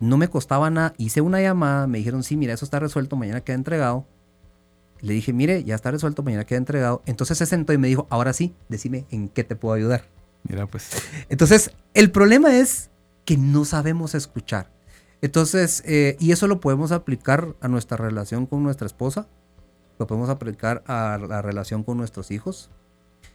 no 0.00 0.16
me 0.16 0.28
costaba 0.28 0.70
nada, 0.70 0.94
hice 0.98 1.20
una 1.20 1.40
llamada, 1.40 1.86
me 1.86 1.98
dijeron, 1.98 2.22
sí, 2.22 2.36
mira, 2.36 2.54
eso 2.54 2.64
está 2.64 2.78
resuelto, 2.78 3.16
mañana 3.16 3.40
queda 3.40 3.56
entregado. 3.56 4.06
Le 5.00 5.12
dije, 5.14 5.32
mire, 5.32 5.64
ya 5.64 5.74
está 5.74 5.90
resuelto, 5.90 6.22
mañana 6.22 6.44
queda 6.44 6.58
entregado. 6.58 7.02
Entonces 7.06 7.38
se 7.38 7.46
sentó 7.46 7.72
y 7.72 7.78
me 7.78 7.88
dijo, 7.88 8.06
ahora 8.10 8.32
sí, 8.32 8.54
decime 8.68 9.06
en 9.10 9.28
qué 9.28 9.44
te 9.44 9.56
puedo 9.56 9.74
ayudar. 9.74 10.04
Mira, 10.44 10.66
pues. 10.66 10.90
Entonces, 11.28 11.72
el 11.94 12.10
problema 12.10 12.56
es 12.56 12.90
que 13.24 13.36
no 13.36 13.64
sabemos 13.64 14.14
escuchar. 14.14 14.70
Entonces, 15.20 15.82
eh, 15.84 16.16
y 16.20 16.32
eso 16.32 16.46
lo 16.46 16.60
podemos 16.60 16.92
aplicar 16.92 17.56
a 17.60 17.68
nuestra 17.68 17.96
relación 17.96 18.46
con 18.46 18.62
nuestra 18.62 18.86
esposa, 18.86 19.26
lo 19.98 20.06
podemos 20.06 20.30
aplicar 20.30 20.84
a 20.86 21.18
la 21.18 21.42
relación 21.42 21.82
con 21.82 21.98
nuestros 21.98 22.30
hijos. 22.30 22.70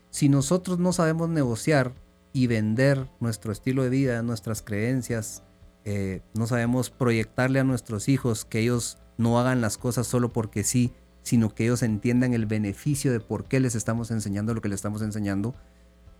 Si 0.09 0.29
nosotros 0.29 0.79
no 0.79 0.93
sabemos 0.93 1.29
negociar 1.29 1.93
y 2.33 2.47
vender 2.47 3.07
nuestro 3.19 3.51
estilo 3.51 3.83
de 3.83 3.89
vida, 3.89 4.21
nuestras 4.23 4.61
creencias. 4.61 5.43
Eh, 5.85 6.21
no 6.33 6.47
sabemos 6.47 6.89
proyectarle 6.89 7.59
a 7.59 7.63
nuestros 7.63 8.09
hijos 8.09 8.43
que 8.43 8.59
ellos 8.59 8.97
no 9.17 9.39
hagan 9.39 9.61
las 9.61 9.77
cosas 9.77 10.07
solo 10.07 10.33
porque 10.33 10.63
sí, 10.63 10.91
sino 11.21 11.53
que 11.53 11.65
ellos 11.65 11.83
entiendan 11.83 12.33
el 12.33 12.47
beneficio 12.47 13.11
de 13.11 13.19
por 13.19 13.45
qué 13.45 13.59
les 13.59 13.75
estamos 13.75 14.11
enseñando 14.11 14.53
lo 14.53 14.61
que 14.61 14.69
les 14.69 14.77
estamos 14.77 15.01
enseñando, 15.03 15.53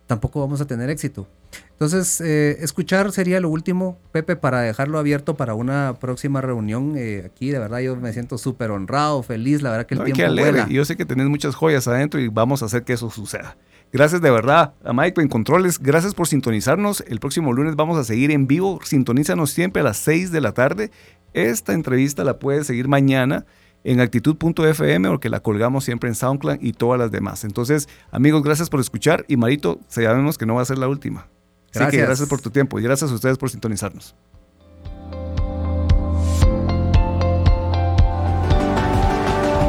tampoco 0.06 0.40
vamos 0.40 0.60
a 0.60 0.66
tener 0.66 0.90
éxito. 0.90 1.26
Entonces, 1.72 2.20
eh, 2.20 2.58
escuchar 2.60 3.10
sería 3.12 3.40
lo 3.40 3.50
último, 3.50 3.98
Pepe, 4.12 4.36
para 4.36 4.60
dejarlo 4.60 4.98
abierto 4.98 5.36
para 5.36 5.54
una 5.54 5.96
próxima 5.98 6.40
reunión. 6.40 6.94
Eh, 6.96 7.24
aquí, 7.26 7.50
de 7.50 7.58
verdad, 7.58 7.80
yo 7.80 7.96
me 7.96 8.12
siento 8.12 8.38
súper 8.38 8.70
honrado, 8.70 9.22
feliz, 9.22 9.62
la 9.62 9.70
verdad 9.70 9.86
que 9.86 9.94
el 9.94 10.04
tiempo 10.04 10.34
vuela. 10.34 10.68
Yo 10.68 10.84
sé 10.84 10.96
que 10.96 11.04
tenés 11.04 11.26
muchas 11.26 11.54
joyas 11.54 11.88
adentro 11.88 12.20
y 12.20 12.28
vamos 12.28 12.62
a 12.62 12.66
hacer 12.66 12.84
que 12.84 12.92
eso 12.92 13.10
suceda. 13.10 13.56
Gracias 13.94 14.20
de 14.20 14.28
verdad 14.32 14.74
a 14.84 14.92
Mike 14.92 15.20
en 15.20 15.28
Controles. 15.28 15.78
Gracias 15.78 16.14
por 16.14 16.26
sintonizarnos. 16.26 17.04
El 17.06 17.20
próximo 17.20 17.52
lunes 17.52 17.76
vamos 17.76 17.96
a 17.96 18.02
seguir 18.02 18.32
en 18.32 18.48
vivo. 18.48 18.80
Sintonízanos 18.82 19.52
siempre 19.52 19.82
a 19.82 19.84
las 19.84 19.98
6 19.98 20.32
de 20.32 20.40
la 20.40 20.50
tarde. 20.50 20.90
Esta 21.32 21.74
entrevista 21.74 22.24
la 22.24 22.40
puedes 22.40 22.66
seguir 22.66 22.88
mañana 22.88 23.46
en 23.84 24.00
actitud.fm 24.00 25.08
porque 25.08 25.28
la 25.28 25.38
colgamos 25.38 25.84
siempre 25.84 26.08
en 26.08 26.16
SoundCloud 26.16 26.58
y 26.60 26.72
todas 26.72 26.98
las 26.98 27.12
demás. 27.12 27.44
Entonces, 27.44 27.88
amigos, 28.10 28.42
gracias 28.42 28.68
por 28.68 28.80
escuchar 28.80 29.24
y 29.28 29.36
Marito, 29.36 29.78
sabemos 29.86 30.38
que 30.38 30.44
no 30.44 30.56
va 30.56 30.62
a 30.62 30.64
ser 30.64 30.78
la 30.78 30.88
última. 30.88 31.28
Gracias. 31.72 31.86
Así 31.86 31.96
que 31.96 32.02
gracias 32.02 32.28
por 32.28 32.40
tu 32.40 32.50
tiempo 32.50 32.80
y 32.80 32.82
gracias 32.82 33.12
a 33.12 33.14
ustedes 33.14 33.38
por 33.38 33.48
sintonizarnos. 33.48 34.16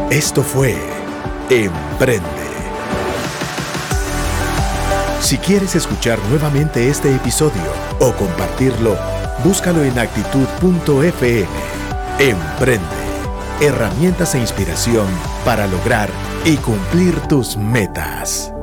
Esto 0.10 0.42
fue 0.42 0.76
Emprende 1.52 2.45
si 5.26 5.40
quieres 5.40 5.76
escuchar 5.76 6.20
nuevamente 6.30 6.88
este 6.88 7.16
episodio 7.16 7.74
o 8.00 8.14
compartirlo, 8.14 8.96
búscalo 9.44 9.84
en 9.84 9.98
actitud.fm. 9.98 11.48
Emprende. 12.20 12.86
Herramientas 13.60 14.36
e 14.36 14.40
inspiración 14.40 15.08
para 15.44 15.66
lograr 15.66 16.12
y 16.46 16.58
cumplir 16.58 17.20
tus 17.22 17.58
metas. 17.58 18.55